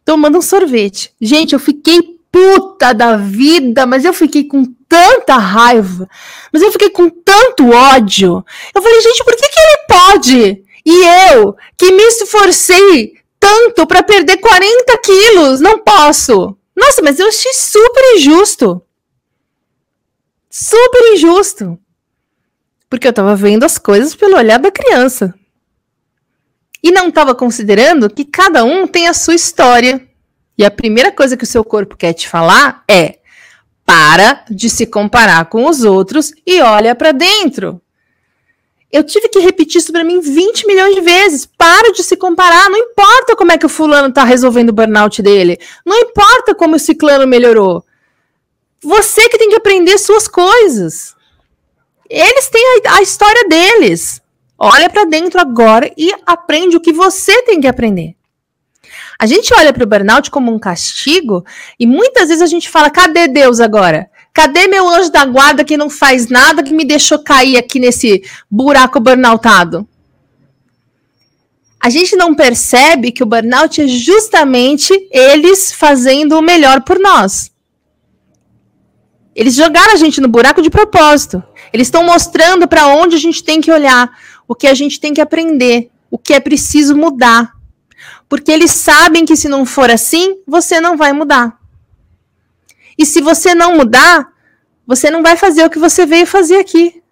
tomando 0.05 0.37
um 0.37 0.43
sorvete. 0.43 1.15
Gente, 1.19 1.55
eu 1.55 1.59
fiquei 1.59 2.03
puta 2.31 2.93
da 2.93 3.17
vida, 3.17 3.87
mas 3.87 4.05
eu 4.05 4.13
fiquei 4.13 4.45
com 4.45 4.67
tanta 4.87 5.39
raiva, 5.39 6.07
mas 6.53 6.61
eu 6.61 6.71
fiquei 6.71 6.91
com 6.91 7.09
tanto 7.09 7.71
ódio. 7.71 8.45
Eu 8.75 8.83
falei, 8.83 9.01
gente, 9.01 9.25
por 9.25 9.35
que, 9.35 9.49
que 9.49 9.59
ele 9.59 9.79
pode? 9.89 10.63
E 10.85 11.33
eu, 11.33 11.57
que 11.79 11.91
me 11.93 12.03
esforcei 12.09 13.15
tanto 13.41 13.87
para 13.87 14.03
perder 14.03 14.37
40 14.37 14.99
quilos, 14.99 15.61
não 15.61 15.79
posso. 15.79 16.59
Nossa, 16.77 17.03
mas 17.03 17.19
eu 17.19 17.29
achei 17.29 17.53
super 17.53 18.17
injusto. 18.17 18.83
Super 20.51 21.15
injusto. 21.15 21.79
Porque 22.89 23.07
eu 23.07 23.11
estava 23.11 23.37
vendo 23.37 23.65
as 23.65 23.79
coisas 23.79 24.15
pelo 24.15 24.37
olhar 24.37 24.59
da 24.59 24.71
criança. 24.71 25.35
E 26.83 26.91
não 26.91 27.09
estava 27.09 27.35
considerando 27.35 28.11
que 28.11 28.25
cada 28.25 28.65
um 28.65 28.87
tem 28.87 29.09
a 29.09 29.15
sua 29.15 29.35
história. 29.35 30.07
E 30.57 30.65
a 30.65 30.71
primeira 30.71 31.11
coisa 31.11 31.37
que 31.37 31.45
o 31.45 31.47
seu 31.47 31.65
corpo 31.65 31.97
quer 31.97 32.13
te 32.13 32.29
falar 32.29 32.85
é: 32.89 33.19
para 33.85 34.45
de 34.51 34.69
se 34.69 34.87
comparar 34.87 35.47
com 35.47 35.67
os 35.67 35.83
outros 35.83 36.33
e 36.47 36.61
olha 36.61 36.95
para 36.95 37.13
dentro. 37.13 37.81
Eu 38.95 39.03
tive 39.03 39.29
que 39.29 39.41
repetir 39.41 39.81
isso 39.81 39.91
para 39.91 40.05
mim 40.05 40.21
20 40.21 40.69
milhões 40.69 40.95
de 40.95 41.01
vezes. 41.01 41.45
Para 41.45 41.91
de 41.91 42.05
se 42.05 42.17
comparar. 42.17 42.71
Não 42.71 42.79
importa 42.79 43.35
como 43.35 43.51
é 43.51 43.59
que 43.59 43.67
o 43.67 43.69
fulano 43.69 44.07
está 44.07 44.23
resolvendo 44.23 44.69
o 44.69 44.73
burnout 44.73 45.21
dele. 45.21 45.59
Não 45.85 45.99
importa 45.99 46.55
como 46.55 46.77
o 46.77 46.79
ciclano 46.79 47.27
melhorou. 47.27 47.85
Você 48.81 49.29
que 49.29 49.37
tem 49.37 49.49
que 49.49 49.57
aprender 49.57 49.99
suas 49.99 50.29
coisas. 50.29 51.17
Eles 52.09 52.49
têm 52.49 52.83
a, 52.87 52.99
a 52.99 53.03
história 53.03 53.49
deles. 53.49 54.23
Olha 54.57 54.89
para 54.89 55.05
dentro 55.07 55.41
agora 55.41 55.93
e 55.99 56.15
aprende 56.25 56.77
o 56.77 56.81
que 56.81 56.93
você 56.93 57.43
tem 57.43 57.61
que 57.61 57.67
aprender. 57.67 58.15
A 59.19 59.27
gente 59.27 59.53
olha 59.55 59.73
para 59.73 59.83
o 59.83 59.89
burnout 59.89 60.31
como 60.31 60.55
um 60.55 60.59
castigo 60.59 61.45
e 61.81 61.85
muitas 61.85 62.29
vezes 62.29 62.43
a 62.43 62.47
gente 62.47 62.71
fala: 62.71 62.91
cadê 62.91 63.27
Deus 63.27 63.59
agora? 63.59 64.09
Cadê 64.35 64.67
meu 64.67 64.89
anjo 64.89 65.13
da 65.13 65.25
guarda 65.25 65.65
que 65.65 65.77
não 65.77 65.89
faz 65.89 66.29
nada 66.29 66.61
que 66.61 66.75
me 66.75 66.85
deixou 66.85 67.21
cair 67.21 67.57
aqui 67.57 67.79
nesse 67.79 68.25
buraco 68.51 68.99
burnoutado? 68.99 69.87
A 71.81 71.89
gente 71.89 72.17
não 72.17 72.35
percebe 72.35 73.13
que 73.13 73.23
o 73.23 73.27
burnout 73.27 73.81
é 73.81 73.87
justamente 73.87 74.93
eles 75.13 75.73
fazendo 75.73 76.37
o 76.37 76.43
melhor 76.43 76.83
por 76.83 76.99
nós. 76.99 77.53
Eles 79.37 79.55
jogaram 79.55 79.93
a 79.93 79.97
gente 79.97 80.21
no 80.21 80.27
buraco 80.27 80.61
de 80.61 80.71
propósito. 80.71 81.41
Eles 81.73 81.87
estão 81.87 82.03
mostrando 82.03 82.67
para 82.67 82.89
onde 82.89 83.15
a 83.15 83.19
gente 83.19 83.45
tem 83.45 83.61
que 83.61 83.71
olhar, 83.71 84.19
o 84.49 84.55
que 84.55 84.67
a 84.67 84.75
gente 84.75 84.99
tem 84.99 85.15
que 85.15 85.21
aprender, 85.21 85.91
o 86.11 86.19
que 86.19 86.35
é 86.35 86.41
preciso 86.41 86.97
mudar. 86.97 87.53
Porque 88.29 88.51
eles 88.51 88.73
sabem 88.73 89.25
que 89.25 89.37
se 89.37 89.49
não 89.49 89.65
for 89.65 89.91
assim, 89.91 90.39
você 90.45 90.81
não 90.81 90.97
vai 90.97 91.13
mudar. 91.13 91.64
E 92.99 93.05
se 93.05 93.21
você 93.21 93.55
não 93.55 93.77
mudar, 93.77 94.33
você 94.87 95.11
não 95.11 95.23
vai 95.23 95.37
fazer 95.37 95.65
o 95.65 95.71
que 95.71 95.79
você 95.79 96.07
veio 96.07 96.27
fazer 96.27 96.59
aqui. 96.59 97.03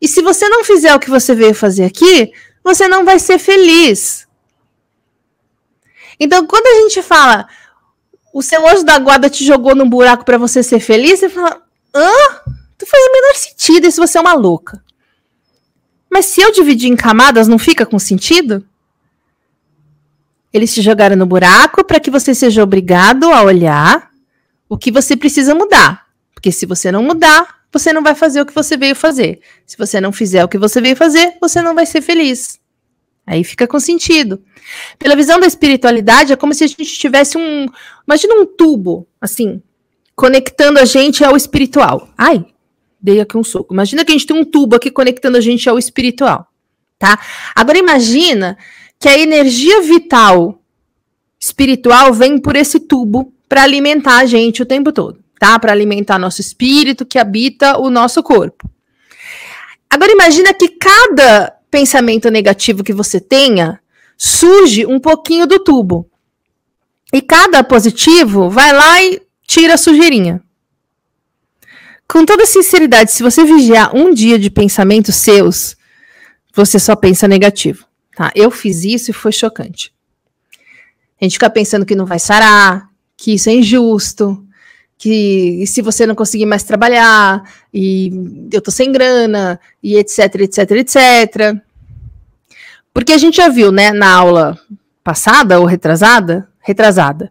E 0.00 0.06
se 0.06 0.22
você 0.22 0.48
não 0.48 0.62
fizer 0.64 0.94
o 0.94 1.00
que 1.00 1.10
você 1.10 1.34
veio 1.34 1.54
fazer 1.54 1.84
aqui, 1.84 2.32
você 2.62 2.86
não 2.86 3.04
vai 3.04 3.18
ser 3.18 3.38
feliz. 3.38 4.28
Então, 6.20 6.46
quando 6.46 6.66
a 6.66 6.82
gente 6.82 7.02
fala, 7.02 7.48
o 8.32 8.42
seu 8.42 8.66
anjo 8.68 8.84
da 8.84 8.98
guarda 8.98 9.30
te 9.30 9.44
jogou 9.44 9.74
num 9.74 9.88
buraco 9.88 10.24
para 10.24 10.38
você 10.38 10.62
ser 10.62 10.80
feliz, 10.80 11.20
você 11.20 11.28
fala, 11.28 11.62
hã? 11.94 12.10
Tu 12.76 12.86
faz 12.86 13.04
o 13.06 13.12
menor 13.12 13.34
sentido, 13.34 13.86
isso 13.86 14.00
você 14.00 14.18
é 14.18 14.20
uma 14.20 14.34
louca. 14.34 14.82
Mas 16.10 16.26
se 16.26 16.40
eu 16.40 16.52
dividir 16.52 16.90
em 16.90 16.96
camadas, 16.96 17.48
não 17.48 17.58
fica 17.58 17.84
com 17.84 17.98
sentido? 17.98 18.64
Eles 20.52 20.72
te 20.72 20.80
jogaram 20.80 21.16
no 21.16 21.26
buraco 21.26 21.84
para 21.84 22.00
que 22.00 22.10
você 22.10 22.34
seja 22.34 22.62
obrigado 22.62 23.24
a 23.24 23.42
olhar 23.42 24.07
o 24.68 24.76
que 24.76 24.90
você 24.90 25.16
precisa 25.16 25.54
mudar. 25.54 26.06
Porque 26.34 26.52
se 26.52 26.66
você 26.66 26.92
não 26.92 27.02
mudar, 27.02 27.58
você 27.72 27.92
não 27.92 28.02
vai 28.02 28.14
fazer 28.14 28.40
o 28.40 28.46
que 28.46 28.54
você 28.54 28.76
veio 28.76 28.94
fazer. 28.94 29.40
Se 29.66 29.76
você 29.76 30.00
não 30.00 30.12
fizer 30.12 30.44
o 30.44 30.48
que 30.48 30.58
você 30.58 30.80
veio 30.80 30.96
fazer, 30.96 31.36
você 31.40 31.60
não 31.60 31.74
vai 31.74 31.86
ser 31.86 32.00
feliz. 32.00 32.60
Aí 33.26 33.44
fica 33.44 33.66
com 33.66 33.78
sentido. 33.78 34.42
Pela 34.98 35.14
visão 35.14 35.38
da 35.38 35.46
espiritualidade, 35.46 36.32
é 36.32 36.36
como 36.36 36.54
se 36.54 36.64
a 36.64 36.66
gente 36.66 36.84
tivesse 36.98 37.36
um. 37.36 37.66
Imagina 38.06 38.34
um 38.34 38.46
tubo, 38.46 39.06
assim, 39.20 39.62
conectando 40.16 40.78
a 40.78 40.84
gente 40.84 41.22
ao 41.22 41.36
espiritual. 41.36 42.08
Ai, 42.16 42.46
dei 43.00 43.20
aqui 43.20 43.36
um 43.36 43.44
soco. 43.44 43.74
Imagina 43.74 44.04
que 44.04 44.12
a 44.12 44.14
gente 44.14 44.26
tem 44.26 44.36
um 44.36 44.44
tubo 44.44 44.76
aqui 44.76 44.90
conectando 44.90 45.36
a 45.36 45.40
gente 45.40 45.68
ao 45.68 45.78
espiritual. 45.78 46.48
Tá? 46.98 47.20
Agora 47.54 47.78
imagina 47.78 48.56
que 48.98 49.08
a 49.08 49.18
energia 49.18 49.82
vital 49.82 50.60
espiritual 51.38 52.12
vem 52.12 52.38
por 52.38 52.56
esse 52.56 52.80
tubo 52.80 53.32
para 53.48 53.62
alimentar 53.62 54.18
a 54.18 54.26
gente 54.26 54.62
o 54.62 54.66
tempo 54.66 54.92
todo, 54.92 55.18
tá? 55.38 55.58
Para 55.58 55.72
alimentar 55.72 56.18
nosso 56.18 56.40
espírito 56.40 57.06
que 57.06 57.18
habita 57.18 57.78
o 57.78 57.90
nosso 57.90 58.22
corpo. 58.22 58.68
Agora 59.88 60.12
imagina 60.12 60.52
que 60.52 60.68
cada 60.68 61.56
pensamento 61.70 62.30
negativo 62.30 62.84
que 62.84 62.92
você 62.92 63.20
tenha 63.20 63.80
surge 64.16 64.84
um 64.84 64.98
pouquinho 64.98 65.46
do 65.46 65.58
tubo. 65.58 66.10
E 67.12 67.22
cada 67.22 67.64
positivo 67.64 68.50
vai 68.50 68.72
lá 68.72 69.02
e 69.02 69.22
tira 69.46 69.74
a 69.74 69.78
sujeirinha. 69.78 70.42
Com 72.06 72.24
toda 72.24 72.44
sinceridade, 72.46 73.12
se 73.12 73.22
você 73.22 73.44
vigiar 73.44 73.94
um 73.94 74.12
dia 74.12 74.38
de 74.38 74.50
pensamentos 74.50 75.16
seus, 75.16 75.76
você 76.54 76.78
só 76.78 76.96
pensa 76.96 77.28
negativo. 77.28 77.86
Tá? 78.14 78.30
Eu 78.34 78.50
fiz 78.50 78.84
isso 78.84 79.10
e 79.10 79.14
foi 79.14 79.32
chocante. 79.32 79.92
A 81.20 81.24
gente 81.24 81.34
fica 81.34 81.50
pensando 81.50 81.86
que 81.86 81.94
não 81.94 82.06
vai 82.06 82.18
sarar, 82.18 82.87
que 83.18 83.34
isso 83.34 83.50
é 83.50 83.54
injusto, 83.54 84.46
que 84.96 85.64
se 85.66 85.82
você 85.82 86.06
não 86.06 86.14
conseguir 86.14 86.46
mais 86.46 86.62
trabalhar, 86.62 87.42
e 87.74 88.12
eu 88.52 88.62
tô 88.62 88.70
sem 88.70 88.92
grana, 88.92 89.60
e 89.82 89.96
etc, 89.96 90.36
etc, 90.36 90.70
etc. 90.70 91.56
Porque 92.94 93.12
a 93.12 93.18
gente 93.18 93.36
já 93.36 93.48
viu, 93.48 93.72
né, 93.72 93.92
na 93.92 94.14
aula 94.14 94.58
passada 95.02 95.58
ou 95.58 95.66
retrasada, 95.66 96.48
retrasada, 96.60 97.30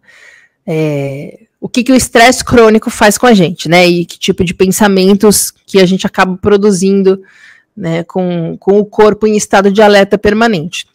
é, 0.66 1.46
o 1.60 1.70
que, 1.70 1.84
que 1.84 1.92
o 1.92 1.96
estresse 1.96 2.44
crônico 2.44 2.90
faz 2.90 3.18
com 3.18 3.26
a 3.26 3.34
gente, 3.34 3.70
né, 3.70 3.88
e 3.88 4.06
que 4.06 4.20
tipo 4.20 4.44
de 4.44 4.54
pensamentos 4.54 5.52
que 5.66 5.80
a 5.80 5.86
gente 5.86 6.06
acaba 6.06 6.38
produzindo, 6.38 7.24
né, 7.76 8.04
com, 8.04 8.58
com 8.60 8.78
o 8.78 8.86
corpo 8.86 9.26
em 9.26 9.38
estado 9.38 9.72
de 9.72 9.82
alerta 9.82 10.18
permanente. 10.18 10.86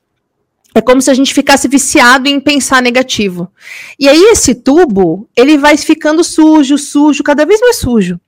É 0.75 0.81
como 0.81 1.03
se 1.03 1.11
a 1.11 1.15
gente 1.15 1.35
ficasse 1.35 1.69
viciado 1.69 2.29
em 2.29 2.41
pensar 2.41 2.81
negativo. 2.81 3.53
E 3.99 4.09
aí 4.09 4.23
esse 4.31 4.55
tubo, 4.55 5.29
ele 5.37 5.59
vai 5.59 5.77
ficando 5.77 6.25
sujo, 6.25 6.79
sujo, 6.79 7.23
cada 7.23 7.45
vez 7.45 7.61
mais 7.61 7.77
sujo. 7.77 8.19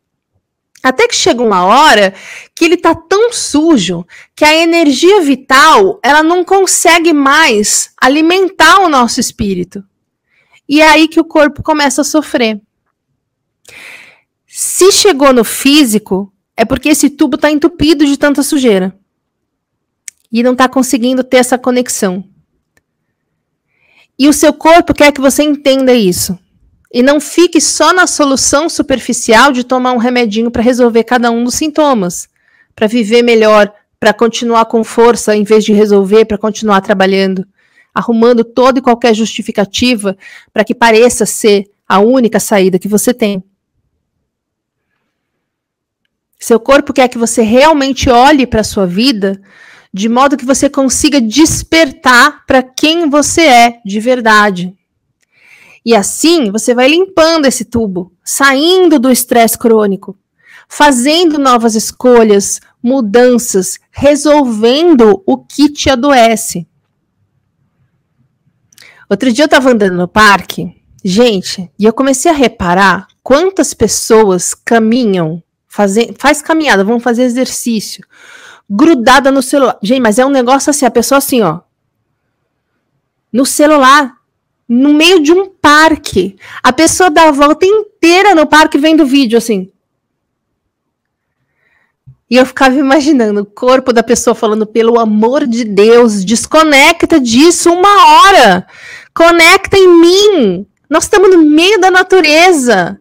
Até 0.83 1.09
que 1.09 1.15
chega 1.17 1.43
uma 1.43 1.65
hora 1.65 2.13
que 2.55 2.63
ele 2.63 2.77
tá 2.77 2.95
tão 2.95 3.33
sujo 3.33 4.07
que 4.37 4.45
a 4.45 4.55
energia 4.55 5.23
vital, 5.23 5.99
ela 6.03 6.23
não 6.23 6.45
consegue 6.45 7.15
mais 7.15 7.91
alimentar 7.99 8.81
o 8.81 8.89
nosso 8.91 9.19
espírito. 9.19 9.83
E 10.69 10.83
é 10.83 10.89
aí 10.89 11.09
que 11.09 11.19
o 11.19 11.25
corpo 11.25 11.63
começa 11.63 12.03
a 12.03 12.05
sofrer. 12.05 12.61
Se 14.47 14.93
chegou 14.93 15.33
no 15.33 15.43
físico, 15.43 16.31
é 16.55 16.67
porque 16.67 16.91
esse 16.91 17.09
tubo 17.09 17.37
está 17.37 17.51
entupido 17.51 18.05
de 18.05 18.19
tanta 18.19 18.43
sujeira. 18.43 18.95
E 20.31 20.43
não 20.43 20.53
está 20.53 20.69
conseguindo 20.69 21.25
ter 21.25 21.39
essa 21.39 21.57
conexão. 21.57 22.29
E 24.19 24.29
o 24.29 24.33
seu 24.33 24.53
corpo 24.53 24.95
quer 24.95 25.13
que 25.13 25.21
você 25.21 25.43
entenda 25.43 25.93
isso. 25.93 26.39
E 26.93 27.03
não 27.03 27.21
fique 27.21 27.61
só 27.61 27.93
na 27.93 28.07
solução 28.07 28.69
superficial 28.69 29.51
de 29.51 29.65
tomar 29.65 29.93
um 29.93 29.99
remedinho 29.99 30.51
para 30.51 30.63
resolver 30.63 31.03
cada 31.03 31.31
um 31.31 31.43
dos 31.43 31.55
sintomas, 31.55 32.29
para 32.75 32.87
viver 32.87 33.23
melhor, 33.23 33.73
para 33.99 34.13
continuar 34.13 34.67
com 34.67 34.85
força 34.85 35.35
em 35.35 35.43
vez 35.43 35.65
de 35.65 35.73
resolver, 35.73 36.25
para 36.25 36.39
continuar 36.39 36.81
trabalhando, 36.81 37.45
arrumando 37.93 38.45
toda 38.45 38.79
e 38.79 38.83
qualquer 38.83 39.15
justificativa 39.15 40.17
para 40.53 40.65
que 40.65 40.75
pareça 40.75 41.27
ser 41.27 41.65
a 41.89 41.99
única 41.99 42.39
saída 42.39 42.79
que 42.79 42.87
você 42.87 43.13
tem. 43.13 43.43
Seu 46.39 46.61
corpo 46.61 46.93
quer 46.93 47.09
que 47.09 47.17
você 47.17 47.43
realmente 47.43 48.11
olhe 48.11 48.47
para 48.47 48.61
a 48.61 48.65
sua 48.65 48.87
vida 48.87 49.41
de 49.95 50.09
modo 50.09 50.37
que 50.37 50.45
você 50.45 50.69
consiga 50.69 51.21
despertar 51.21 52.45
para 52.47 52.65
quem 52.65 53.09
você 53.09 53.43
é 53.43 53.81
de 53.87 54.01
verdade. 54.01 54.75
E 55.87 55.95
assim 55.95 56.51
você 56.51 56.75
vai 56.75 56.89
limpando 56.89 57.47
esse 57.47 57.65
tubo, 57.65 58.13
saindo 58.25 58.99
do 58.99 59.09
estresse 59.09 59.57
crônico, 59.57 60.19
fazendo 60.69 61.39
novas 61.39 61.77
escolhas, 61.77 62.61
mudanças, 62.83 63.79
resolvendo 63.93 65.23
o 65.25 65.39
que 65.39 65.69
te 65.69 65.89
adoece. 65.89 66.67
Outro 69.09 69.33
dia 69.33 69.45
eu 69.45 69.47
estava 69.47 69.71
andando 69.71 69.97
no 69.97 70.09
parque, 70.09 70.75
gente, 71.05 71.71
e 71.79 71.85
eu 71.85 71.93
comecei 71.93 72.33
a 72.33 72.35
reparar 72.35 73.07
quantas 73.23 73.73
pessoas 73.73 74.55
caminham, 74.55 75.41
fazem, 75.69 76.13
faz 76.19 76.43
caminhada, 76.43 76.83
vão 76.83 76.99
fazer 76.99 77.23
exercício 77.23 78.05
grudada 78.69 79.31
no 79.31 79.43
celular. 79.43 79.79
Gente, 79.83 80.01
mas 80.01 80.19
é 80.19 80.27
um 80.27 80.31
negócio 80.31 80.71
assim, 80.71 80.87
a 80.87 80.91
pessoa 80.91 81.19
assim, 81.19 81.43
ó. 81.43 81.61
No 83.33 83.45
celular, 83.45 84.15
no 84.69 84.93
meio 84.93 85.21
de 85.23 85.33
um 85.33 85.49
parque. 85.49 86.37
A 86.63 86.73
pessoa 86.73 87.11
dá 87.11 87.29
a 87.29 87.33
volta 87.33 87.67
inteira 87.67 88.35
no 88.35 88.47
parque 88.47 88.79
vendo 88.79 89.07
vídeo, 89.07 89.37
assim. 89.37 89.71
E 92.31 92.37
eu 92.37 92.47
ficava 92.47 92.75
imaginando 92.75 93.43
o 93.43 93.47
corpo 93.47 93.93
da 93.93 94.03
pessoa 94.03 94.35
falando, 94.35 94.67
pelo 94.67 94.99
amor 94.99 95.47
de 95.47 95.63
Deus, 95.65 96.25
desconecta 96.25 97.21
disso 97.21 97.71
uma 97.71 98.07
hora. 98.07 98.67
Conecta 99.15 99.77
em 99.77 99.89
mim. 99.89 100.67
Nós 100.89 101.05
estamos 101.05 101.31
no 101.31 101.43
meio 101.43 101.81
da 101.81 101.91
natureza 101.91 102.99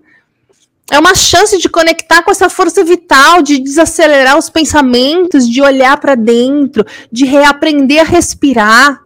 é 0.92 1.00
uma 1.00 1.16
chance 1.16 1.58
de 1.58 1.70
conectar 1.70 2.22
com 2.22 2.32
essa 2.32 2.50
força 2.50 2.84
vital, 2.84 3.42
de 3.42 3.60
desacelerar 3.60 4.38
os 4.38 4.50
pensamentos, 4.50 5.48
de 5.48 5.62
olhar 5.62 5.98
para 5.98 6.16
dentro, 6.16 6.86
de 7.12 7.26
reaprender 7.26 8.02
a 8.02 8.04
respirar. 8.04 9.02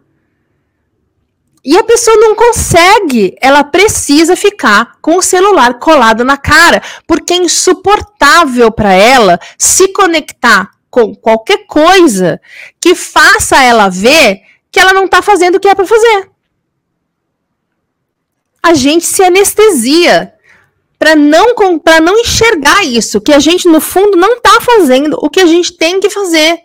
E 1.64 1.76
a 1.76 1.84
pessoa 1.84 2.16
não 2.16 2.34
consegue, 2.34 3.36
ela 3.40 3.62
precisa 3.62 4.34
ficar 4.34 4.96
com 5.00 5.16
o 5.16 5.22
celular 5.22 5.78
colado 5.78 6.24
na 6.24 6.36
cara, 6.36 6.82
porque 7.06 7.34
é 7.34 7.36
insuportável 7.36 8.72
para 8.72 8.92
ela 8.92 9.38
se 9.56 9.88
conectar 9.92 10.70
com 10.90 11.14
qualquer 11.14 11.66
coisa 11.66 12.40
que 12.80 12.94
faça 12.94 13.62
ela 13.62 13.88
ver 13.88 14.40
que 14.70 14.80
ela 14.80 14.92
não 14.92 15.04
está 15.04 15.22
fazendo 15.22 15.56
o 15.56 15.60
que 15.60 15.68
é 15.68 15.74
para 15.74 15.86
fazer. 15.86 16.30
A 18.62 18.74
gente 18.74 19.04
se 19.06 19.22
anestesia 19.22 20.34
para 20.98 21.14
não 21.14 21.54
para 21.78 22.00
não 22.00 22.18
enxergar 22.18 22.84
isso, 22.84 23.20
que 23.20 23.32
a 23.32 23.38
gente 23.38 23.68
no 23.68 23.80
fundo 23.80 24.16
não 24.16 24.34
está 24.34 24.60
fazendo 24.60 25.16
o 25.22 25.30
que 25.30 25.40
a 25.40 25.46
gente 25.46 25.76
tem 25.76 26.00
que 26.00 26.10
fazer. 26.10 26.58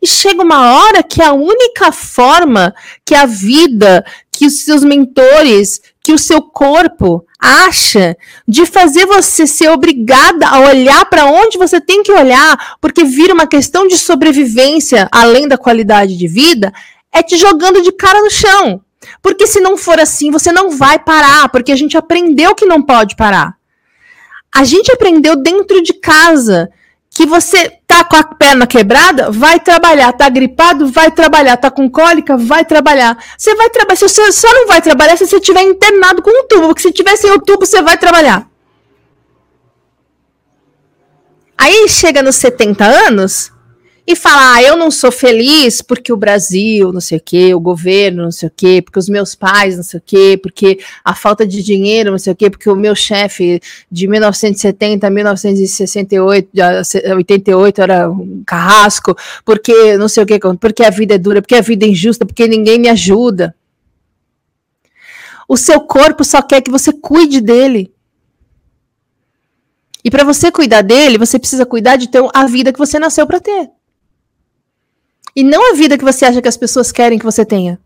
E 0.00 0.06
chega 0.06 0.42
uma 0.42 0.74
hora 0.74 1.02
que 1.02 1.22
a 1.22 1.32
única 1.32 1.90
forma 1.92 2.74
que 3.04 3.14
a 3.14 3.26
vida, 3.26 4.04
que 4.30 4.46
os 4.46 4.64
seus 4.64 4.82
mentores, 4.82 5.80
que 6.02 6.12
o 6.12 6.18
seu 6.18 6.42
corpo 6.42 7.24
acha 7.38 8.16
de 8.46 8.66
fazer 8.66 9.06
você 9.06 9.46
ser 9.46 9.70
obrigada 9.70 10.46
a 10.46 10.60
olhar 10.60 11.04
para 11.06 11.26
onde 11.26 11.58
você 11.58 11.80
tem 11.80 12.02
que 12.02 12.12
olhar, 12.12 12.76
porque 12.80 13.04
vira 13.04 13.34
uma 13.34 13.46
questão 13.46 13.86
de 13.86 13.96
sobrevivência 13.96 15.08
além 15.10 15.46
da 15.46 15.58
qualidade 15.58 16.16
de 16.16 16.28
vida, 16.28 16.72
é 17.12 17.22
te 17.22 17.36
jogando 17.36 17.82
de 17.82 17.92
cara 17.92 18.20
no 18.20 18.30
chão. 18.30 18.80
Porque 19.20 19.46
se 19.46 19.60
não 19.60 19.76
for 19.76 19.98
assim, 20.00 20.30
você 20.30 20.52
não 20.52 20.70
vai 20.70 20.98
parar, 20.98 21.48
porque 21.48 21.72
a 21.72 21.76
gente 21.76 21.96
aprendeu 21.96 22.54
que 22.54 22.64
não 22.64 22.82
pode 22.82 23.16
parar. 23.16 23.56
A 24.54 24.64
gente 24.64 24.92
aprendeu 24.92 25.34
dentro 25.36 25.82
de 25.82 25.94
casa 25.94 26.70
que 27.14 27.26
você 27.26 27.70
tá 27.86 28.04
com 28.04 28.16
a 28.16 28.24
perna 28.24 28.66
quebrada, 28.66 29.30
vai 29.30 29.60
trabalhar, 29.60 30.12
tá 30.12 30.28
gripado, 30.28 30.88
vai 30.88 31.10
trabalhar, 31.10 31.56
tá 31.58 31.70
com 31.70 31.88
cólica, 31.88 32.38
vai 32.38 32.64
trabalhar. 32.64 33.22
Você 33.36 33.54
vai 33.54 33.68
trabalhar, 33.68 33.96
você 33.96 34.32
só 34.32 34.52
não 34.52 34.66
vai 34.66 34.80
trabalhar 34.80 35.16
se 35.16 35.26
você 35.26 35.36
estiver 35.36 35.62
internado 35.62 36.22
com 36.22 36.30
um 36.30 36.46
tubo, 36.48 36.68
porque 36.68 36.82
se 36.82 36.92
tiver 36.92 37.16
sem 37.16 37.30
o 37.30 37.40
tubo, 37.40 37.66
você 37.66 37.82
vai 37.82 37.98
trabalhar. 37.98 38.48
Aí 41.56 41.86
chega 41.88 42.22
nos 42.22 42.36
70 42.36 42.84
anos, 42.84 43.51
e 44.04 44.16
falar, 44.16 44.54
ah, 44.54 44.62
eu 44.62 44.76
não 44.76 44.90
sou 44.90 45.12
feliz 45.12 45.80
porque 45.80 46.12
o 46.12 46.16
Brasil, 46.16 46.92
não 46.92 47.00
sei 47.00 47.18
o 47.18 47.22
quê, 47.24 47.54
o 47.54 47.60
governo, 47.60 48.24
não 48.24 48.32
sei 48.32 48.48
o 48.48 48.52
quê, 48.54 48.82
porque 48.82 48.98
os 48.98 49.08
meus 49.08 49.36
pais, 49.36 49.76
não 49.76 49.84
sei 49.84 49.98
o 49.98 50.02
quê, 50.04 50.38
porque 50.42 50.80
a 51.04 51.14
falta 51.14 51.46
de 51.46 51.62
dinheiro, 51.62 52.10
não 52.10 52.18
sei 52.18 52.32
o 52.32 52.36
quê, 52.36 52.50
porque 52.50 52.68
o 52.68 52.74
meu 52.74 52.96
chefe 52.96 53.60
de 53.90 54.08
1970 54.08 55.06
a 55.06 55.10
1968, 55.10 56.50
88 57.16 57.80
era 57.80 58.10
um 58.10 58.42
carrasco, 58.44 59.16
porque 59.44 59.96
não 59.96 60.08
sei 60.08 60.24
o 60.24 60.26
quê, 60.26 60.40
porque 60.60 60.82
a 60.82 60.90
vida 60.90 61.14
é 61.14 61.18
dura, 61.18 61.40
porque 61.40 61.54
a 61.54 61.60
vida 61.60 61.86
é 61.86 61.88
injusta, 61.88 62.26
porque 62.26 62.48
ninguém 62.48 62.80
me 62.80 62.88
ajuda. 62.88 63.54
O 65.48 65.56
seu 65.56 65.80
corpo 65.80 66.24
só 66.24 66.42
quer 66.42 66.60
que 66.60 66.70
você 66.70 66.92
cuide 66.92 67.40
dele. 67.40 67.92
E 70.04 70.10
para 70.10 70.24
você 70.24 70.50
cuidar 70.50 70.82
dele, 70.82 71.18
você 71.18 71.38
precisa 71.38 71.64
cuidar 71.64 71.94
de 71.94 72.08
ter 72.08 72.20
a 72.34 72.46
vida 72.46 72.72
que 72.72 72.78
você 72.78 72.98
nasceu 72.98 73.26
para 73.28 73.38
ter. 73.38 73.70
E 75.34 75.42
não 75.42 75.72
a 75.72 75.74
vida 75.74 75.96
que 75.96 76.04
você 76.04 76.24
acha 76.24 76.42
que 76.42 76.48
as 76.48 76.56
pessoas 76.56 76.92
querem 76.92 77.18
que 77.18 77.24
você 77.24 77.44
tenha. 77.44 77.80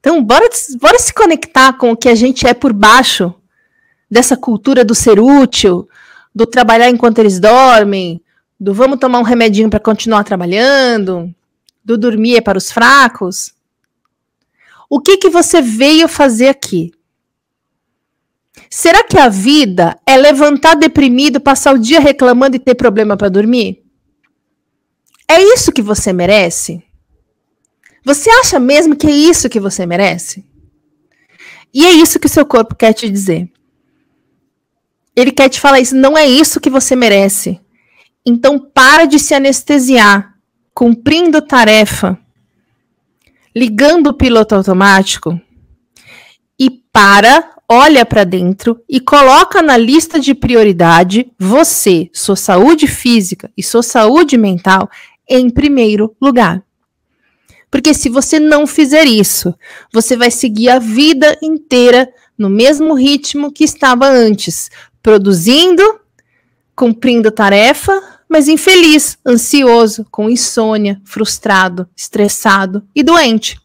Então, 0.00 0.22
bora, 0.22 0.48
bora 0.80 0.98
se 0.98 1.12
conectar 1.12 1.72
com 1.72 1.90
o 1.90 1.96
que 1.96 2.08
a 2.08 2.14
gente 2.14 2.46
é 2.46 2.54
por 2.54 2.72
baixo 2.72 3.34
dessa 4.08 4.36
cultura 4.36 4.84
do 4.84 4.94
ser 4.94 5.18
útil, 5.18 5.88
do 6.32 6.46
trabalhar 6.46 6.88
enquanto 6.88 7.18
eles 7.18 7.40
dormem, 7.40 8.20
do 8.58 8.72
vamos 8.72 8.98
tomar 9.00 9.18
um 9.18 9.24
remedinho 9.24 9.68
para 9.68 9.80
continuar 9.80 10.22
trabalhando, 10.22 11.34
do 11.84 11.98
dormir 11.98 12.36
é 12.36 12.40
para 12.40 12.58
os 12.58 12.70
fracos. 12.70 13.52
O 14.88 15.00
que 15.00 15.16
que 15.16 15.28
você 15.28 15.60
veio 15.60 16.06
fazer 16.06 16.48
aqui? 16.48 16.92
Será 18.70 19.02
que 19.02 19.18
a 19.18 19.28
vida 19.28 19.98
é 20.06 20.16
levantar 20.16 20.74
deprimido, 20.74 21.40
passar 21.40 21.74
o 21.74 21.78
dia 21.78 22.00
reclamando 22.00 22.56
e 22.56 22.60
ter 22.60 22.74
problema 22.74 23.16
para 23.16 23.28
dormir? 23.28 23.85
É 25.28 25.40
isso 25.40 25.72
que 25.72 25.82
você 25.82 26.12
merece? 26.12 26.82
Você 28.04 28.30
acha 28.30 28.60
mesmo 28.60 28.94
que 28.94 29.06
é 29.06 29.10
isso 29.10 29.48
que 29.48 29.58
você 29.58 29.84
merece? 29.84 30.44
E 31.74 31.84
é 31.84 31.92
isso 31.92 32.20
que 32.20 32.26
o 32.26 32.30
seu 32.30 32.46
corpo 32.46 32.74
quer 32.74 32.92
te 32.92 33.10
dizer. 33.10 33.50
Ele 35.14 35.32
quer 35.32 35.48
te 35.48 35.60
falar 35.60 35.80
isso, 35.80 35.96
não 35.96 36.16
é 36.16 36.26
isso 36.26 36.60
que 36.60 36.70
você 36.70 36.94
merece. 36.94 37.60
Então 38.24 38.58
para 38.58 39.06
de 39.06 39.18
se 39.18 39.34
anestesiar, 39.34 40.34
cumprindo 40.72 41.42
tarefa, 41.42 42.18
ligando 43.54 44.08
o 44.08 44.14
piloto 44.14 44.54
automático 44.54 45.40
e 46.58 46.70
para, 46.70 47.54
olha 47.68 48.06
para 48.06 48.22
dentro 48.24 48.80
e 48.88 49.00
coloca 49.00 49.62
na 49.62 49.76
lista 49.76 50.20
de 50.20 50.34
prioridade 50.34 51.32
você, 51.38 52.08
sua 52.12 52.36
saúde 52.36 52.86
física 52.86 53.50
e 53.56 53.62
sua 53.62 53.82
saúde 53.82 54.36
mental 54.36 54.88
em 55.28 55.50
primeiro 55.50 56.14
lugar. 56.20 56.62
Porque 57.70 57.92
se 57.92 58.08
você 58.08 58.38
não 58.38 58.66
fizer 58.66 59.04
isso, 59.04 59.54
você 59.92 60.16
vai 60.16 60.30
seguir 60.30 60.68
a 60.68 60.78
vida 60.78 61.36
inteira 61.42 62.08
no 62.38 62.48
mesmo 62.48 62.94
ritmo 62.94 63.52
que 63.52 63.64
estava 63.64 64.06
antes, 64.06 64.70
produzindo, 65.02 65.82
cumprindo 66.74 67.30
tarefa, 67.30 68.20
mas 68.28 68.48
infeliz, 68.48 69.18
ansioso, 69.26 70.06
com 70.10 70.28
insônia, 70.28 71.00
frustrado, 71.04 71.88
estressado 71.96 72.86
e 72.94 73.02
doente. 73.02 73.60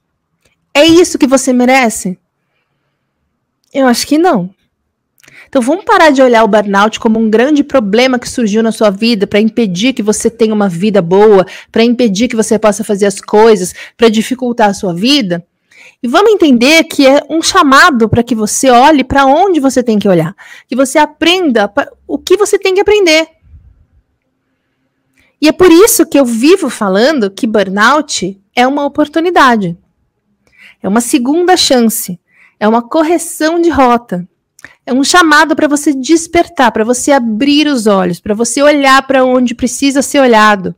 É 0.74 0.86
isso 0.86 1.18
que 1.18 1.28
você 1.28 1.52
merece? 1.52 2.18
Eu 3.74 3.88
acho 3.88 4.06
que 4.08 4.18
não. 4.18 4.54
Então 5.52 5.62
vamos 5.62 5.84
parar 5.84 6.12
de 6.12 6.22
olhar 6.22 6.46
o 6.46 6.48
burnout 6.48 6.98
como 6.98 7.20
um 7.20 7.30
grande 7.30 7.62
problema 7.62 8.18
que 8.18 8.30
surgiu 8.30 8.64
na 8.64 8.72
sua 8.72 8.90
vida 8.90 9.28
para 9.28 9.42
impedir 9.42 9.92
que 9.92 10.02
você 10.02 10.30
tenha 10.30 10.54
uma 10.54 10.70
vida 10.70 11.02
boa, 11.02 11.46
para 11.70 11.84
impedir 11.84 12.30
que 12.30 12.38
você 12.38 12.58
possa 12.58 12.86
fazer 12.86 13.06
as 13.06 13.20
coisas, 13.20 13.74
para 13.98 14.08
dificultar 14.08 14.70
a 14.70 14.74
sua 14.74 14.94
vida. 14.94 15.46
E 16.02 16.08
vamos 16.08 16.32
entender 16.32 16.86
que 16.86 17.06
é 17.06 17.22
um 17.30 17.42
chamado 17.42 18.08
para 18.08 18.24
que 18.24 18.34
você 18.34 18.70
olhe 18.70 19.04
para 19.04 19.26
onde 19.26 19.60
você 19.60 19.84
tem 19.84 20.00
que 20.00 20.08
olhar, 20.08 20.34
que 20.70 20.76
você 20.76 20.98
aprenda 20.98 21.70
o 22.08 22.18
que 22.18 22.38
você 22.38 22.58
tem 22.58 22.74
que 22.74 22.80
aprender. 22.80 23.28
E 25.42 25.50
é 25.50 25.52
por 25.52 25.70
isso 25.70 26.06
que 26.06 26.18
eu 26.18 26.24
vivo 26.24 26.70
falando 26.70 27.30
que 27.30 27.46
burnout 27.46 28.42
é 28.56 28.66
uma 28.66 28.86
oportunidade. 28.86 29.78
É 30.82 30.88
uma 30.88 31.02
segunda 31.02 31.58
chance 31.58 32.18
é 32.62 32.68
uma 32.68 32.84
correção 32.84 33.60
de 33.60 33.72
rota. 33.72 34.30
É 34.92 34.94
um 34.94 35.06
chamado 35.06 35.56
para 35.56 35.70
você 35.70 35.94
despertar, 35.94 36.70
para 36.70 36.84
você 36.84 37.14
abrir 37.14 37.66
os 37.66 37.88
olhos, 37.88 38.20
para 38.20 38.34
você 38.34 38.62
olhar 38.62 39.08
para 39.08 39.24
onde 39.24 39.56
precisa 39.56 40.02
ser 40.02 40.20
olhado. 40.20 40.76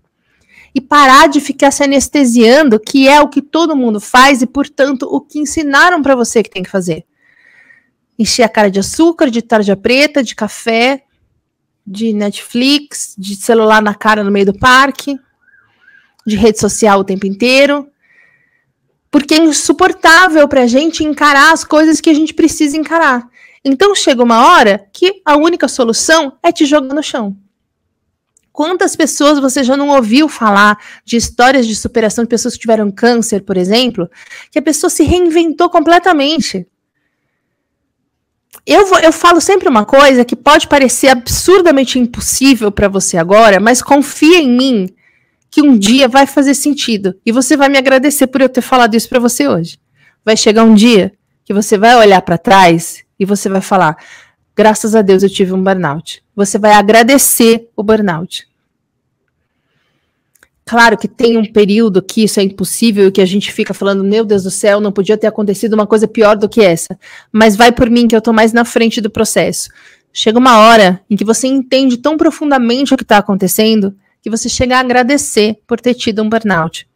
E 0.76 0.80
parar 0.80 1.28
de 1.28 1.41
ficar 1.41 1.72
se 1.72 1.84
anestesiando, 1.84 2.80
que 2.80 3.07
é 3.07 3.20
o 3.20 3.28
que 3.28 3.41
todo 3.41 3.76
mundo 3.76 3.99
faz 3.99 4.43
e, 4.43 4.45
portanto, 4.45 5.07
o 5.09 5.20
que 5.20 5.39
ensinaram 5.39 6.03
para 6.03 6.16
você 6.16 6.43
que 6.43 6.49
tem 6.51 6.61
que 6.61 6.70
fazer. 6.70 7.03
Encher 8.18 8.43
a 8.43 8.49
cara 8.49 8.70
de 8.70 8.80
açúcar, 8.80 9.32
de 9.32 9.41
tarja 9.41 9.76
preta, 9.76 10.22
de 10.22 10.36
café, 10.36 11.05
de 11.86 12.14
Netflix, 12.14 13.16
de 13.18 13.36
celular 13.36 13.82
na 13.82 13.95
cara 13.95 14.24
no 14.24 14.30
meio 14.30 14.45
do 14.45 14.59
parque, 14.59 15.18
de 16.24 16.36
rede 16.36 16.59
social 16.59 16.99
o 16.99 17.03
tempo 17.03 17.26
inteiro, 17.26 17.88
porque 19.09 19.34
é 19.34 19.39
insuportável 19.39 20.47
para 20.47 20.61
a 20.61 20.68
gente 20.68 21.03
encarar 21.03 21.51
as 21.51 21.64
coisas 21.64 21.99
que 21.99 22.11
a 22.11 22.14
gente 22.14 22.32
precisa 22.32 22.78
encarar. 22.78 23.28
Então 23.64 23.95
chega 23.95 24.22
uma 24.22 24.47
hora 24.47 24.88
que 24.91 25.22
a 25.24 25.38
única 25.38 25.68
solução 25.68 26.38
é 26.43 26.51
te 26.51 26.66
jogar 26.66 26.93
no 26.93 27.01
chão. 27.01 27.38
Quantas 28.51 28.95
pessoas 28.95 29.39
você 29.39 29.64
já 29.64 29.76
não 29.76 29.89
ouviu 29.89 30.30
falar 30.30 30.78
de 31.03 31.18
histórias 31.18 31.66
de 31.66 31.76
superação 31.76 32.24
de 32.24 32.30
pessoas 32.30 32.53
que 32.53 32.59
tiveram 32.59 32.91
câncer, 32.91 33.41
por 33.41 33.57
exemplo, 33.57 34.07
que 34.51 34.59
a 34.59 34.61
pessoa 34.61 34.91
se 34.91 35.03
reinventou 35.03 35.70
completamente? 35.70 36.68
Eu, 38.66 38.86
vou, 38.86 38.99
eu 38.99 39.11
falo 39.11 39.41
sempre 39.41 39.68
uma 39.68 39.86
coisa 39.86 40.24
que 40.24 40.36
pode 40.36 40.68
parecer 40.68 41.07
absurdamente 41.07 41.97
impossível 41.97 42.72
para 42.72 42.88
você 42.88 43.18
agora, 43.18 43.59
mas 43.59 43.82
confia 43.82 44.38
em 44.38 44.49
mim 44.49 44.89
que 45.49 45.61
um 45.61 45.78
dia 45.78 46.07
vai 46.07 46.28
fazer 46.28 46.53
sentido. 46.53 47.16
E 47.26 47.32
você 47.32 47.57
vai 47.57 47.70
me 47.70 47.78
agradecer 47.78 48.28
por 48.28 48.39
eu 48.39 48.49
ter 48.49 48.61
falado 48.61 48.95
isso 48.95 49.09
para 49.09 49.20
você 49.20 49.47
hoje. 49.47 49.80
Vai 50.24 50.38
chegar 50.38 50.64
um 50.64 50.76
dia 50.76 51.11
que 51.43 51.53
você 51.53 51.78
vai 51.78 51.95
olhar 51.95 52.22
para 52.22 52.38
trás 52.38 53.03
e 53.24 53.26
você 53.26 53.50
vai 53.50 53.62
falar: 53.62 53.98
graças 54.56 54.96
a 54.96 55.02
Deus 55.02 55.24
eu 55.24 55.30
tive 55.30 55.54
um 55.54 55.64
burnout. 55.64 56.24
Você 56.36 56.58
vai 56.58 56.74
agradecer 56.74 57.70
o 57.76 57.84
burnout. 57.84 58.48
Claro 60.66 60.98
que 60.98 61.10
tem 61.10 61.38
um 61.38 61.52
período 61.52 62.02
que 62.02 62.24
isso 62.24 62.40
é 62.40 62.44
impossível 62.44 63.08
e 63.08 63.12
que 63.12 63.20
a 63.20 63.26
gente 63.26 63.52
fica 63.52 63.74
falando, 63.74 64.04
meu 64.04 64.24
Deus 64.24 64.44
do 64.44 64.52
céu, 64.52 64.80
não 64.80 64.94
podia 64.94 65.18
ter 65.18 65.28
acontecido 65.28 65.74
uma 65.74 65.86
coisa 65.86 66.08
pior 66.08 66.38
do 66.38 66.48
que 66.48 66.62
essa. 66.62 66.98
Mas 67.32 67.58
vai 67.58 67.72
por 67.72 67.90
mim 67.90 68.08
que 68.08 68.16
eu 68.16 68.22
tô 68.22 68.32
mais 68.32 68.54
na 68.54 68.64
frente 68.64 69.02
do 69.02 69.10
processo. 69.10 69.70
Chega 70.14 70.40
uma 70.40 70.60
hora 70.60 71.02
em 71.10 71.18
que 71.18 71.26
você 71.26 71.48
entende 71.48 71.98
tão 71.98 72.16
profundamente 72.16 72.94
o 72.94 72.98
que 72.98 73.04
está 73.04 73.18
acontecendo 73.18 73.94
que 74.22 74.30
você 74.30 74.48
chega 74.48 74.78
a 74.78 74.80
agradecer 74.80 75.60
por 75.68 75.82
ter 75.82 75.94
tido 75.96 76.24
um 76.24 76.30
burnout. 76.30 76.88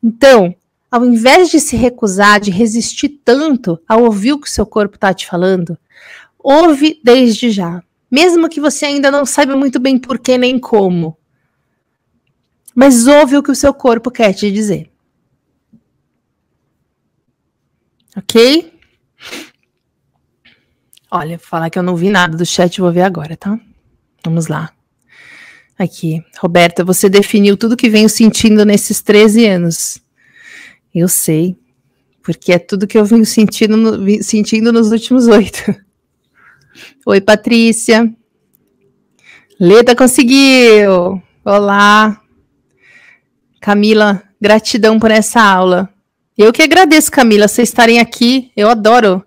Então, 0.00 0.54
ao 0.92 1.06
invés 1.06 1.48
de 1.48 1.58
se 1.58 1.74
recusar, 1.74 2.38
de 2.38 2.50
resistir 2.50 3.08
tanto 3.24 3.80
ao 3.88 4.04
ouvir 4.04 4.34
o 4.34 4.38
que 4.38 4.46
o 4.46 4.50
seu 4.50 4.66
corpo 4.66 4.96
está 4.96 5.14
te 5.14 5.26
falando, 5.26 5.78
ouve 6.38 7.00
desde 7.02 7.50
já. 7.50 7.82
Mesmo 8.10 8.46
que 8.46 8.60
você 8.60 8.84
ainda 8.84 9.10
não 9.10 9.24
saiba 9.24 9.56
muito 9.56 9.80
bem 9.80 9.98
por 9.98 10.18
que 10.18 10.36
nem 10.36 10.58
como. 10.58 11.16
Mas 12.74 13.06
ouve 13.06 13.38
o 13.38 13.42
que 13.42 13.50
o 13.50 13.54
seu 13.54 13.72
corpo 13.72 14.10
quer 14.10 14.34
te 14.34 14.52
dizer. 14.52 14.92
Ok? 18.14 18.78
Olha, 21.10 21.38
falar 21.38 21.70
que 21.70 21.78
eu 21.78 21.82
não 21.82 21.96
vi 21.96 22.10
nada 22.10 22.36
do 22.36 22.44
chat, 22.44 22.78
vou 22.78 22.92
ver 22.92 23.02
agora, 23.02 23.34
tá? 23.34 23.58
Vamos 24.22 24.46
lá. 24.46 24.70
Aqui, 25.78 26.22
Roberta, 26.38 26.84
você 26.84 27.08
definiu 27.08 27.56
tudo 27.56 27.78
que 27.78 27.88
venho 27.88 28.10
sentindo 28.10 28.66
nesses 28.66 29.00
13 29.00 29.46
anos. 29.46 30.01
Eu 30.94 31.08
sei, 31.08 31.56
porque 32.22 32.52
é 32.52 32.58
tudo 32.58 32.86
que 32.86 32.98
eu 32.98 33.04
venho 33.04 33.24
sentindo, 33.24 33.98
sentindo 34.22 34.72
nos 34.72 34.90
últimos 34.92 35.26
oito. 35.26 35.74
Oi, 37.06 37.20
Patrícia. 37.20 38.12
Leda 39.58 39.94
conseguiu. 39.94 41.22
Olá. 41.44 42.20
Camila, 43.60 44.22
gratidão 44.40 44.98
por 44.98 45.10
essa 45.10 45.40
aula. 45.40 45.88
Eu 46.36 46.52
que 46.52 46.62
agradeço, 46.62 47.10
Camila, 47.10 47.48
vocês 47.48 47.68
estarem 47.68 48.00
aqui. 48.00 48.50
Eu 48.56 48.68
adoro 48.68 49.24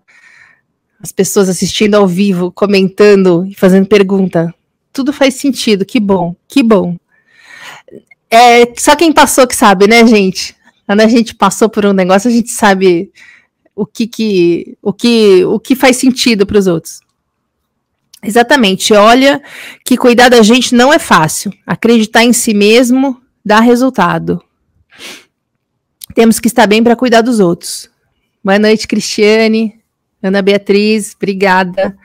as 0.99 1.11
pessoas 1.11 1.47
assistindo 1.47 1.95
ao 1.95 2.07
vivo, 2.07 2.51
comentando 2.51 3.45
e 3.45 3.53
fazendo 3.53 3.88
pergunta 3.88 4.53
tudo 4.95 5.11
faz 5.11 5.34
sentido. 5.34 5.86
Que 5.86 5.99
bom, 5.99 6.34
que 6.47 6.63
bom. 6.63 6.95
É, 8.32 8.74
só 8.78 8.95
quem 8.95 9.11
passou 9.11 9.45
que 9.45 9.55
sabe, 9.55 9.88
né, 9.88 10.07
gente? 10.07 10.55
Quando 10.86 11.02
a 11.02 11.08
gente 11.08 11.36
passou 11.36 11.70
por 11.70 11.86
um 11.86 11.94
negócio, 11.94 12.30
a 12.30 12.34
gente 12.34 12.50
sabe 12.50 13.12
o 13.76 13.86
que, 13.86 14.08
que, 14.08 14.78
o 14.82 14.94
que, 14.94 15.44
o 15.46 15.60
que 15.60 15.76
faz 15.76 15.98
sentido 15.98 16.46
para 16.46 16.58
os 16.58 16.68
outros. 16.68 17.02
Exatamente. 18.24 18.94
Olha 18.94 19.42
que 19.84 19.98
cuidar 19.98 20.30
da 20.30 20.42
gente 20.42 20.74
não 20.74 20.92
é 20.94 21.00
fácil. 21.00 21.52
Acreditar 21.66 22.24
em 22.24 22.34
si 22.34 22.54
mesmo 22.54 23.22
dá 23.44 23.60
resultado. 23.60 24.42
Temos 26.14 26.40
que 26.40 26.48
estar 26.48 26.66
bem 26.66 26.84
para 26.84 26.96
cuidar 26.96 27.22
dos 27.22 27.40
outros. 27.40 27.90
Boa 28.44 28.58
noite, 28.58 28.88
Cristiane. 28.88 29.80
Ana 30.24 30.42
Beatriz, 30.42 31.14
obrigada. 31.16 31.96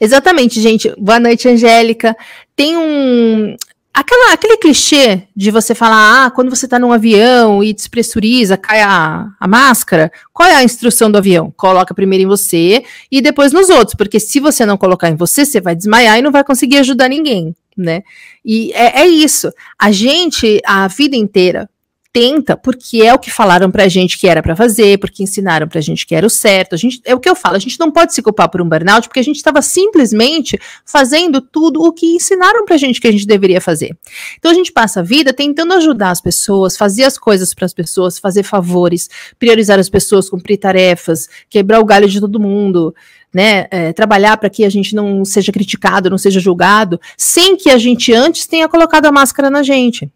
Exatamente, 0.00 0.60
gente. 0.60 0.94
Boa 0.96 1.18
noite, 1.18 1.48
Angélica. 1.48 2.16
Tem 2.54 2.76
um. 2.76 3.56
Aquela, 3.96 4.32
aquele 4.32 4.56
clichê 4.56 5.22
de 5.36 5.52
você 5.52 5.72
falar, 5.72 6.26
ah, 6.26 6.30
quando 6.32 6.50
você 6.50 6.66
está 6.66 6.80
num 6.80 6.90
avião 6.90 7.62
e 7.62 7.72
despressuriza, 7.72 8.56
cai 8.56 8.82
a, 8.82 9.28
a 9.38 9.46
máscara, 9.46 10.10
qual 10.32 10.48
é 10.48 10.56
a 10.56 10.64
instrução 10.64 11.08
do 11.08 11.16
avião? 11.16 11.54
Coloca 11.56 11.94
primeiro 11.94 12.24
em 12.24 12.26
você 12.26 12.82
e 13.08 13.20
depois 13.20 13.52
nos 13.52 13.70
outros, 13.70 13.94
porque 13.94 14.18
se 14.18 14.40
você 14.40 14.66
não 14.66 14.76
colocar 14.76 15.08
em 15.08 15.14
você, 15.14 15.46
você 15.46 15.60
vai 15.60 15.76
desmaiar 15.76 16.18
e 16.18 16.22
não 16.22 16.32
vai 16.32 16.42
conseguir 16.42 16.78
ajudar 16.78 17.08
ninguém, 17.08 17.54
né? 17.76 18.02
E 18.44 18.72
é, 18.72 19.02
é 19.02 19.06
isso. 19.06 19.52
A 19.78 19.92
gente, 19.92 20.60
a 20.66 20.88
vida 20.88 21.14
inteira, 21.14 21.70
tenta, 22.14 22.56
porque 22.56 23.02
é 23.02 23.12
o 23.12 23.18
que 23.18 23.28
falaram 23.28 23.72
pra 23.72 23.88
gente 23.88 24.16
que 24.16 24.28
era 24.28 24.40
para 24.40 24.54
fazer, 24.54 25.00
porque 25.00 25.24
ensinaram 25.24 25.66
pra 25.66 25.80
gente 25.80 26.06
que 26.06 26.14
era 26.14 26.24
o 26.24 26.30
certo. 26.30 26.76
A 26.76 26.78
gente, 26.78 27.00
é 27.04 27.12
o 27.12 27.18
que 27.18 27.28
eu 27.28 27.34
falo, 27.34 27.56
a 27.56 27.58
gente 27.58 27.78
não 27.80 27.90
pode 27.90 28.14
se 28.14 28.22
culpar 28.22 28.48
por 28.48 28.62
um 28.62 28.68
burnout, 28.68 29.08
porque 29.08 29.18
a 29.18 29.22
gente 29.24 29.34
estava 29.34 29.60
simplesmente 29.60 30.56
fazendo 30.86 31.40
tudo 31.40 31.82
o 31.82 31.92
que 31.92 32.06
ensinaram 32.14 32.64
pra 32.64 32.76
gente 32.76 33.00
que 33.00 33.08
a 33.08 33.10
gente 33.10 33.26
deveria 33.26 33.60
fazer. 33.60 33.98
Então 34.38 34.52
a 34.52 34.54
gente 34.54 34.70
passa 34.70 35.00
a 35.00 35.02
vida 35.02 35.32
tentando 35.32 35.74
ajudar 35.74 36.10
as 36.10 36.20
pessoas, 36.20 36.76
fazer 36.76 37.02
as 37.02 37.18
coisas 37.18 37.52
para 37.52 37.66
as 37.66 37.74
pessoas, 37.74 38.16
fazer 38.16 38.44
favores, 38.44 39.10
priorizar 39.36 39.80
as 39.80 39.90
pessoas, 39.90 40.30
cumprir 40.30 40.58
tarefas, 40.58 41.28
quebrar 41.50 41.80
o 41.80 41.84
galho 41.84 42.08
de 42.08 42.20
todo 42.20 42.38
mundo. 42.38 42.94
Né, 43.32 43.66
é, 43.72 43.92
trabalhar 43.92 44.36
para 44.36 44.48
que 44.48 44.64
a 44.64 44.70
gente 44.70 44.94
não 44.94 45.24
seja 45.24 45.50
criticado, 45.50 46.08
não 46.08 46.16
seja 46.16 46.38
julgado, 46.38 47.00
sem 47.18 47.56
que 47.56 47.68
a 47.68 47.76
gente 47.76 48.14
antes 48.14 48.46
tenha 48.46 48.68
colocado 48.68 49.06
a 49.06 49.10
máscara 49.10 49.50
na 49.50 49.60
gente. 49.60 50.08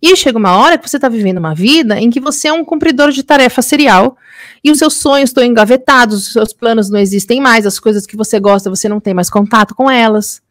E 0.00 0.16
chega 0.16 0.38
uma 0.38 0.56
hora 0.56 0.78
que 0.78 0.88
você 0.88 0.96
está 0.96 1.08
vivendo 1.08 1.38
uma 1.38 1.54
vida 1.54 1.98
em 1.98 2.10
que 2.10 2.20
você 2.20 2.48
é 2.48 2.52
um 2.52 2.64
cumpridor 2.64 3.10
de 3.10 3.22
tarefa 3.22 3.62
serial 3.62 4.16
e 4.62 4.70
os 4.70 4.78
seus 4.78 4.94
sonhos 4.94 5.30
estão 5.30 5.44
engavetados, 5.44 6.26
os 6.26 6.32
seus 6.32 6.52
planos 6.52 6.90
não 6.90 6.98
existem 6.98 7.40
mais, 7.40 7.66
as 7.66 7.78
coisas 7.78 8.06
que 8.06 8.16
você 8.16 8.38
gosta 8.40 8.70
você 8.70 8.88
não 8.88 9.00
tem 9.00 9.14
mais 9.14 9.28
contato 9.28 9.74
com 9.74 9.90
elas. 9.90 10.42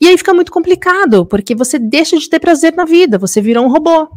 E 0.00 0.08
aí 0.08 0.16
fica 0.16 0.32
muito 0.32 0.50
complicado, 0.50 1.26
porque 1.26 1.54
você 1.54 1.78
deixa 1.78 2.16
de 2.16 2.28
ter 2.28 2.40
prazer 2.40 2.74
na 2.74 2.84
vida, 2.84 3.18
você 3.18 3.40
virou 3.40 3.64
um 3.64 3.68
robô. 3.68 4.08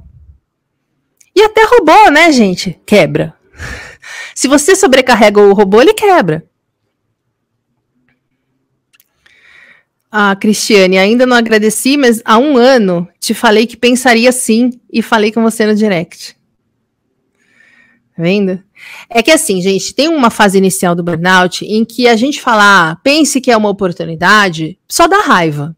E 1.36 1.42
até 1.42 1.64
robô, 1.66 2.10
né, 2.10 2.32
gente? 2.32 2.80
Quebra. 2.86 3.36
Se 4.34 4.48
você 4.48 4.76
sobrecarrega 4.76 5.42
o 5.42 5.54
robô, 5.54 5.82
ele 5.82 5.94
quebra. 5.94 6.46
Ah, 10.16 10.36
Cristiane, 10.36 11.00
ainda 11.00 11.26
não 11.26 11.36
agradeci, 11.36 11.98
mas 11.98 12.22
há 12.24 12.38
um 12.38 12.56
ano 12.56 13.08
te 13.20 13.34
falei 13.34 13.66
que 13.66 13.76
pensaria 13.76 14.32
sim 14.32 14.80
e 14.92 15.02
falei 15.02 15.32
com 15.32 15.42
você 15.42 15.66
no 15.66 15.74
direct. 15.74 16.36
Tá 18.16 18.22
vendo? 18.22 18.62
É 19.10 19.24
que 19.24 19.32
assim, 19.32 19.60
gente, 19.60 19.92
tem 19.96 20.08
uma 20.08 20.30
fase 20.30 20.56
inicial 20.56 20.94
do 20.94 21.02
burnout 21.02 21.66
em 21.66 21.84
que 21.84 22.08
a 22.08 22.16
gente 22.16 22.40
falar, 22.40 22.92
ah, 22.92 22.96
pense 22.98 23.42
que 23.42 23.50
é 23.50 23.58
uma 23.58 23.70
oportunidade, 23.70 24.78
só 24.88 25.08
dá 25.08 25.18
raiva. 25.18 25.76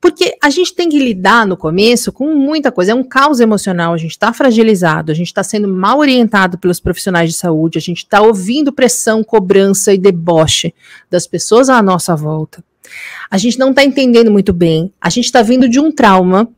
Porque 0.00 0.34
a 0.42 0.48
gente 0.48 0.74
tem 0.74 0.88
que 0.88 0.98
lidar 0.98 1.46
no 1.46 1.54
começo 1.54 2.10
com 2.10 2.34
muita 2.34 2.72
coisa. 2.72 2.92
É 2.92 2.94
um 2.94 3.04
caos 3.04 3.38
emocional, 3.38 3.92
a 3.92 3.98
gente 3.98 4.12
está 4.12 4.32
fragilizado, 4.32 5.12
a 5.12 5.14
gente 5.14 5.26
está 5.26 5.42
sendo 5.42 5.68
mal 5.68 5.98
orientado 5.98 6.56
pelos 6.56 6.80
profissionais 6.80 7.28
de 7.28 7.36
saúde, 7.36 7.76
a 7.76 7.82
gente 7.82 7.98
está 7.98 8.22
ouvindo 8.22 8.72
pressão, 8.72 9.22
cobrança 9.22 9.92
e 9.92 9.98
deboche 9.98 10.72
das 11.10 11.26
pessoas 11.26 11.68
à 11.68 11.82
nossa 11.82 12.16
volta. 12.16 12.64
A 13.30 13.38
gente 13.38 13.58
não 13.58 13.70
está 13.70 13.84
entendendo 13.84 14.30
muito 14.30 14.52
bem, 14.52 14.92
a 15.00 15.10
gente 15.10 15.24
está 15.26 15.42
vindo 15.42 15.68
de 15.68 15.80
um 15.80 15.90
trauma 15.90 16.48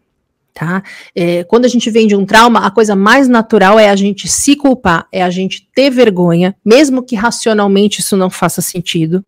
tá? 0.55 0.85
É, 1.15 1.43
quando 1.43 1.65
a 1.65 1.69
gente 1.69 1.91
vem 1.91 2.07
de 2.07 2.15
um 2.15 2.25
trauma, 2.25 2.61
a 2.61 2.71
coisa 2.71 2.95
mais 2.95 3.27
natural 3.27 3.79
é 3.79 3.91
a 3.91 3.97
gente 3.97 4.29
se 4.29 4.55
culpar, 4.55 5.07
é 5.11 5.21
a 5.21 5.29
gente 5.29 5.69
ter 5.75 5.91
vergonha, 5.91 6.55
mesmo 6.65 7.03
que 7.03 7.17
racionalmente 7.17 8.01
isso 8.01 8.17
não 8.17 8.31
faça 8.31 8.63
sentido. 8.63 9.25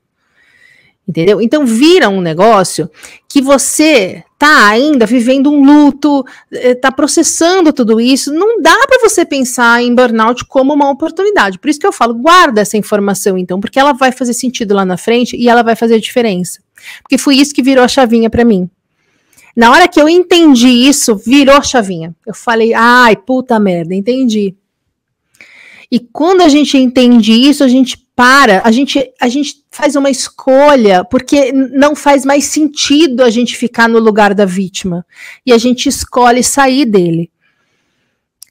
Entendeu? 1.08 1.40
Então 1.40 1.64
vira 1.64 2.08
um 2.08 2.20
negócio 2.20 2.90
que 3.28 3.40
você 3.40 4.24
tá 4.36 4.68
ainda 4.68 5.06
vivendo 5.06 5.50
um 5.50 5.64
luto, 5.64 6.24
eh, 6.52 6.74
tá 6.74 6.90
processando 6.90 7.72
tudo 7.72 8.00
isso. 8.00 8.32
Não 8.32 8.60
dá 8.60 8.76
para 8.88 9.08
você 9.08 9.24
pensar 9.24 9.80
em 9.82 9.94
burnout 9.94 10.44
como 10.46 10.74
uma 10.74 10.90
oportunidade. 10.90 11.60
Por 11.60 11.70
isso 11.70 11.78
que 11.78 11.86
eu 11.86 11.92
falo, 11.92 12.12
guarda 12.14 12.60
essa 12.60 12.76
informação 12.76 13.38
então, 13.38 13.60
porque 13.60 13.78
ela 13.78 13.92
vai 13.92 14.10
fazer 14.10 14.34
sentido 14.34 14.74
lá 14.74 14.84
na 14.84 14.96
frente 14.96 15.36
e 15.36 15.48
ela 15.48 15.62
vai 15.62 15.76
fazer 15.76 16.00
diferença. 16.00 16.60
Porque 17.02 17.16
foi 17.16 17.36
isso 17.36 17.54
que 17.54 17.62
virou 17.62 17.84
a 17.84 17.88
chavinha 17.88 18.28
para 18.28 18.44
mim. 18.44 18.68
Na 19.54 19.70
hora 19.70 19.88
que 19.88 20.00
eu 20.00 20.08
entendi 20.08 20.68
isso, 20.68 21.14
virou 21.16 21.56
a 21.56 21.62
chavinha. 21.62 22.14
Eu 22.26 22.34
falei, 22.34 22.74
ai, 22.74 23.16
puta 23.16 23.58
merda, 23.60 23.94
entendi. 23.94 24.54
E 25.90 26.00
quando 26.00 26.42
a 26.42 26.48
gente 26.48 26.76
entende 26.76 27.32
isso, 27.32 27.62
a 27.62 27.68
gente 27.68 28.05
para, 28.16 28.62
a 28.64 28.72
gente, 28.72 29.12
a 29.20 29.28
gente 29.28 29.62
faz 29.70 29.94
uma 29.94 30.08
escolha, 30.08 31.04
porque 31.04 31.52
não 31.52 31.94
faz 31.94 32.24
mais 32.24 32.46
sentido 32.46 33.22
a 33.22 33.28
gente 33.28 33.54
ficar 33.54 33.90
no 33.90 33.98
lugar 33.98 34.32
da 34.32 34.46
vítima. 34.46 35.04
E 35.44 35.52
a 35.52 35.58
gente 35.58 35.86
escolhe 35.86 36.42
sair 36.42 36.86
dele. 36.86 37.30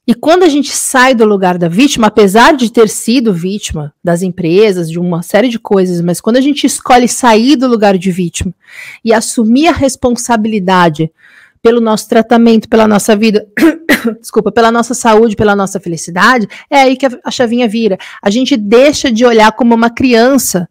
E 0.07 0.13
quando 0.13 0.43
a 0.43 0.47
gente 0.47 0.70
sai 0.70 1.16
do 1.16 1.26
lugar 1.26 1.57
da 1.57 1.68
vítima, 1.68 2.07
apesar 2.07 2.55
de 2.55 2.72
ter 2.72 2.88
sido 2.88 3.34
vítima 3.34 3.91
das 4.03 4.22
empresas, 4.22 4.88
de 4.88 4.99
uma 4.99 5.24
série 5.24 5.49
de 5.49 5.57
coisas, 5.57 5.99
mas 5.99 6.22
quando 6.22 6.38
a 6.38 6.41
gente 6.41 6.68
escolhe 6.68 7.07
sair 7.07 7.55
do 7.55 7.68
lugar 7.68 7.97
de 7.97 8.11
vítima 8.11 8.53
e 9.03 9.11
assumir 9.11 9.68
a 9.68 9.72
responsabilidade 9.72 11.11
pelo 11.66 11.82
nosso 11.82 12.07
tratamento, 12.07 12.70
pela 12.70 12.88
nossa 12.88 13.16
vida, 13.16 13.43
desculpa, 14.22 14.51
pela 14.51 14.72
nossa 14.72 14.93
saúde, 14.93 15.36
pela 15.36 15.55
nossa 15.55 15.80
felicidade, 15.80 16.47
é 16.70 16.82
aí 16.82 16.95
que 16.95 17.07
a 17.07 17.32
chavinha 17.32 17.68
vira. 17.68 17.97
A 18.22 18.30
gente 18.30 18.55
deixa 18.55 19.11
de 19.11 19.26
olhar 19.26 19.51
como 19.51 19.74
uma 19.74 19.89
criança 19.89 20.70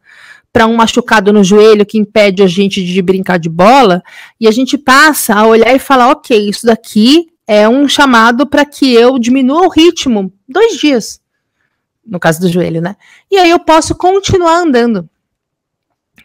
para 0.53 0.69
um 0.69 0.77
machucado 0.77 1.33
no 1.33 1.43
joelho 1.43 1.85
que 1.85 1.99
impede 1.99 2.45
a 2.45 2.47
gente 2.47 2.81
de 2.81 3.03
brincar 3.03 3.41
de 3.41 3.49
bola, 3.49 4.05
e 4.41 4.47
a 4.47 4.53
gente 4.53 4.79
passa 4.79 5.35
a 5.35 5.45
olhar 5.45 5.75
e 5.75 5.81
falar: 5.81 6.13
ok, 6.13 6.49
isso 6.49 6.65
daqui 6.65 7.27
é 7.45 7.69
um 7.69 7.89
chamado 7.89 8.47
para 8.47 8.65
que 8.65 8.95
eu 8.95 9.19
diminua 9.19 9.67
o 9.67 9.71
ritmo 9.71 10.33
dois 10.49 10.77
dias, 10.77 11.21
no 12.07 12.21
caso 12.21 12.41
do 12.41 12.49
joelho, 12.49 12.81
né? 12.81 12.95
E 13.29 13.37
aí 13.37 13.51
eu 13.51 13.59
posso 13.59 13.97
continuar 13.97 14.59
andando. 14.59 15.11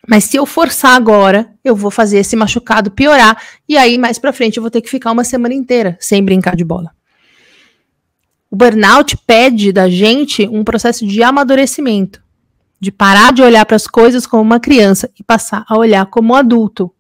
Mas 0.10 0.24
se 0.24 0.38
eu 0.38 0.46
forçar 0.48 0.96
agora, 0.96 1.54
eu 1.64 1.76
vou 1.76 1.92
fazer 1.92 2.18
esse 2.18 2.36
machucado 2.36 2.90
piorar. 2.90 3.40
E 3.68 3.78
aí, 3.78 3.96
mais 3.96 4.18
pra 4.18 4.34
frente, 4.34 4.58
eu 4.58 4.64
vou 4.64 4.72
ter 4.72 4.82
que 4.82 4.90
ficar 4.90 5.12
uma 5.12 5.24
semana 5.24 5.54
inteira 5.54 5.96
sem 6.00 6.26
brincar 6.26 6.56
de 6.56 6.66
bola. 6.66 6.90
O 8.50 8.56
burnout 8.56 9.16
pede 9.28 9.72
da 9.72 9.88
gente 9.88 10.48
um 10.48 10.64
processo 10.64 11.06
de 11.06 11.22
amadurecimento, 11.22 12.24
de 12.80 12.92
parar 12.92 13.32
de 13.32 13.44
olhar 13.44 13.64
para 13.68 13.76
as 13.76 13.86
coisas 13.86 14.26
como 14.26 14.42
uma 14.42 14.60
criança 14.60 15.12
e 15.20 15.24
passar 15.24 15.64
a 15.70 15.78
olhar 15.78 16.08
como 16.08 16.34
um 16.34 16.36
adulto. 16.36 16.92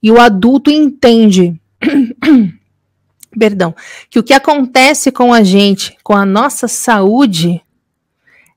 E 0.00 0.12
o 0.12 0.20
adulto 0.20 0.70
entende, 0.70 1.60
perdão, 3.36 3.74
que 4.08 4.20
o 4.20 4.22
que 4.22 4.32
acontece 4.32 5.10
com 5.10 5.34
a 5.34 5.42
gente, 5.42 5.96
com 6.04 6.14
a 6.14 6.24
nossa 6.24 6.68
saúde, 6.68 7.60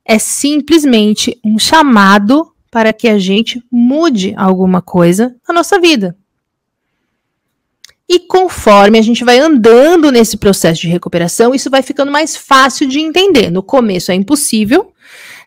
é 0.05 0.19
simplesmente 0.19 1.39
um 1.43 1.57
chamado 1.57 2.53
para 2.77 2.93
que 2.93 3.07
a 3.07 3.17
gente 3.17 3.59
mude 3.71 4.35
alguma 4.37 4.83
coisa 4.83 5.35
na 5.47 5.55
nossa 5.55 5.79
vida. 5.79 6.15
E 8.07 8.19
conforme 8.19 8.99
a 8.99 9.01
gente 9.01 9.23
vai 9.23 9.39
andando 9.39 10.11
nesse 10.11 10.37
processo 10.37 10.81
de 10.81 10.87
recuperação, 10.87 11.55
isso 11.55 11.71
vai 11.71 11.81
ficando 11.81 12.11
mais 12.11 12.37
fácil 12.37 12.87
de 12.87 12.99
entender. 12.99 13.49
No 13.49 13.63
começo 13.63 14.11
é 14.11 14.13
impossível, 14.13 14.93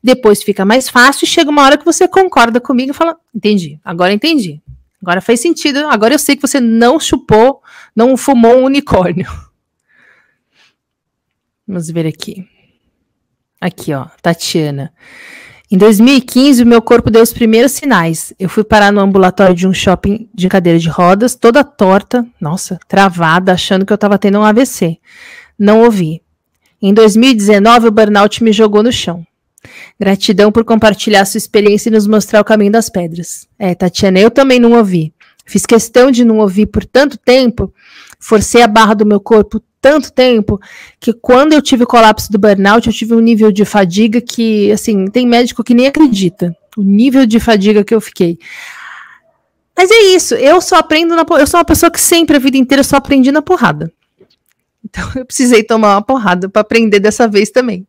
depois 0.02 0.42
fica 0.42 0.64
mais 0.64 0.88
fácil 0.88 1.24
e 1.24 1.28
chega 1.28 1.48
uma 1.48 1.62
hora 1.62 1.78
que 1.78 1.84
você 1.84 2.08
concorda 2.08 2.60
comigo 2.60 2.90
e 2.90 2.94
fala: 2.94 3.16
entendi, 3.32 3.78
agora 3.84 4.12
entendi. 4.12 4.60
Agora 5.00 5.20
faz 5.20 5.38
sentido, 5.38 5.86
agora 5.86 6.12
eu 6.12 6.18
sei 6.18 6.34
que 6.34 6.42
você 6.42 6.58
não 6.58 6.98
chupou, 6.98 7.62
não 7.94 8.16
fumou 8.16 8.56
um 8.56 8.64
unicórnio. 8.64 9.30
Vamos 11.64 11.88
ver 11.88 12.08
aqui. 12.08 12.44
Aqui, 13.60 13.94
ó, 13.94 14.06
Tatiana. 14.20 14.92
Em 15.72 15.78
2015, 15.78 16.64
o 16.64 16.66
meu 16.66 16.82
corpo 16.82 17.12
deu 17.12 17.22
os 17.22 17.32
primeiros 17.32 17.70
sinais. 17.70 18.34
Eu 18.40 18.48
fui 18.48 18.64
parar 18.64 18.92
no 18.92 19.00
ambulatório 19.00 19.54
de 19.54 19.68
um 19.68 19.72
shopping 19.72 20.28
de 20.34 20.48
cadeira 20.48 20.80
de 20.80 20.88
rodas, 20.88 21.36
toda 21.36 21.62
torta, 21.62 22.26
nossa, 22.40 22.76
travada, 22.88 23.52
achando 23.52 23.86
que 23.86 23.92
eu 23.92 23.94
estava 23.94 24.18
tendo 24.18 24.40
um 24.40 24.44
AVC. 24.44 24.98
Não 25.56 25.82
ouvi. 25.82 26.22
Em 26.82 26.92
2019, 26.92 27.86
o 27.86 27.90
burnout 27.92 28.42
me 28.42 28.52
jogou 28.52 28.82
no 28.82 28.90
chão. 28.90 29.24
Gratidão 29.98 30.50
por 30.50 30.64
compartilhar 30.64 31.24
sua 31.24 31.38
experiência 31.38 31.88
e 31.88 31.92
nos 31.92 32.06
mostrar 32.06 32.40
o 32.40 32.44
caminho 32.44 32.72
das 32.72 32.90
pedras. 32.90 33.46
É, 33.56 33.72
Tatiana, 33.72 34.18
eu 34.18 34.30
também 34.30 34.58
não 34.58 34.72
ouvi. 34.72 35.14
Fiz 35.46 35.64
questão 35.66 36.10
de 36.10 36.24
não 36.24 36.38
ouvir 36.38 36.66
por 36.66 36.84
tanto 36.84 37.16
tempo, 37.16 37.72
forcei 38.20 38.62
a 38.62 38.68
barra 38.68 38.94
do 38.94 39.06
meu 39.06 39.18
corpo 39.18 39.60
tanto 39.80 40.12
tempo 40.12 40.60
que 41.00 41.12
quando 41.12 41.54
eu 41.54 41.62
tive 41.62 41.84
o 41.84 41.86
colapso 41.86 42.30
do 42.30 42.38
burnout, 42.38 42.86
eu 42.86 42.92
tive 42.92 43.14
um 43.14 43.20
nível 43.20 43.50
de 43.50 43.64
fadiga 43.64 44.20
que, 44.20 44.70
assim, 44.70 45.06
tem 45.06 45.26
médico 45.26 45.64
que 45.64 45.74
nem 45.74 45.86
acredita 45.86 46.54
o 46.76 46.82
nível 46.82 47.24
de 47.24 47.40
fadiga 47.40 47.82
que 47.82 47.94
eu 47.94 48.00
fiquei. 48.00 48.38
Mas 49.76 49.90
é 49.90 50.00
isso, 50.14 50.34
eu 50.34 50.60
só 50.60 50.76
aprendo 50.76 51.16
na 51.16 51.24
eu 51.38 51.46
sou 51.46 51.58
uma 51.58 51.64
pessoa 51.64 51.90
que 51.90 52.00
sempre 52.00 52.36
a 52.36 52.38
vida 52.38 52.58
inteira 52.58 52.84
só 52.84 52.96
aprendi 52.96 53.32
na 53.32 53.40
porrada. 53.40 53.90
Então 54.84 55.10
eu 55.16 55.24
precisei 55.24 55.62
tomar 55.64 55.94
uma 55.94 56.02
porrada 56.02 56.48
para 56.48 56.60
aprender 56.60 57.00
dessa 57.00 57.26
vez 57.26 57.50
também. 57.50 57.86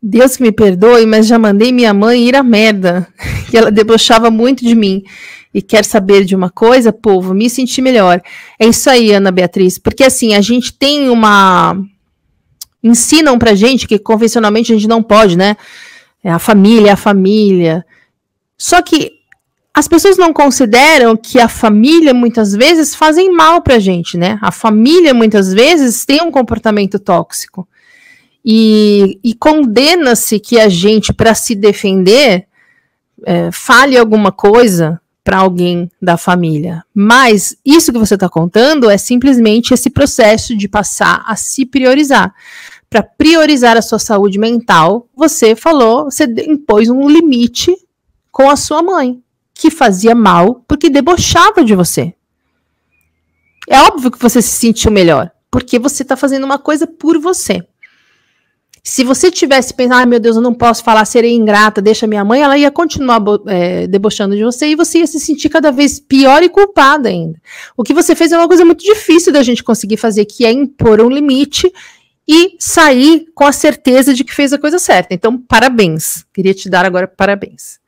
Deus 0.00 0.36
que 0.36 0.42
me 0.42 0.52
perdoe, 0.52 1.06
mas 1.06 1.26
já 1.26 1.38
mandei 1.38 1.72
minha 1.72 1.92
mãe 1.92 2.28
ir 2.28 2.36
à 2.36 2.42
merda, 2.42 3.08
que 3.50 3.56
ela 3.56 3.70
debochava 3.70 4.30
muito 4.30 4.64
de 4.64 4.74
mim 4.74 5.02
e 5.52 5.62
quer 5.62 5.84
saber 5.84 6.24
de 6.24 6.36
uma 6.36 6.50
coisa, 6.50 6.92
povo, 6.92 7.34
me 7.34 7.48
sentir 7.48 7.82
melhor. 7.82 8.20
É 8.58 8.66
isso 8.66 8.88
aí, 8.90 9.12
Ana 9.12 9.30
Beatriz, 9.30 9.78
porque 9.78 10.04
assim, 10.04 10.34
a 10.34 10.40
gente 10.40 10.72
tem 10.72 11.08
uma. 11.08 11.76
Ensinam 12.82 13.38
pra 13.38 13.54
gente 13.54 13.88
que 13.88 13.98
convencionalmente 13.98 14.72
a 14.72 14.76
gente 14.76 14.88
não 14.88 15.02
pode, 15.02 15.36
né? 15.36 15.56
É 16.22 16.30
a 16.30 16.38
família, 16.38 16.90
é 16.90 16.92
a 16.92 16.96
família. 16.96 17.84
Só 18.56 18.82
que 18.82 19.18
as 19.74 19.86
pessoas 19.86 20.16
não 20.16 20.32
consideram 20.32 21.16
que 21.16 21.38
a 21.38 21.48
família 21.48 22.12
muitas 22.12 22.52
vezes 22.52 22.94
fazem 22.94 23.32
mal 23.32 23.62
pra 23.62 23.78
gente, 23.78 24.16
né? 24.16 24.38
A 24.42 24.50
família 24.50 25.14
muitas 25.14 25.52
vezes 25.52 26.04
tem 26.04 26.20
um 26.20 26.30
comportamento 26.30 26.98
tóxico. 26.98 27.66
E, 28.44 29.18
e 29.22 29.34
condena-se 29.34 30.40
que 30.40 30.58
a 30.58 30.68
gente, 30.68 31.12
para 31.12 31.34
se 31.34 31.54
defender, 31.54 32.46
é, 33.24 33.50
fale 33.52 33.96
alguma 33.96 34.32
coisa 34.32 35.00
para 35.28 35.40
alguém 35.40 35.90
da 36.00 36.16
família. 36.16 36.82
Mas 36.94 37.54
isso 37.62 37.92
que 37.92 37.98
você 37.98 38.14
está 38.14 38.30
contando 38.30 38.88
é 38.88 38.96
simplesmente 38.96 39.74
esse 39.74 39.90
processo 39.90 40.56
de 40.56 40.66
passar 40.66 41.22
a 41.26 41.36
se 41.36 41.66
priorizar. 41.66 42.34
Para 42.88 43.02
priorizar 43.02 43.76
a 43.76 43.82
sua 43.82 43.98
saúde 43.98 44.38
mental, 44.38 45.06
você 45.14 45.54
falou, 45.54 46.04
você 46.04 46.24
impôs 46.48 46.88
um 46.88 47.06
limite 47.06 47.76
com 48.32 48.48
a 48.48 48.56
sua 48.56 48.82
mãe, 48.82 49.22
que 49.52 49.70
fazia 49.70 50.14
mal 50.14 50.64
porque 50.66 50.88
debochava 50.88 51.62
de 51.62 51.74
você. 51.74 52.14
É 53.68 53.82
óbvio 53.82 54.10
que 54.10 54.18
você 54.18 54.40
se 54.40 54.48
sentiu 54.48 54.90
melhor, 54.90 55.30
porque 55.50 55.78
você 55.78 56.04
está 56.04 56.16
fazendo 56.16 56.44
uma 56.44 56.58
coisa 56.58 56.86
por 56.86 57.18
você. 57.18 57.62
Se 58.82 59.04
você 59.04 59.30
tivesse 59.30 59.74
pensado, 59.74 60.02
ah, 60.02 60.06
meu 60.06 60.20
Deus, 60.20 60.36
eu 60.36 60.42
não 60.42 60.54
posso 60.54 60.82
falar, 60.82 61.04
serei 61.04 61.34
ingrata, 61.34 61.82
deixa 61.82 62.06
minha 62.06 62.24
mãe, 62.24 62.42
ela 62.42 62.56
ia 62.56 62.70
continuar 62.70 63.22
é, 63.46 63.86
debochando 63.86 64.36
de 64.36 64.42
você 64.42 64.68
e 64.68 64.74
você 64.74 64.98
ia 64.98 65.06
se 65.06 65.20
sentir 65.20 65.48
cada 65.48 65.70
vez 65.70 66.00
pior 66.00 66.42
e 66.42 66.48
culpada 66.48 67.08
ainda. 67.08 67.40
O 67.76 67.82
que 67.82 67.92
você 67.92 68.14
fez 68.14 68.32
é 68.32 68.38
uma 68.38 68.48
coisa 68.48 68.64
muito 68.64 68.84
difícil 68.84 69.32
da 69.32 69.42
gente 69.42 69.62
conseguir 69.62 69.96
fazer, 69.96 70.24
que 70.24 70.44
é 70.44 70.52
impor 70.52 71.00
um 71.00 71.10
limite 71.10 71.70
e 72.26 72.56
sair 72.58 73.26
com 73.34 73.44
a 73.44 73.52
certeza 73.52 74.12
de 74.12 74.22
que 74.22 74.34
fez 74.34 74.52
a 74.52 74.58
coisa 74.58 74.78
certa. 74.78 75.14
Então, 75.14 75.38
parabéns. 75.38 76.24
Queria 76.32 76.52
te 76.52 76.68
dar 76.68 76.84
agora 76.84 77.08
parabéns. 77.08 77.78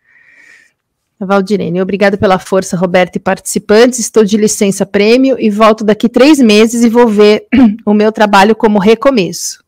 Valdirene, 1.19 1.83
obrigada 1.83 2.17
pela 2.17 2.39
força, 2.39 2.77
Roberto 2.77 3.17
e 3.17 3.21
participantes. 3.21 3.99
Estou 3.99 4.25
de 4.25 4.39
licença 4.39 4.87
prêmio 4.87 5.37
e 5.39 5.51
volto 5.51 5.85
daqui 5.85 6.09
três 6.09 6.39
meses 6.39 6.83
e 6.83 6.89
vou 6.89 7.07
ver 7.07 7.47
o 7.85 7.93
meu 7.93 8.11
trabalho 8.11 8.57
como 8.57 8.79
recomeço. 8.79 9.63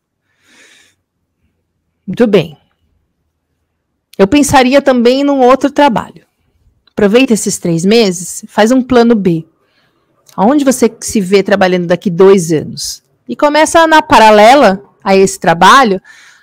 Muito 2.05 2.27
bem. 2.27 2.57
Eu 4.17 4.27
pensaria 4.27 4.81
também 4.81 5.23
num 5.23 5.39
outro 5.39 5.71
trabalho. 5.71 6.25
Aproveita 6.91 7.33
esses 7.33 7.57
três 7.57 7.83
meses, 7.83 8.45
faz 8.47 8.71
um 8.71 8.81
plano 8.81 9.15
B. 9.15 9.45
Aonde 10.35 10.63
você 10.63 10.91
se 10.99 11.19
vê 11.19 11.41
trabalhando 11.41 11.87
daqui 11.87 12.09
dois 12.09 12.51
anos? 12.51 13.01
E 13.27 13.35
começa 13.35 13.87
na 13.87 14.01
paralela 14.01 14.83
a 15.03 15.15
esse 15.15 15.39
trabalho 15.39 16.01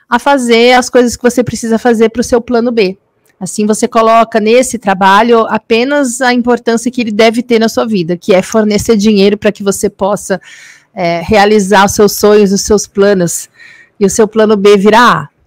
a 0.09 0.19
fazer 0.19 0.73
as 0.73 0.91
coisas 0.91 1.17
que 1.17 1.23
você 1.23 1.45
precisa 1.45 1.79
fazer 1.79 2.09
para 2.09 2.21
o 2.21 2.25
seu 2.25 2.41
plano 2.41 2.73
B. 2.73 2.99
Assim, 3.39 3.65
você 3.65 3.87
coloca 3.89 4.41
nesse 4.41 4.79
trabalho 4.79 5.47
apenas 5.49 6.21
a 6.21 6.35
importância 6.35 6.91
que 6.91 7.01
ele 7.01 7.13
deve 7.13 7.43
ter 7.43 7.59
na 7.59 7.69
sua 7.69 7.87
vida, 7.87 8.17
que 8.17 8.35
é 8.35 8.43
fornecer 8.43 8.97
dinheiro 8.97 9.39
para 9.39 9.53
que 9.53 9.63
você 9.63 9.89
possa 9.89 10.41
é, 10.93 11.21
realizar 11.21 11.87
os 11.87 11.93
seus 11.93 12.13
sonhos, 12.13 12.53
os 12.53 12.63
seus 12.63 12.87
planos, 12.87 13.49
e 13.99 14.05
o 14.05 14.11
seu 14.11 14.27
plano 14.27 14.57
B 14.57 14.77
virar 14.77 15.23
A. 15.23 15.40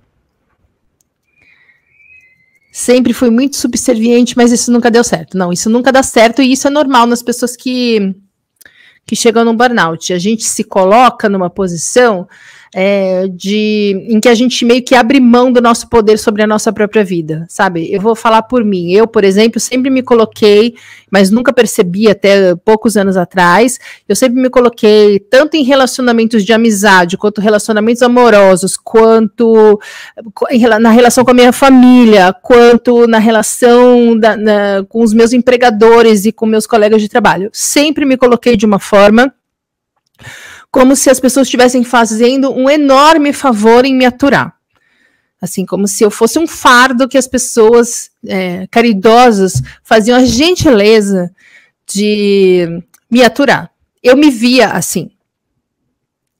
Sempre 2.76 3.14
fui 3.14 3.30
muito 3.30 3.56
subserviente, 3.56 4.36
mas 4.36 4.52
isso 4.52 4.72
nunca 4.72 4.90
deu 4.90 5.04
certo. 5.04 5.38
Não, 5.38 5.54
isso 5.54 5.70
nunca 5.70 5.92
dá 5.92 6.02
certo, 6.02 6.42
e 6.42 6.52
isso 6.52 6.68
é 6.68 6.72
normal 6.72 7.06
nas 7.06 7.22
pessoas 7.22 7.56
que, 7.56 8.16
que 9.06 9.16
chegam 9.16 9.46
no 9.46 9.54
burnout. 9.54 10.12
A 10.12 10.18
gente 10.18 10.44
se 10.44 10.64
coloca 10.64 11.30
numa 11.30 11.52
posição 11.52 12.28
é, 12.74 13.28
de 13.28 14.06
em 14.10 14.20
que 14.20 14.28
a 14.28 14.34
gente 14.34 14.66
meio 14.66 14.84
que 14.84 14.96
abre 14.96 15.20
mão 15.20 15.52
do 15.52 15.62
nosso 15.62 15.88
poder 15.88 16.18
sobre 16.18 16.42
a 16.42 16.48
nossa 16.48 16.74
própria 16.74 17.04
vida, 17.04 17.46
sabe? 17.48 17.92
Eu 17.94 18.02
vou 18.02 18.16
falar 18.16 18.42
por 18.44 18.66
mim. 18.66 18.92
Eu, 18.92 19.08
por 19.08 19.24
exemplo, 19.24 19.60
sempre 19.60 19.92
me 19.92 20.02
coloquei, 20.02 20.74
mas 21.12 21.30
nunca 21.30 21.54
percebi 21.54 22.10
até 22.10 22.56
poucos 22.56 22.98
anos 22.98 23.16
atrás. 23.16 23.80
Eu 24.10 24.16
sempre 24.16 24.42
me 24.42 24.50
coloquei 24.50 25.20
tanto 25.20 25.56
em 25.56 25.64
relacionamentos 25.64 26.44
de 26.44 26.52
amizade, 26.52 27.18
quanto 27.18 27.42
relacionamentos 27.42 28.02
amorosos, 28.02 28.76
quanto 28.76 29.80
na 30.82 30.90
relação 30.90 31.24
com 31.24 31.32
a 31.32 31.36
minha 31.36 31.54
família, 31.54 32.34
quanto 32.34 33.06
na 33.06 33.20
relação 33.20 34.18
da, 34.18 34.36
na, 34.36 34.84
com 34.90 35.04
os 35.04 35.14
meus 35.14 35.32
empregadores 35.32 36.26
e 36.26 36.32
com 36.32 36.48
meus 36.48 36.66
colegas 36.66 37.02
de 37.02 37.10
trabalho. 37.10 37.50
Sempre 37.54 38.04
me 38.04 38.18
coloquei 38.18 38.58
de 38.58 38.66
uma 38.66 38.80
forma 38.80 39.32
como 40.74 40.96
se 40.96 41.08
as 41.12 41.20
pessoas 41.20 41.46
estivessem 41.46 41.84
fazendo 41.84 42.52
um 42.52 42.68
enorme 42.68 43.32
favor 43.32 43.86
em 43.86 43.94
me 43.94 44.08
aturar. 44.08 44.58
Assim, 45.40 45.68
como 45.68 45.88
se 45.88 46.04
eu 46.04 46.10
fosse 46.10 46.40
um 46.40 46.48
fardo 46.48 47.08
que 47.08 47.16
as 47.16 47.28
pessoas 47.28 48.10
é, 48.26 48.66
caridosas 48.72 49.62
faziam 49.84 50.18
a 50.18 50.26
gentileza 50.26 51.32
de 51.88 52.82
me 53.08 53.22
aturar. 53.22 53.70
Eu 54.02 54.18
me 54.18 54.32
via 54.32 54.70
assim. 54.70 55.12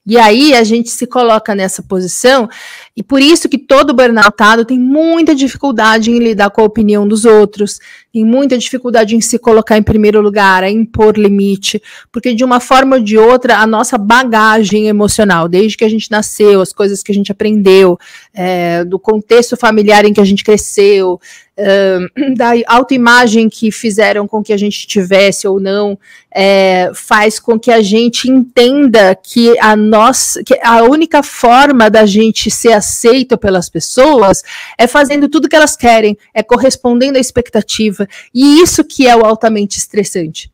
E 0.04 0.18
aí 0.18 0.52
a 0.52 0.64
gente 0.64 0.90
se 0.90 1.06
coloca 1.06 1.54
nessa 1.54 1.80
posição, 1.80 2.48
e 2.96 3.02
por 3.02 3.20
isso 3.20 3.48
que 3.48 3.58
todo 3.58 3.92
burnoutado 3.92 4.64
tem 4.64 4.78
muita 4.78 5.34
dificuldade 5.34 6.12
em 6.12 6.18
lidar 6.18 6.50
com 6.50 6.60
a 6.60 6.64
opinião 6.64 7.08
dos 7.08 7.24
outros, 7.24 7.80
tem 8.12 8.24
muita 8.24 8.56
dificuldade 8.56 9.16
em 9.16 9.20
se 9.20 9.36
colocar 9.36 9.76
em 9.76 9.82
primeiro 9.82 10.20
lugar, 10.20 10.62
a 10.62 10.70
impor 10.70 11.18
limite, 11.18 11.82
porque 12.12 12.32
de 12.32 12.44
uma 12.44 12.60
forma 12.60 12.96
ou 12.96 13.02
de 13.02 13.18
outra, 13.18 13.58
a 13.58 13.66
nossa 13.66 13.98
bagagem 13.98 14.86
emocional, 14.86 15.48
desde 15.48 15.76
que 15.76 15.84
a 15.84 15.88
gente 15.88 16.08
nasceu, 16.08 16.60
as 16.60 16.72
coisas 16.72 17.02
que 17.02 17.10
a 17.10 17.14
gente 17.14 17.32
aprendeu, 17.32 17.98
é, 18.32 18.84
do 18.84 18.98
contexto 19.00 19.56
familiar 19.56 20.04
em 20.04 20.12
que 20.12 20.20
a 20.20 20.24
gente 20.24 20.44
cresceu, 20.44 21.20
da 22.36 22.50
autoimagem 22.66 23.48
que 23.48 23.70
fizeram 23.70 24.26
com 24.26 24.42
que 24.42 24.52
a 24.52 24.56
gente 24.56 24.86
tivesse 24.86 25.46
ou 25.46 25.60
não, 25.60 25.98
é, 26.34 26.90
faz 26.94 27.38
com 27.38 27.58
que 27.58 27.70
a 27.70 27.80
gente 27.80 28.28
entenda 28.28 29.14
que 29.14 29.56
a 29.60 29.76
nossa, 29.76 30.42
que 30.42 30.58
a 30.62 30.82
única 30.82 31.22
forma 31.22 31.88
da 31.88 32.04
gente 32.06 32.50
ser 32.50 32.72
aceito 32.84 33.38
pelas 33.38 33.68
pessoas 33.68 34.42
é 34.78 34.86
fazendo 34.86 35.28
tudo 35.28 35.48
que 35.48 35.56
elas 35.56 35.76
querem, 35.76 36.16
é 36.34 36.42
correspondendo 36.42 37.16
à 37.16 37.20
expectativa, 37.20 38.06
e 38.34 38.60
isso 38.60 38.84
que 38.84 39.08
é 39.08 39.16
o 39.16 39.24
altamente 39.24 39.78
estressante. 39.78 40.52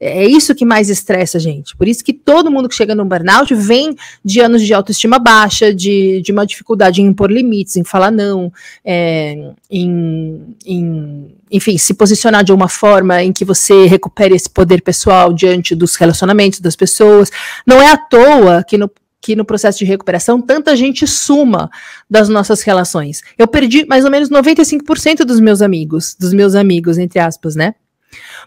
É 0.00 0.24
isso 0.24 0.54
que 0.54 0.64
mais 0.64 0.88
estressa 0.88 1.38
a 1.38 1.40
gente. 1.40 1.76
Por 1.76 1.88
isso 1.88 2.04
que 2.04 2.12
todo 2.12 2.52
mundo 2.52 2.68
que 2.68 2.74
chega 2.76 2.94
no 2.94 3.04
burnout 3.04 3.52
vem 3.52 3.96
de 4.24 4.38
anos 4.38 4.62
de 4.62 4.72
autoestima 4.72 5.18
baixa, 5.18 5.74
de, 5.74 6.22
de 6.22 6.30
uma 6.30 6.46
dificuldade 6.46 7.02
em 7.02 7.06
impor 7.06 7.32
limites, 7.32 7.76
em 7.76 7.82
falar 7.82 8.12
não, 8.12 8.52
é, 8.84 9.52
em, 9.68 10.54
em, 10.64 11.34
enfim, 11.50 11.76
se 11.76 11.94
posicionar 11.94 12.44
de 12.44 12.52
uma 12.52 12.68
forma 12.68 13.20
em 13.24 13.32
que 13.32 13.44
você 13.44 13.86
recupere 13.86 14.36
esse 14.36 14.48
poder 14.48 14.82
pessoal 14.82 15.32
diante 15.32 15.74
dos 15.74 15.96
relacionamentos 15.96 16.60
das 16.60 16.76
pessoas. 16.76 17.28
Não 17.66 17.82
é 17.82 17.90
à 17.90 17.96
toa 17.96 18.62
que 18.62 18.78
no 18.78 18.88
que 19.20 19.34
no 19.34 19.44
processo 19.44 19.78
de 19.78 19.84
recuperação 19.84 20.40
tanta 20.40 20.76
gente 20.76 21.06
suma 21.06 21.70
das 22.08 22.28
nossas 22.28 22.62
relações. 22.62 23.22
Eu 23.36 23.48
perdi 23.48 23.84
mais 23.86 24.04
ou 24.04 24.10
menos 24.10 24.30
95% 24.30 25.24
dos 25.24 25.40
meus 25.40 25.60
amigos, 25.60 26.14
dos 26.18 26.32
meus 26.32 26.54
amigos, 26.54 26.98
entre 26.98 27.18
aspas, 27.18 27.56
né? 27.56 27.74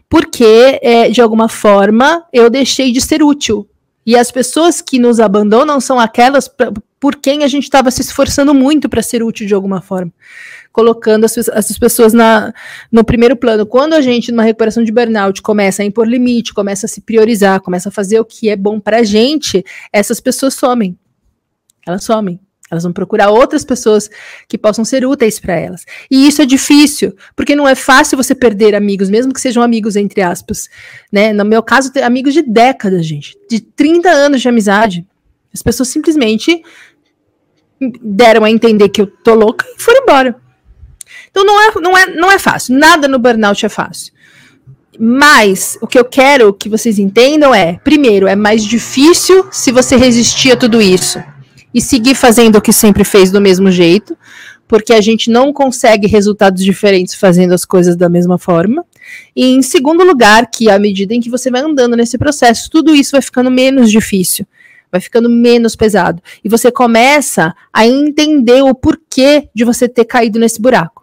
porque, 0.10 0.80
é, 0.82 1.10
de 1.10 1.22
alguma 1.22 1.48
forma, 1.48 2.26
eu 2.34 2.50
deixei 2.50 2.92
de 2.92 3.00
ser 3.00 3.24
útil. 3.24 3.68
E 4.06 4.18
as 4.18 4.32
pessoas 4.32 4.82
que 4.82 5.00
nos 5.00 5.20
abandonam 5.20 5.80
são 5.80 6.00
aquelas 6.00 6.50
por 7.02 7.16
quem 7.16 7.44
a 7.44 7.48
gente 7.48 7.64
estava 7.64 7.90
se 7.90 8.00
esforçando 8.00 8.54
muito 8.54 8.88
para 8.88 9.02
ser 9.02 9.24
útil 9.24 9.48
de 9.48 9.56
alguma 9.56 9.82
forma. 9.82 10.14
Colocando 10.72 11.26
as, 11.26 11.36
essas 11.36 11.80
pessoas 11.80 12.14
na, 12.14 12.54
no 12.92 13.04
primeiro 13.04 13.36
plano. 13.36 13.66
Quando 13.66 13.94
a 13.94 14.02
gente, 14.02 14.32
numa 14.32 14.44
recuperação 14.44 14.84
de 14.84 14.92
burnout, 14.92 15.42
começa 15.42 15.82
a 15.82 15.86
impor 15.86 16.08
limite, 16.08 16.54
começa 16.54 16.86
a 16.86 16.90
se 16.90 17.02
priorizar, 17.02 17.60
começa 17.60 17.90
a 17.90 17.92
fazer 17.92 18.20
o 18.20 18.24
que 18.24 18.50
é 18.50 18.56
bom 18.56 18.80
para 18.80 19.00
a 19.00 19.04
gente, 19.04 19.66
essas 19.92 20.20
pessoas 20.20 20.54
somem. 20.54 20.96
Elas 21.88 22.04
somem. 22.04 22.40
Elas 22.70 22.84
vão 22.84 22.94
procurar 22.94 23.32
outras 23.32 23.66
pessoas 23.66 24.08
que 24.48 24.56
possam 24.56 24.86
ser 24.86 25.04
úteis 25.04 25.40
para 25.40 25.56
elas. 25.56 25.84
E 26.10 26.28
isso 26.28 26.40
é 26.40 26.46
difícil, 26.46 27.16
porque 27.36 27.56
não 27.56 27.68
é 27.68 27.74
fácil 27.74 28.16
você 28.16 28.36
perder 28.36 28.76
amigos, 28.76 29.10
mesmo 29.10 29.34
que 29.34 29.42
sejam 29.42 29.64
amigos 29.64 29.96
entre 29.96 30.22
aspas, 30.22 30.70
né? 31.12 31.34
No 31.34 31.44
meu 31.44 31.64
caso, 31.64 31.92
amigos 32.04 32.34
de 32.34 32.44
décadas, 32.44 33.08
gente, 33.08 33.36
de 33.50 33.60
30 33.60 34.08
anos 34.10 34.42
de 34.42 34.48
amizade. 34.48 35.06
As 35.54 35.62
pessoas 35.62 35.90
simplesmente 35.90 36.64
deram 38.02 38.44
a 38.44 38.52
entender 38.52 38.90
que 38.90 39.02
eu 39.02 39.08
tô 39.08 39.34
louca 39.34 39.66
e 39.78 39.82
foram 39.82 40.04
embora. 40.04 40.36
Então 41.30 41.46
não 41.46 41.62
é, 41.62 41.72
não 41.82 41.98
é, 41.98 42.06
não 42.08 42.32
é 42.32 42.38
fácil. 42.38 42.78
Nada 42.78 43.08
no 43.08 43.20
burnout 43.20 43.66
é 43.66 43.70
fácil. 43.70 44.14
Mas 45.00 45.78
o 45.82 45.88
que 45.88 45.98
eu 45.98 46.06
quero 46.06 46.54
que 46.54 46.70
vocês 46.70 47.00
entendam 47.00 47.56
é, 47.56 47.80
primeiro, 47.84 48.28
é 48.28 48.36
mais 48.36 48.64
difícil 48.64 49.48
se 49.52 49.72
você 49.72 49.96
resistir 49.96 50.52
a 50.52 50.58
tudo 50.58 50.82
isso 50.82 51.24
e 51.74 51.82
seguir 51.82 52.16
fazendo 52.16 52.58
o 52.58 52.62
que 52.62 52.74
sempre 52.74 53.04
fez 53.04 53.32
do 53.32 53.40
mesmo 53.40 53.72
jeito, 53.72 54.18
porque 54.68 54.94
a 54.94 55.02
gente 55.02 55.30
não 55.30 55.54
consegue 55.54 56.08
resultados 56.08 56.64
diferentes 56.64 57.16
fazendo 57.16 57.54
as 57.54 57.66
coisas 57.66 57.96
da 57.96 58.10
mesma 58.10 58.38
forma. 58.38 58.86
E 59.36 59.46
em 59.46 59.62
segundo 59.62 60.04
lugar, 60.04 60.50
que 60.52 60.70
à 60.70 60.78
medida 60.78 61.14
em 61.14 61.22
que 61.22 61.30
você 61.30 61.50
vai 61.50 61.62
andando 61.62 61.96
nesse 61.96 62.18
processo, 62.18 62.70
tudo 62.70 62.94
isso 62.94 63.12
vai 63.12 63.22
ficando 63.22 63.50
menos 63.50 63.90
difícil, 63.90 64.46
vai 64.92 65.00
ficando 65.00 65.30
menos 65.30 65.76
pesado. 65.76 66.22
E 66.44 66.50
você 66.50 66.72
começa 66.72 67.56
a 67.72 67.88
entender 67.88 68.62
o 68.62 68.76
porquê 68.76 69.50
de 69.54 69.64
você 69.64 69.88
ter 69.88 70.06
caído 70.06 70.40
nesse 70.40 70.62
buraco. 70.62 71.02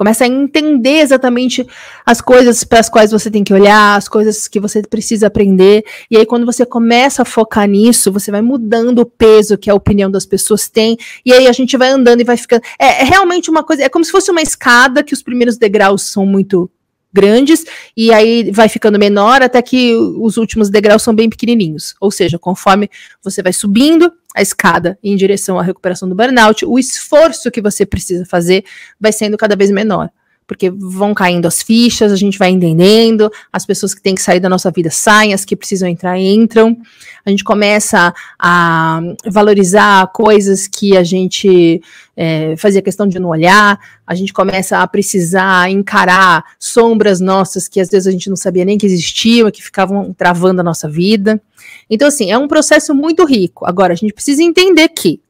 Começa 0.00 0.24
a 0.24 0.26
entender 0.26 1.00
exatamente 1.00 1.66
as 2.06 2.22
coisas 2.22 2.64
para 2.64 2.80
as 2.80 2.88
quais 2.88 3.10
você 3.10 3.30
tem 3.30 3.44
que 3.44 3.52
olhar, 3.52 3.98
as 3.98 4.08
coisas 4.08 4.48
que 4.48 4.58
você 4.58 4.80
precisa 4.80 5.26
aprender. 5.26 5.84
E 6.10 6.16
aí, 6.16 6.24
quando 6.24 6.46
você 6.46 6.64
começa 6.64 7.20
a 7.20 7.24
focar 7.26 7.68
nisso, 7.68 8.10
você 8.10 8.30
vai 8.30 8.40
mudando 8.40 9.00
o 9.00 9.04
peso 9.04 9.58
que 9.58 9.68
a 9.68 9.74
opinião 9.74 10.10
das 10.10 10.24
pessoas 10.24 10.70
tem. 10.70 10.96
E 11.22 11.34
aí 11.34 11.46
a 11.46 11.52
gente 11.52 11.76
vai 11.76 11.90
andando 11.90 12.22
e 12.22 12.24
vai 12.24 12.38
ficando. 12.38 12.62
É, 12.78 13.02
é 13.02 13.04
realmente 13.04 13.50
uma 13.50 13.62
coisa. 13.62 13.82
É 13.82 13.90
como 13.90 14.02
se 14.02 14.10
fosse 14.10 14.30
uma 14.30 14.40
escada 14.40 15.04
que 15.04 15.12
os 15.12 15.22
primeiros 15.22 15.58
degraus 15.58 16.04
são 16.04 16.24
muito 16.24 16.70
grandes 17.12 17.64
e 17.96 18.12
aí 18.12 18.50
vai 18.50 18.68
ficando 18.68 18.98
menor 18.98 19.42
até 19.42 19.60
que 19.60 19.94
os 19.94 20.36
últimos 20.36 20.70
degraus 20.70 21.02
são 21.02 21.14
bem 21.14 21.28
pequenininhos. 21.28 21.94
Ou 22.00 22.10
seja, 22.10 22.38
conforme 22.38 22.88
você 23.22 23.42
vai 23.42 23.52
subindo 23.52 24.12
a 24.34 24.42
escada 24.42 24.98
em 25.02 25.16
direção 25.16 25.58
à 25.58 25.62
recuperação 25.62 26.08
do 26.08 26.14
burnout, 26.14 26.64
o 26.64 26.78
esforço 26.78 27.50
que 27.50 27.60
você 27.60 27.84
precisa 27.84 28.24
fazer 28.24 28.64
vai 28.98 29.12
sendo 29.12 29.36
cada 29.36 29.56
vez 29.56 29.70
menor 29.70 30.10
porque 30.50 30.68
vão 30.68 31.14
caindo 31.14 31.46
as 31.46 31.62
fichas, 31.62 32.10
a 32.10 32.16
gente 32.16 32.36
vai 32.36 32.50
entendendo, 32.50 33.30
as 33.52 33.64
pessoas 33.64 33.94
que 33.94 34.02
têm 34.02 34.16
que 34.16 34.20
sair 34.20 34.40
da 34.40 34.48
nossa 34.48 34.68
vida 34.68 34.90
saem, 34.90 35.32
as 35.32 35.44
que 35.44 35.54
precisam 35.54 35.88
entrar 35.88 36.18
entram. 36.18 36.76
A 37.24 37.30
gente 37.30 37.44
começa 37.44 38.12
a 38.36 39.00
valorizar 39.26 40.08
coisas 40.08 40.66
que 40.66 40.96
a 40.96 41.04
gente 41.04 41.80
é, 42.16 42.56
fazia 42.56 42.82
questão 42.82 43.06
de 43.06 43.20
não 43.20 43.28
olhar, 43.28 43.78
a 44.04 44.12
gente 44.16 44.32
começa 44.32 44.78
a 44.78 44.88
precisar 44.88 45.70
encarar 45.70 46.42
sombras 46.58 47.20
nossas 47.20 47.68
que 47.68 47.78
às 47.78 47.88
vezes 47.88 48.08
a 48.08 48.10
gente 48.10 48.28
não 48.28 48.34
sabia 48.34 48.64
nem 48.64 48.76
que 48.76 48.86
existiam, 48.86 49.52
que 49.52 49.62
ficavam 49.62 50.12
travando 50.12 50.62
a 50.62 50.64
nossa 50.64 50.88
vida. 50.88 51.40
Então, 51.88 52.08
assim, 52.08 52.32
é 52.32 52.36
um 52.36 52.48
processo 52.48 52.92
muito 52.92 53.24
rico. 53.24 53.64
Agora, 53.66 53.92
a 53.92 53.96
gente 53.96 54.12
precisa 54.12 54.42
entender 54.42 54.88
que 54.88 55.20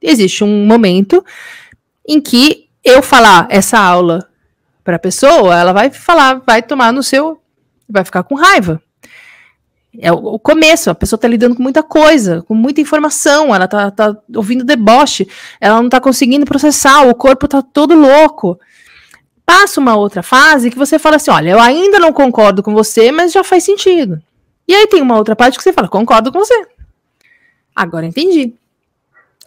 existe 0.00 0.44
um 0.44 0.64
momento 0.64 1.24
em 2.06 2.20
que 2.20 2.68
eu 2.84 3.02
falar 3.02 3.48
essa 3.50 3.76
aula 3.76 4.28
para 4.88 4.96
a 4.96 4.98
pessoa, 4.98 5.54
ela 5.54 5.70
vai 5.70 5.90
falar, 5.90 6.40
vai 6.46 6.62
tomar 6.62 6.94
no 6.94 7.02
seu, 7.02 7.38
vai 7.86 8.02
ficar 8.06 8.22
com 8.22 8.34
raiva. 8.34 8.80
É 10.00 10.10
o, 10.10 10.38
começo, 10.38 10.88
a 10.88 10.94
pessoa 10.94 11.18
está 11.18 11.28
lidando 11.28 11.54
com 11.54 11.62
muita 11.62 11.82
coisa, 11.82 12.40
com 12.48 12.54
muita 12.54 12.80
informação, 12.80 13.54
ela 13.54 13.66
está 13.66 13.90
tá 13.90 14.16
ouvindo 14.34 14.64
deboche, 14.64 15.28
ela 15.60 15.76
não 15.76 15.88
está 15.88 16.00
conseguindo 16.00 16.46
processar, 16.46 17.06
o 17.06 17.14
corpo 17.14 17.44
está 17.44 17.60
todo 17.60 17.94
louco. 17.94 18.58
Passa 19.44 19.78
uma 19.78 19.94
outra 19.94 20.22
fase 20.22 20.70
que 20.70 20.78
você 20.78 20.98
fala 20.98 21.16
assim: 21.16 21.30
olha, 21.30 21.50
eu 21.50 21.60
ainda 21.60 21.98
não 21.98 22.10
concordo 22.10 22.62
com 22.62 22.72
você, 22.72 23.12
mas 23.12 23.30
já 23.30 23.44
faz 23.44 23.64
sentido. 23.64 24.22
E 24.66 24.74
aí 24.74 24.86
tem 24.86 25.02
uma 25.02 25.18
outra 25.18 25.36
parte 25.36 25.58
que 25.58 25.62
você 25.62 25.72
fala: 25.74 25.88
concordo 25.88 26.32
com 26.32 26.38
você. 26.38 26.66
Agora 27.76 28.06
entendi. 28.06 28.54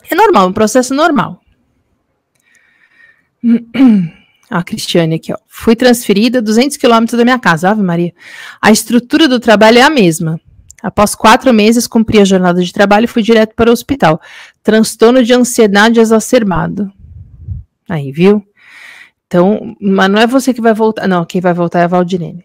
É 0.08 0.14
normal, 0.14 0.50
um 0.50 0.54
processo 0.54 0.94
normal. 0.94 1.42
A 4.52 4.62
Cristiane 4.62 5.16
aqui, 5.16 5.32
ó. 5.32 5.38
Fui 5.48 5.78
transferida 5.78 6.42
200 6.42 6.76
quilômetros 6.76 7.18
da 7.18 7.24
minha 7.24 7.40
casa, 7.40 7.70
Ave 7.70 7.82
Maria. 7.82 8.14
A 8.62 8.70
estrutura 8.70 9.26
do 9.26 9.40
trabalho 9.40 9.80
é 9.80 9.82
a 9.82 9.90
mesma. 9.90 10.38
Após 10.84 11.16
quatro 11.16 11.54
meses, 11.54 11.88
cumpri 11.88 12.20
a 12.20 12.26
jornada 12.26 12.62
de 12.62 12.74
trabalho 12.74 13.06
e 13.06 13.08
fui 13.08 13.24
direto 13.24 13.56
para 13.56 13.70
o 13.70 13.74
hospital. 13.74 14.20
Transtorno 14.62 15.24
de 15.24 15.34
ansiedade 15.34 16.02
exacerbado. 16.02 16.92
Aí, 17.88 18.12
viu? 18.12 18.46
Então, 19.26 19.74
mas 19.80 20.12
não 20.12 20.20
é 20.20 20.28
você 20.28 20.54
que 20.54 20.60
vai 20.60 20.74
voltar. 20.74 21.08
Não, 21.08 21.24
quem 21.24 21.40
vai 21.40 21.54
voltar 21.54 21.80
é 21.80 21.84
a 21.84 21.88
Valdirene. 21.88 22.44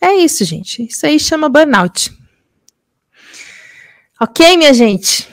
É 0.00 0.14
isso, 0.14 0.44
gente. 0.44 0.82
Isso 0.86 1.06
aí 1.06 1.20
chama 1.20 1.48
burnout. 1.48 2.10
Ok, 4.20 4.56
minha 4.56 4.74
gente? 4.74 5.28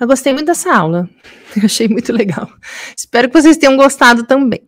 Eu 0.00 0.06
gostei 0.06 0.32
muito 0.32 0.46
dessa 0.46 0.74
aula. 0.74 1.08
Eu 1.56 1.64
achei 1.64 1.88
muito 1.88 2.12
legal. 2.12 2.50
Espero 2.96 3.28
que 3.28 3.40
vocês 3.40 3.56
tenham 3.56 3.76
gostado 3.76 4.24
também. 4.24 4.62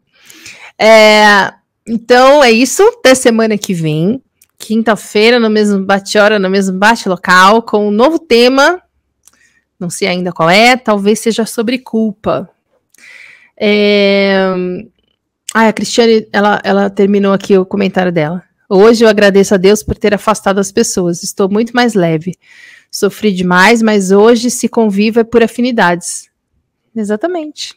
É, 0.79 1.53
então, 1.87 2.43
é 2.43 2.51
isso. 2.51 2.83
Até 2.99 3.15
semana 3.15 3.59
que 3.59 3.75
vem. 3.75 4.23
Quinta-feira, 4.59 5.39
no 5.39 5.51
mesmo 5.51 5.85
bate-hora, 5.85 6.39
no 6.39 6.49
mesmo 6.49 6.79
bate-local, 6.79 7.63
com 7.63 7.89
um 7.89 7.91
novo 7.91 8.19
tema. 8.19 8.81
Não 9.79 9.91
sei 9.91 10.09
ainda 10.09 10.33
qual 10.33 10.49
é. 10.49 10.77
Talvez 10.77 11.19
seja 11.19 11.45
sobre 11.45 11.79
culpa. 11.79 12.49
É... 13.59 14.39
Ah, 15.55 15.69
a 15.69 15.73
Cristiane, 15.73 16.29
ela, 16.33 16.61
ela 16.65 16.91
terminou 16.91 17.33
aqui 17.33 17.57
o 17.57 17.65
comentário 17.65 18.13
dela. 18.13 18.43
Hoje 18.69 19.05
eu 19.05 19.09
agradeço 19.09 19.55
a 19.55 19.57
Deus 19.57 19.83
por 19.83 19.97
ter 19.97 20.15
afastado 20.15 20.59
as 20.59 20.73
pessoas. 20.73 21.23
Estou 21.23 21.49
muito 21.49 21.73
mais 21.73 21.95
leve. 21.95 22.35
Sofri 22.97 23.31
demais, 23.31 23.83
mas 23.83 24.11
hoje 24.11 24.51
se 24.51 24.71
conviva 24.71 25.23
por 25.23 25.43
afinidades. 25.43 26.31
Exatamente. 26.97 27.75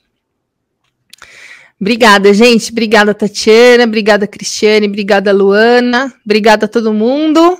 Obrigada, 1.77 2.33
gente. 2.33 2.71
Obrigada, 2.71 3.13
Tatiana. 3.13 3.83
Obrigada, 3.83 4.25
Cristiane. 4.25 4.87
Obrigada, 4.87 5.33
Luana. 5.33 6.13
Obrigada 6.23 6.67
a 6.67 6.69
todo 6.69 6.93
mundo. 6.93 7.59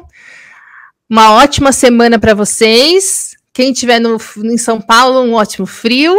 Uma 1.10 1.34
ótima 1.34 1.74
semana 1.74 2.18
para 2.18 2.34
vocês. 2.34 3.36
Quem 3.52 3.74
estiver 3.74 4.02
em 4.02 4.58
São 4.58 4.80
Paulo, 4.80 5.20
um 5.20 5.34
ótimo 5.34 5.68
frio. 5.68 6.16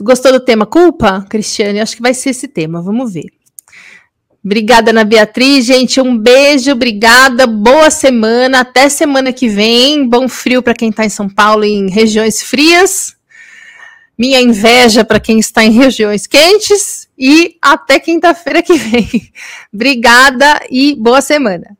Gostou 0.00 0.32
do 0.32 0.40
tema 0.40 0.66
culpa, 0.66 1.24
Cristiane? 1.30 1.78
Acho 1.78 1.94
que 1.94 2.02
vai 2.02 2.14
ser 2.14 2.30
esse 2.30 2.48
tema, 2.48 2.82
vamos 2.82 3.12
ver. 3.12 3.39
Obrigada, 4.42 4.90
Ana 4.90 5.04
Beatriz, 5.04 5.66
gente. 5.66 6.00
Um 6.00 6.16
beijo, 6.16 6.72
obrigada. 6.72 7.46
Boa 7.46 7.90
semana. 7.90 8.60
Até 8.60 8.88
semana 8.88 9.34
que 9.34 9.48
vem. 9.48 10.08
Bom 10.08 10.28
frio 10.28 10.62
para 10.62 10.74
quem 10.74 10.88
está 10.88 11.04
em 11.04 11.10
São 11.10 11.28
Paulo 11.28 11.62
em 11.62 11.90
regiões 11.90 12.42
frias. 12.42 13.14
Minha 14.16 14.40
inveja 14.40 15.04
para 15.04 15.20
quem 15.20 15.38
está 15.38 15.62
em 15.62 15.72
regiões 15.72 16.26
quentes. 16.26 17.06
E 17.18 17.58
até 17.60 18.00
quinta-feira 18.00 18.62
que 18.62 18.74
vem. 18.74 19.30
obrigada 19.72 20.60
e 20.70 20.94
boa 20.94 21.20
semana. 21.20 21.76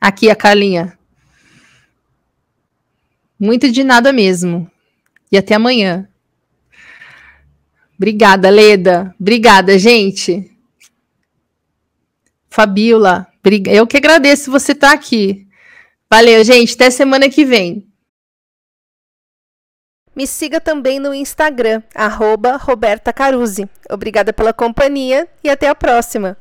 Aqui 0.00 0.30
a 0.30 0.36
Carlinha. 0.36 0.96
Muito 3.38 3.68
de 3.68 3.82
nada 3.82 4.12
mesmo. 4.12 4.70
E 5.30 5.36
até 5.36 5.56
amanhã. 5.56 6.08
Obrigada, 7.98 8.48
Leda. 8.48 9.14
Obrigada, 9.20 9.76
gente. 9.76 10.50
Fabiola, 12.48 13.26
eu 13.66 13.86
que 13.86 13.96
agradeço 13.96 14.50
você 14.50 14.72
estar 14.72 14.88
tá 14.88 14.94
aqui. 14.94 15.46
Valeu, 16.08 16.42
gente. 16.44 16.74
Até 16.74 16.90
semana 16.90 17.28
que 17.28 17.44
vem. 17.44 17.86
Me 20.14 20.26
siga 20.26 20.60
também 20.60 20.98
no 20.98 21.14
Instagram, 21.14 21.82
arroba 21.94 22.56
Roberta 22.56 23.12
Caruzzi. 23.12 23.68
Obrigada 23.90 24.32
pela 24.32 24.52
companhia 24.52 25.28
e 25.44 25.50
até 25.50 25.68
a 25.68 25.74
próxima. 25.74 26.36